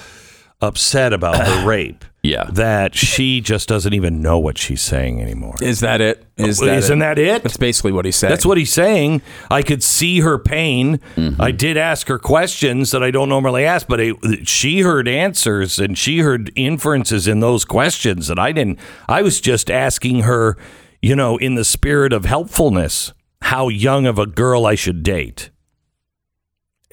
upset 0.61 1.11
about 1.13 1.36
the 1.36 1.63
rape 1.67 2.05
Yeah. 2.24 2.45
that 2.53 2.95
she 2.95 3.41
just 3.41 3.67
doesn't 3.67 3.93
even 3.93 4.21
know 4.21 4.39
what 4.39 4.57
she's 4.57 4.82
saying 4.82 5.21
anymore. 5.21 5.55
Is 5.61 5.82
that 5.82 5.99
it? 5.99 6.26
Is 6.38 6.59
that 6.59 6.78
Isn't 6.78 6.99
it? 7.01 7.05
that 7.05 7.19
it? 7.19 7.43
That's 7.43 7.57
basically 7.57 7.91
what 7.91 8.05
he 8.05 8.11
said. 8.11 8.32
That's 8.32 8.45
what 8.45 8.57
he's 8.57 8.71
saying. 8.71 9.21
I 9.51 9.61
could 9.61 9.84
see 9.84 10.21
her 10.21 10.39
pain. 10.39 10.99
Mm-hmm. 11.17 11.41
I 11.41 11.51
did 11.51 11.76
ask 11.78 12.07
her 12.07 12.17
questions 12.17 12.91
that 12.91 13.03
I 13.03 13.11
don't 13.11 13.28
normally 13.30 13.65
ask, 13.65 13.88
but 13.88 13.99
it, 13.99 14.47
she 14.47 14.80
heard 14.82 15.07
answers 15.07 15.80
and 15.80 15.97
she 15.97 16.19
heard 16.19 16.49
inferences 16.55 17.28
in 17.28 17.41
those 17.41 17.65
questions 17.65 18.28
that 18.28 18.39
I 18.39 18.51
didn't. 18.53 18.80
I 19.09 19.21
was 19.21 19.41
just 19.41 19.69
asking 19.69 20.21
her, 20.21 20.57
you 21.01 21.15
know, 21.15 21.36
in 21.38 21.55
the 21.55 21.65
spirit 21.65 22.13
of 22.13 22.24
helpfulness, 22.24 23.11
how 23.41 23.67
young 23.67 24.05
of 24.07 24.17
a 24.17 24.26
girl 24.26 24.65
I 24.65 24.76
should 24.76 25.03
date. 25.03 25.49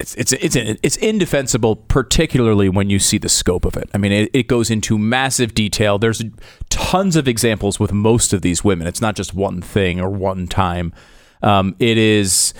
It's 0.01 0.15
it's 0.15 0.33
it's 0.33 0.55
it's 0.55 0.97
indefensible, 0.97 1.75
particularly 1.75 2.67
when 2.67 2.89
you 2.89 2.99
see 2.99 3.17
the 3.17 3.29
scope 3.29 3.65
of 3.65 3.77
it. 3.77 3.89
I 3.93 3.97
mean, 3.97 4.11
it, 4.11 4.29
it 4.33 4.47
goes 4.47 4.69
into 4.69 4.97
massive 4.97 5.53
detail. 5.53 5.99
There's 5.99 6.23
tons 6.69 7.15
of 7.15 7.27
examples 7.27 7.79
with 7.79 7.93
most 7.93 8.33
of 8.33 8.41
these 8.41 8.63
women. 8.63 8.87
It's 8.87 9.01
not 9.01 9.15
just 9.15 9.33
one 9.33 9.61
thing 9.61 10.01
or 10.01 10.09
one 10.09 10.47
time. 10.47 10.93
Um, 11.43 11.75
it 11.79 11.97
is 11.97 12.53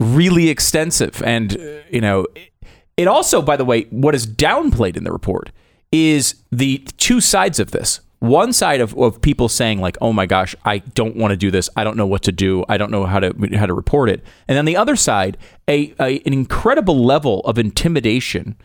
really 0.00 0.48
extensive, 0.48 1.22
and 1.22 1.56
uh, 1.56 1.80
you 1.90 2.00
know, 2.00 2.26
it, 2.34 2.50
it 2.96 3.08
also, 3.08 3.40
by 3.40 3.56
the 3.56 3.64
way, 3.64 3.82
what 3.84 4.14
is 4.14 4.26
downplayed 4.26 4.96
in 4.96 5.04
the 5.04 5.12
report 5.12 5.50
is 5.92 6.34
the 6.50 6.78
two 6.96 7.20
sides 7.20 7.60
of 7.60 7.70
this. 7.70 8.00
One 8.20 8.52
side 8.52 8.80
of, 8.80 8.96
of 8.98 9.20
people 9.22 9.48
saying 9.48 9.80
like, 9.80 9.96
"Oh 10.00 10.12
my 10.12 10.26
gosh, 10.26 10.56
I 10.64 10.78
don't 10.78 11.16
want 11.16 11.30
to 11.30 11.36
do 11.36 11.50
this. 11.50 11.70
I 11.76 11.84
don't 11.84 11.96
know 11.96 12.06
what 12.06 12.22
to 12.22 12.32
do. 12.32 12.64
I 12.68 12.76
don't 12.76 12.90
know 12.90 13.06
how 13.06 13.20
to 13.20 13.32
how 13.56 13.66
to 13.66 13.74
report 13.74 14.10
it." 14.10 14.24
And 14.48 14.56
then 14.56 14.64
the 14.64 14.76
other 14.76 14.96
side, 14.96 15.38
a, 15.68 15.94
a 16.00 16.20
an 16.26 16.32
incredible 16.32 17.04
level 17.04 17.40
of 17.40 17.58
intimidation 17.58 18.56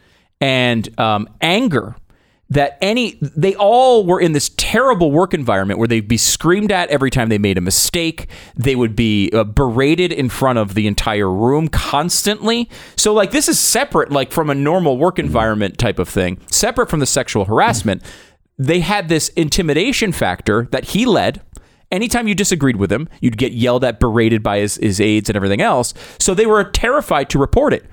and 0.42 1.00
um, 1.00 1.30
anger 1.42 1.96
that 2.50 2.78
any 2.82 3.18
they 3.22 3.56
all 3.56 4.06
were 4.06 4.20
in 4.20 4.34
this 4.34 4.52
terrible 4.58 5.12
work 5.12 5.34
environment 5.34 5.80
where 5.80 5.88
they'd 5.88 6.08
be 6.08 6.18
screamed 6.18 6.72
at 6.72 6.90
every 6.90 7.10
time 7.10 7.30
they 7.30 7.38
made 7.38 7.58
a 7.58 7.62
mistake 7.62 8.28
they 8.56 8.76
would 8.76 8.96
be 8.96 9.30
uh, 9.32 9.44
berated 9.44 10.12
in 10.12 10.30
front 10.30 10.60
of 10.60 10.76
the 10.76 10.86
entire 10.86 11.32
room 11.32 11.68
constantly 11.68 12.70
so 12.96 13.14
like 13.14 13.32
this 13.32 13.48
is 13.48 13.60
separate 13.60 14.12
like 14.12 14.32
from 14.32 14.50
a 14.50 14.56
normal 14.56 14.98
work 14.98 15.18
environment 15.18 15.78
type 15.78 15.98
of 15.98 16.08
thing 16.08 16.38
separate 16.52 16.90
from 16.90 17.00
the 17.00 17.06
sexual 17.06 17.46
harassment 17.46 18.04
they 18.58 18.80
had 18.82 19.10
this 19.10 19.30
intimidation 19.30 20.12
factor 20.12 20.68
that 20.72 20.86
he 20.86 21.06
led 21.06 21.42
anytime 21.92 22.28
you 22.28 22.36
disagreed 22.36 22.76
with 22.76 22.92
him 22.92 23.08
you'd 23.22 23.38
get 23.38 23.52
yelled 23.52 23.84
at 23.84 24.00
berated 24.00 24.42
by 24.44 24.60
his, 24.60 24.76
his 24.76 25.00
aides 25.00 25.30
and 25.30 25.36
everything 25.36 25.62
else 25.62 25.94
so 26.20 26.34
they 26.34 26.46
were 26.46 26.64
terrified 26.64 27.30
to 27.30 27.40
report 27.40 27.74
it 27.74 27.86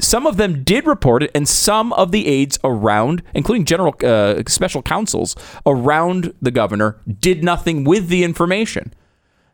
some 0.00 0.26
of 0.26 0.36
them 0.36 0.64
did 0.64 0.86
report 0.86 1.22
it, 1.22 1.30
and 1.34 1.48
some 1.48 1.92
of 1.92 2.12
the 2.12 2.26
aides 2.26 2.58
around, 2.64 3.22
including 3.34 3.64
general 3.64 3.94
uh, 4.04 4.42
special 4.46 4.82
counsels 4.82 5.36
around 5.66 6.32
the 6.40 6.50
governor, 6.50 7.00
did 7.20 7.42
nothing 7.42 7.84
with 7.84 8.08
the 8.08 8.24
information. 8.24 8.94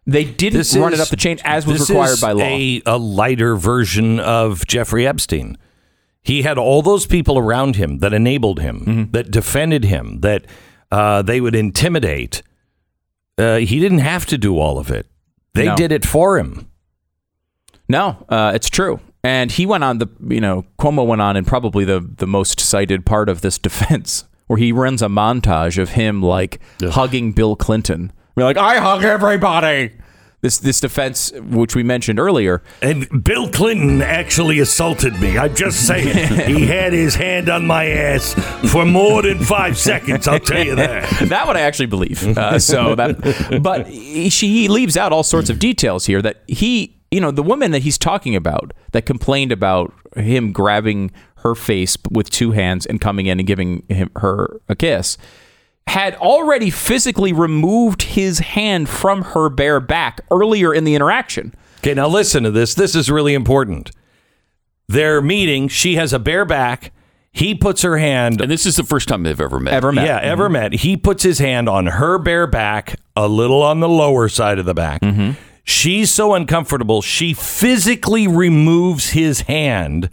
They 0.07 0.25
didn't 0.25 0.71
run 0.75 0.93
it 0.93 1.01
up 1.01 1.09
the 1.09 1.17
chain 1.17 1.39
as 1.45 1.67
was 1.67 1.89
required 1.89 2.13
is 2.13 2.21
by 2.21 2.33
law. 2.33 2.45
A, 2.45 2.83
a 2.85 2.99
lighter 2.99 3.57
version 3.57 4.21
of 4.21 4.67
Jeffrey 4.67 5.07
Epstein. 5.07 5.57
He 6.25 6.43
had 6.43 6.59
all 6.59 6.83
those 6.83 7.07
people 7.07 7.39
around 7.39 7.77
him 7.77 7.99
that 7.99 8.13
enabled 8.13 8.59
him, 8.61 8.81
Mm-hmm. 8.81 9.11
that 9.13 9.31
defended 9.31 9.85
him, 9.85 10.21
that 10.21 10.47
uh, 10.91 11.23
they 11.23 11.41
would 11.41 11.55
intimidate. 11.55 12.43
Uh, 13.39 13.57
he 13.59 13.79
didn't 13.79 13.99
have 13.99 14.27
to 14.27 14.39
do 14.39 14.59
all 14.59 14.79
of 14.79 14.91
it. 14.91 15.07
They 15.55 15.67
No. 15.67 15.77
did 15.77 15.93
it 15.93 16.05
for 16.07 16.39
him. 16.39 16.71
No, 17.89 18.25
uh, 18.29 18.53
it's 18.55 18.71
true. 18.71 19.01
And 19.23 19.51
he 19.53 19.67
went 19.67 19.85
on 19.85 19.99
the, 19.99 20.07
you 20.29 20.41
know, 20.41 20.65
Cuomo 20.79 21.07
went 21.07 21.21
on 21.23 21.37
in 21.37 21.45
probably 21.45 21.85
the 21.85 22.01
the 22.01 22.27
most 22.27 22.61
cited 22.61 23.05
part 23.07 23.29
of 23.29 23.41
this 23.41 23.59
defense, 23.69 24.25
where 24.47 24.59
he 24.59 24.73
runs 24.73 25.03
a 25.03 25.07
montage 25.09 25.79
of 25.81 25.91
him 25.91 26.23
like 26.23 26.61
hugging 26.83 27.33
Bill 27.33 27.57
Clinton. 27.57 28.13
We're 28.37 28.45
like, 28.45 28.57
I 28.57 28.79
hug 28.79 29.05
everybody. 29.05 29.93
This 30.45 30.59
this 30.59 30.79
defense, 30.79 31.33
which 31.33 31.75
we 31.75 31.83
mentioned 31.83 32.21
earlier, 32.21 32.63
And 32.83 33.25
Bill 33.25 33.49
Clinton 33.49 34.03
actually 34.03 34.59
assaulted 34.59 35.19
me. 35.19 35.39
I'm 35.39 35.55
just 35.55 35.87
saying. 35.87 36.49
he 36.55 36.67
had 36.67 36.93
his 36.93 37.15
hand 37.15 37.49
on 37.49 37.67
my 37.67 37.87
ass 37.87 38.35
for 38.71 38.85
more 38.85 39.23
than 39.23 39.39
five 39.39 39.79
seconds. 39.79 40.29
I'll 40.29 40.39
tell 40.39 40.63
you 40.63 40.75
that. 40.75 41.09
that 41.31 41.47
one 41.47 41.57
I 41.57 41.61
actually 41.61 41.87
believe. 41.87 42.37
Uh, 42.37 42.59
so 42.59 42.95
that, 42.95 43.63
but 43.63 43.87
he, 43.87 44.29
she 44.29 44.49
he 44.49 44.69
leaves 44.69 44.99
out 44.99 45.15
all 45.15 45.23
sorts 45.23 45.49
of 45.49 45.59
details 45.59 46.05
here 46.05 46.21
that 46.21 46.43
he, 46.47 46.95
you 47.11 47.23
know, 47.23 47.31
the 47.31 47.43
woman 47.43 47.71
that 47.71 47.81
he's 47.81 47.97
talking 47.97 48.37
about 48.37 48.75
that 48.93 49.07
complained 49.07 49.51
about 49.51 49.95
him 50.15 50.53
grabbing 50.53 51.11
her 51.37 51.55
face 51.55 51.97
with 52.11 52.29
two 52.29 52.53
hands 52.53 52.85
and 52.85 53.01
coming 53.01 53.25
in 53.25 53.41
and 53.41 53.47
giving 53.47 53.83
him 53.89 54.11
her 54.17 54.61
a 54.69 54.77
kiss 54.77 55.17
had 55.87 56.15
already 56.17 56.71
physically 56.71 57.33
removed 57.33 58.03
his 58.03 58.41
hand 58.41 58.89
from 58.89 59.23
her 59.23 59.49
bare 59.49 59.81
back 59.81 60.21
earlier 60.31 60.75
in 60.75 60.85
the 60.85 60.95
interaction. 60.95 61.55
Okay, 61.79 61.95
now 61.95 62.09
listen 62.09 62.43
to 62.45 62.51
this. 62.51 62.75
This 62.75 62.95
is 62.95 63.11
really 63.11 63.35
important. 63.35 63.91
They're 64.89 65.21
meeting. 65.21 65.69
She 65.69 65.97
has 65.97 66.13
a 66.13 66.19
bare 66.19 66.45
back. 66.45 66.93
He 67.33 67.55
puts 67.55 67.83
her 67.83 67.99
hand. 67.99 68.41
and 68.41 68.51
this 68.51 68.65
is 68.65 68.77
the 68.77 68.85
first 68.85 69.09
time 69.09 69.25
they've 69.25 69.41
ever 69.41 69.59
met. 69.59 69.75
Ever 69.75 69.93
met? 69.93 70.07
Yeah, 70.07 70.19
mm-hmm. 70.19 70.29
ever 70.29 70.49
met. 70.49 70.73
He 70.73 70.97
puts 70.97 71.23
his 71.23 71.39
hand 71.39 71.69
on 71.69 71.87
her 71.87 72.17
bare 72.19 72.47
back, 72.47 72.97
a 73.17 73.27
little 73.27 73.63
on 73.63 73.81
the 73.81 73.89
lower 73.89 74.29
side 74.29 74.59
of 74.59 74.67
the 74.67 74.75
back. 74.75 75.01
Mm-hmm. 75.01 75.33
She's 75.65 76.13
so 76.13 76.35
uncomfortable, 76.35 77.03
she 77.03 77.33
physically 77.33 78.29
removes 78.29 79.11
his 79.11 79.43
hand 79.43 80.11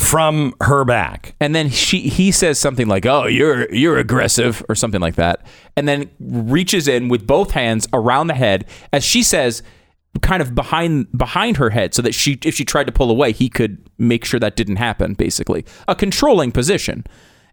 from 0.00 0.54
her 0.62 0.84
back. 0.84 1.34
and 1.40 1.54
then 1.54 1.68
she 1.68 2.00
he 2.08 2.32
says 2.32 2.58
something 2.58 2.88
like 2.88 3.04
oh 3.04 3.26
you're 3.26 3.72
you're 3.72 3.98
aggressive 3.98 4.64
or 4.68 4.74
something 4.74 5.00
like 5.00 5.16
that 5.16 5.46
and 5.76 5.86
then 5.86 6.10
reaches 6.18 6.88
in 6.88 7.08
with 7.08 7.26
both 7.26 7.50
hands 7.50 7.86
around 7.92 8.26
the 8.26 8.34
head 8.34 8.64
as 8.92 9.04
she 9.04 9.22
says 9.22 9.62
kind 10.22 10.42
of 10.42 10.54
behind 10.54 11.06
behind 11.16 11.56
her 11.58 11.70
head 11.70 11.94
so 11.94 12.02
that 12.02 12.14
she 12.14 12.38
if 12.44 12.54
she 12.54 12.64
tried 12.64 12.84
to 12.86 12.92
pull 12.92 13.10
away 13.10 13.30
he 13.32 13.48
could 13.48 13.78
make 13.98 14.24
sure 14.24 14.40
that 14.40 14.56
didn't 14.56 14.76
happen 14.76 15.14
basically. 15.14 15.64
A 15.86 15.94
controlling 15.94 16.50
position. 16.52 17.04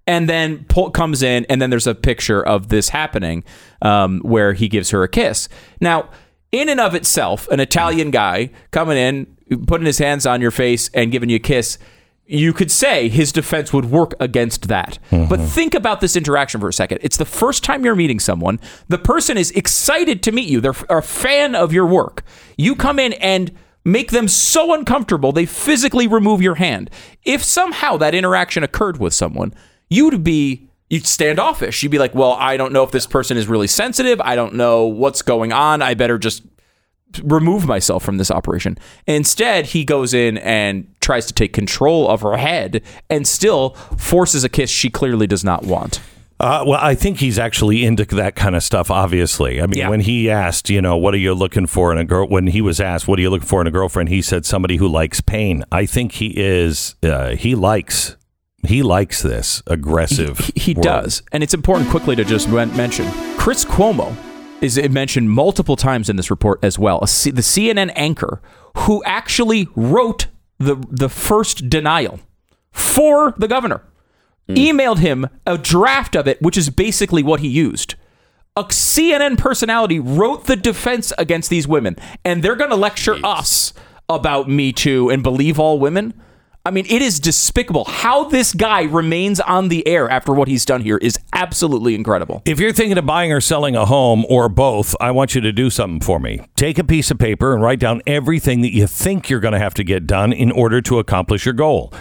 And 0.09 0.29
then 0.29 0.63
pull, 0.69 0.89
comes 0.89 1.21
in 1.21 1.45
and 1.49 1.61
then 1.61 1.69
there's 1.69 1.85
a 1.85 1.93
picture 1.93 2.41
of 2.41 2.69
this 2.69 2.87
happening 2.89 3.43
um, 3.81 4.21
where 4.21 4.53
he 4.53 4.69
gives 4.69 4.89
her 4.91 5.03
a 5.03 5.09
kiss. 5.09 5.49
Now 5.81 6.09
in 6.53 6.69
and 6.69 6.79
of 6.79 6.95
itself 6.95 7.45
an 7.49 7.59
italian 7.59 8.09
guy 8.09 8.49
coming 8.71 8.97
in 8.97 9.27
putting 9.67 9.85
his 9.85 9.97
hands 9.97 10.25
on 10.25 10.39
your 10.39 10.51
face 10.51 10.89
and 10.93 11.11
giving 11.11 11.29
you 11.29 11.35
a 11.35 11.39
kiss 11.39 11.77
you 12.27 12.51
could 12.51 12.69
say 12.69 13.07
his 13.07 13.31
defense 13.31 13.71
would 13.71 13.85
work 13.85 14.13
against 14.19 14.67
that. 14.67 14.99
But 15.09 15.39
mm-hmm. 15.39 15.45
think 15.45 15.73
about 15.73 16.01
this 16.01 16.15
interaction 16.15 16.59
for 16.59 16.67
a 16.67 16.73
second. 16.73 16.99
It's 17.01 17.17
the 17.17 17.25
first 17.25 17.63
time 17.63 17.85
you're 17.85 17.95
meeting 17.95 18.19
someone. 18.19 18.59
The 18.89 18.97
person 18.97 19.37
is 19.37 19.51
excited 19.51 20.21
to 20.23 20.31
meet 20.31 20.49
you. 20.49 20.59
They're 20.59 20.75
a 20.89 21.01
fan 21.01 21.55
of 21.55 21.71
your 21.71 21.85
work. 21.85 22.23
You 22.57 22.75
come 22.75 22.99
in 22.99 23.13
and 23.13 23.51
make 23.85 24.11
them 24.11 24.27
so 24.27 24.73
uncomfortable 24.73 25.31
they 25.31 25.45
physically 25.45 26.07
remove 26.07 26.41
your 26.41 26.55
hand. 26.55 26.89
If 27.23 27.43
somehow 27.43 27.95
that 27.97 28.13
interaction 28.13 28.61
occurred 28.61 28.99
with 28.99 29.13
someone, 29.13 29.53
you'd 29.89 30.23
be 30.23 30.67
you'd 30.89 31.05
standoffish. 31.05 31.81
You'd 31.81 31.91
be 31.91 31.99
like, 31.99 32.13
"Well, 32.13 32.33
I 32.33 32.57
don't 32.57 32.73
know 32.73 32.83
if 32.83 32.91
this 32.91 33.07
person 33.07 33.37
is 33.37 33.47
really 33.47 33.67
sensitive. 33.67 34.19
I 34.21 34.35
don't 34.35 34.55
know 34.55 34.85
what's 34.85 35.21
going 35.21 35.53
on. 35.53 35.81
I 35.81 35.93
better 35.93 36.17
just 36.17 36.43
remove 37.23 37.65
myself 37.65 38.03
from 38.03 38.17
this 38.17 38.29
operation. 38.31 38.77
Instead, 39.07 39.67
he 39.67 39.83
goes 39.85 40.13
in 40.13 40.37
and 40.39 40.87
tries 40.99 41.25
to 41.27 41.33
take 41.33 41.53
control 41.53 42.07
of 42.09 42.21
her 42.21 42.37
head 42.37 42.81
and 43.09 43.27
still 43.27 43.71
forces 43.97 44.43
a 44.43 44.49
kiss 44.49 44.69
she 44.69 44.89
clearly 44.89 45.27
does 45.27 45.43
not 45.43 45.63
want. 45.63 45.99
Uh, 46.39 46.63
well, 46.67 46.79
I 46.79 46.93
think 46.93 47.17
he's 47.19 47.39
actually 47.39 47.83
into 47.83 48.05
that 48.05 48.35
kind 48.35 48.55
of 48.55 48.61
stuff. 48.61 48.91
Obviously, 48.91 49.59
I 49.59 49.65
mean, 49.65 49.79
Yeah. 49.79 49.89
when 49.89 50.01
he 50.01 50.29
asked, 50.29 50.69
you 50.69 50.81
know, 50.81 50.95
what 50.95 51.15
are 51.15 51.17
you 51.17 51.33
looking 51.33 51.65
for 51.65 51.91
in 51.91 51.97
a 51.97 52.05
girl? 52.05 52.27
When 52.27 52.45
he 52.45 52.61
was 52.61 52.79
asked, 52.79 53.07
what 53.07 53.17
are 53.17 53.23
you 53.23 53.31
looking 53.31 53.47
for 53.47 53.59
in 53.59 53.65
a 53.65 53.71
girlfriend? 53.71 54.09
He 54.09 54.21
said 54.21 54.45
somebody 54.45 54.75
who 54.75 54.87
likes 54.87 55.19
pain. 55.19 55.63
I 55.71 55.87
think 55.87 56.11
he 56.11 56.33
is. 56.37 56.93
Uh, 57.01 57.29
he 57.35 57.55
likes. 57.55 58.17
He 58.67 58.83
likes 58.83 59.23
this 59.23 59.63
aggressive. 59.65 60.37
He, 60.39 60.59
he 60.61 60.73
does, 60.75 61.23
and 61.31 61.41
it's 61.41 61.53
important 61.55 61.89
quickly 61.89 62.15
to 62.17 62.25
just 62.25 62.49
mention 62.49 63.09
Chris 63.37 63.63
Cuomo 63.65 64.15
is 64.61 64.79
mentioned 64.89 65.31
multiple 65.31 65.75
times 65.75 66.09
in 66.09 66.15
this 66.15 66.29
report 66.29 66.59
as 66.63 66.79
well. 66.79 66.99
A 67.01 67.07
C- 67.07 67.31
the 67.31 67.41
CNN 67.41 67.91
anchor 67.95 68.41
who 68.75 69.03
actually 69.03 69.67
wrote 69.75 70.27
the 70.57 70.75
the 70.89 71.09
first 71.09 71.69
denial 71.69 72.19
for 72.71 73.33
the 73.37 73.47
governor 73.47 73.83
hmm. 74.47 74.55
emailed 74.55 74.99
him 74.99 75.27
a 75.45 75.57
draft 75.57 76.15
of 76.15 76.27
it, 76.27 76.41
which 76.41 76.57
is 76.57 76.69
basically 76.69 77.23
what 77.23 77.39
he 77.39 77.47
used. 77.47 77.95
A 78.55 78.63
CNN 78.63 79.37
personality 79.37 79.99
wrote 79.99 80.45
the 80.45 80.55
defense 80.55 81.13
against 81.17 81.49
these 81.49 81.67
women, 81.67 81.95
and 82.25 82.41
they're 82.41 82.55
going 82.55 82.71
to 82.71 82.75
lecture 82.75 83.17
us 83.23 83.71
about 84.09 84.49
Me 84.49 84.73
Too 84.73 85.09
and 85.09 85.21
believe 85.21 85.59
all 85.59 85.79
women. 85.79 86.13
I 86.67 86.69
mean, 86.69 86.85
it 86.89 87.01
is 87.01 87.21
despicable. 87.21 87.85
How 87.85 88.25
this 88.25 88.53
guy 88.53 88.81
remains 88.83 89.39
on 89.39 89.69
the 89.69 89.87
air 89.87 90.09
after 90.09 90.33
what 90.33 90.49
he's 90.49 90.65
done 90.65 90.81
here 90.81 90.97
is 90.97 91.17
absolutely 91.31 91.95
incredible. 91.95 92.41
If 92.43 92.59
you're 92.59 92.73
thinking 92.73 92.97
of 92.97 93.05
buying 93.05 93.31
or 93.31 93.39
selling 93.39 93.77
a 93.77 93.85
home 93.85 94.25
or 94.27 94.49
both, 94.49 94.93
I 94.99 95.11
want 95.11 95.33
you 95.33 95.39
to 95.39 95.53
do 95.53 95.69
something 95.69 96.01
for 96.01 96.19
me. 96.19 96.41
Take 96.57 96.77
a 96.77 96.83
piece 96.83 97.09
of 97.09 97.19
paper 97.19 97.53
and 97.53 97.63
write 97.63 97.79
down 97.79 98.01
everything 98.05 98.59
that 98.63 98.73
you 98.73 98.85
think 98.85 99.29
you're 99.29 99.39
going 99.39 99.53
to 99.53 99.59
have 99.59 99.75
to 99.75 99.83
get 99.85 100.05
done 100.05 100.33
in 100.33 100.51
order 100.51 100.81
to 100.81 100.99
accomplish 100.99 101.45
your 101.45 101.53
goal. 101.53 101.93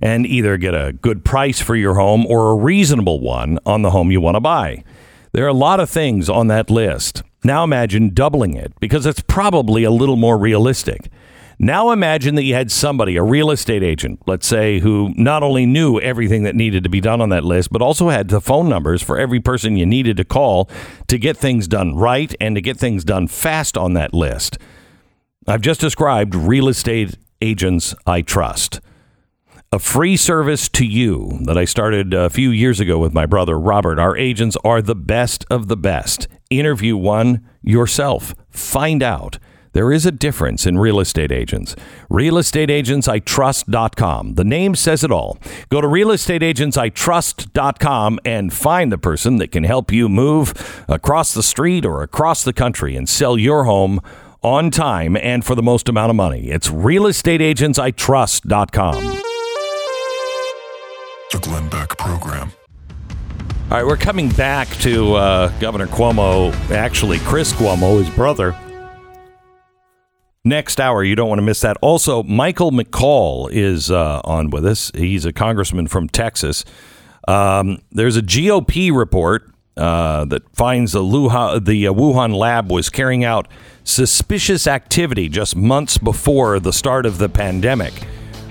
And 0.00 0.24
either 0.24 0.56
get 0.56 0.74
a 0.74 0.92
good 0.92 1.24
price 1.24 1.60
for 1.60 1.74
your 1.74 1.94
home 1.94 2.24
or 2.26 2.52
a 2.52 2.54
reasonable 2.54 3.18
one 3.18 3.58
on 3.66 3.82
the 3.82 3.90
home 3.90 4.12
you 4.12 4.20
want 4.20 4.36
to 4.36 4.40
buy. 4.40 4.84
There 5.32 5.44
are 5.44 5.48
a 5.48 5.52
lot 5.52 5.80
of 5.80 5.90
things 5.90 6.30
on 6.30 6.46
that 6.46 6.70
list. 6.70 7.24
Now 7.42 7.64
imagine 7.64 8.14
doubling 8.14 8.54
it 8.54 8.72
because 8.78 9.04
it's 9.04 9.22
probably 9.22 9.82
a 9.82 9.90
little 9.90 10.14
more 10.14 10.38
realistic. 10.38 11.10
Now 11.64 11.92
imagine 11.92 12.34
that 12.34 12.42
you 12.42 12.54
had 12.54 12.72
somebody, 12.72 13.14
a 13.14 13.22
real 13.22 13.52
estate 13.52 13.84
agent, 13.84 14.20
let's 14.26 14.48
say, 14.48 14.80
who 14.80 15.14
not 15.16 15.44
only 15.44 15.64
knew 15.64 16.00
everything 16.00 16.42
that 16.42 16.56
needed 16.56 16.82
to 16.82 16.90
be 16.90 17.00
done 17.00 17.20
on 17.20 17.28
that 17.28 17.44
list, 17.44 17.70
but 17.70 17.80
also 17.80 18.08
had 18.08 18.26
the 18.26 18.40
phone 18.40 18.68
numbers 18.68 19.00
for 19.00 19.16
every 19.16 19.38
person 19.38 19.76
you 19.76 19.86
needed 19.86 20.16
to 20.16 20.24
call 20.24 20.68
to 21.06 21.18
get 21.18 21.36
things 21.36 21.68
done 21.68 21.94
right 21.94 22.34
and 22.40 22.56
to 22.56 22.60
get 22.60 22.78
things 22.78 23.04
done 23.04 23.28
fast 23.28 23.78
on 23.78 23.92
that 23.92 24.12
list. 24.12 24.58
I've 25.46 25.60
just 25.60 25.80
described 25.80 26.34
real 26.34 26.66
estate 26.66 27.16
agents 27.40 27.94
I 28.08 28.22
trust. 28.22 28.80
A 29.70 29.78
free 29.78 30.16
service 30.16 30.68
to 30.70 30.84
you 30.84 31.38
that 31.44 31.56
I 31.56 31.64
started 31.64 32.12
a 32.12 32.28
few 32.28 32.50
years 32.50 32.80
ago 32.80 32.98
with 32.98 33.14
my 33.14 33.24
brother 33.24 33.56
Robert. 33.56 34.00
Our 34.00 34.16
agents 34.16 34.56
are 34.64 34.82
the 34.82 34.96
best 34.96 35.44
of 35.48 35.68
the 35.68 35.76
best. 35.76 36.26
Interview 36.50 36.96
one 36.96 37.48
yourself. 37.62 38.34
Find 38.50 39.00
out. 39.00 39.38
There 39.72 39.90
is 39.90 40.04
a 40.04 40.12
difference 40.12 40.66
in 40.66 40.76
real 40.78 41.00
estate 41.00 41.32
agents. 41.32 41.74
RealestateAgentsITrust.com. 42.10 44.34
The 44.34 44.44
name 44.44 44.74
says 44.74 45.02
it 45.02 45.10
all. 45.10 45.38
Go 45.70 45.80
to 45.80 45.88
RealestateAgentsITrust.com 45.88 48.20
and 48.24 48.52
find 48.52 48.92
the 48.92 48.98
person 48.98 49.36
that 49.36 49.50
can 49.50 49.64
help 49.64 49.90
you 49.90 50.10
move 50.10 50.84
across 50.88 51.32
the 51.32 51.42
street 51.42 51.86
or 51.86 52.02
across 52.02 52.44
the 52.44 52.52
country 52.52 52.94
and 52.96 53.08
sell 53.08 53.38
your 53.38 53.64
home 53.64 54.00
on 54.42 54.70
time 54.70 55.16
and 55.16 55.42
for 55.44 55.54
the 55.54 55.62
most 55.62 55.88
amount 55.88 56.10
of 56.10 56.16
money. 56.16 56.50
It's 56.50 56.68
RealestateAgentsITrust.com. 56.68 59.20
The 61.32 61.38
Glenn 61.38 61.68
Beck 61.70 61.96
Program. 61.96 62.52
All 63.70 63.78
right, 63.78 63.86
we're 63.86 63.96
coming 63.96 64.28
back 64.28 64.68
to 64.80 65.14
uh, 65.14 65.48
Governor 65.58 65.86
Cuomo, 65.86 66.52
actually, 66.70 67.20
Chris 67.20 67.54
Cuomo, 67.54 68.04
his 68.04 68.14
brother. 68.14 68.54
Next 70.44 70.80
hour, 70.80 71.04
you 71.04 71.14
don't 71.14 71.28
want 71.28 71.38
to 71.38 71.44
miss 71.44 71.60
that. 71.60 71.76
Also, 71.82 72.24
Michael 72.24 72.72
McCaul 72.72 73.48
is 73.52 73.92
uh, 73.92 74.20
on 74.24 74.50
with 74.50 74.66
us. 74.66 74.90
He's 74.92 75.24
a 75.24 75.32
congressman 75.32 75.86
from 75.86 76.08
Texas. 76.08 76.64
Um, 77.28 77.80
there's 77.92 78.16
a 78.16 78.22
GOP 78.22 78.92
report 78.92 79.48
uh, 79.76 80.24
that 80.24 80.42
finds 80.56 80.92
the, 80.92 81.00
Luha, 81.00 81.64
the 81.64 81.86
uh, 81.86 81.92
Wuhan 81.92 82.34
lab 82.34 82.72
was 82.72 82.90
carrying 82.90 83.22
out 83.22 83.46
suspicious 83.84 84.66
activity 84.66 85.28
just 85.28 85.54
months 85.54 85.96
before 85.96 86.58
the 86.58 86.72
start 86.72 87.06
of 87.06 87.18
the 87.18 87.28
pandemic. 87.28 87.92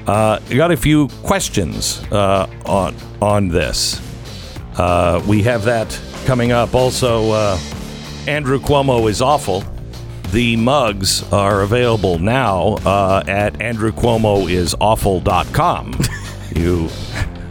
Uh, 0.07 0.39
got 0.49 0.71
a 0.71 0.77
few 0.77 1.09
questions 1.23 2.01
uh, 2.11 2.49
on 2.65 2.95
on 3.21 3.49
this. 3.49 4.01
Uh, 4.77 5.21
we 5.27 5.43
have 5.43 5.65
that 5.65 5.99
coming 6.25 6.53
up. 6.53 6.73
Also, 6.73 7.31
uh, 7.31 7.59
Andrew 8.27 8.59
Cuomo 8.59 9.09
is 9.09 9.21
awful. 9.21 9.63
The 10.31 10.55
mugs 10.55 11.23
are 11.33 11.61
available 11.61 12.17
now 12.19 12.77
uh, 12.85 13.23
at 13.27 13.53
andrewcuomoisawful.com. 13.55 15.99
you, 16.55 16.87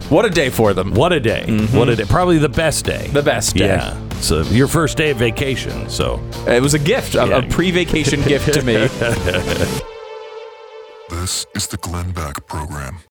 What 0.09 0.25
a 0.25 0.29
day 0.31 0.49
for 0.49 0.73
them. 0.73 0.93
what 0.95 1.13
a 1.13 1.19
day! 1.19 1.45
What 1.71 1.89
a 1.89 1.95
day! 1.95 2.05
Probably 2.05 2.39
the 2.39 2.49
best 2.49 2.85
day. 2.85 3.07
The 3.13 3.21
best 3.21 3.55
day. 3.55 3.67
Yeah. 3.67 3.95
So 4.21 4.41
your 4.43 4.67
first 4.67 4.97
day 4.97 5.11
of 5.11 5.17
vacation. 5.17 5.87
So 5.89 6.19
It 6.47 6.59
was 6.61 6.73
a 6.73 6.79
gift, 6.79 7.13
a, 7.15 7.27
Yeah. 7.27 7.37
a 7.37 7.47
pre-vacation 7.49 8.21
gift 8.23 8.51
to 8.53 8.61
me. 8.63 8.87
This 11.09 11.45
is 11.53 11.67
the 11.67 11.77
Glenn 11.77 12.11
Beck 12.11 12.45
Program. 12.47 13.01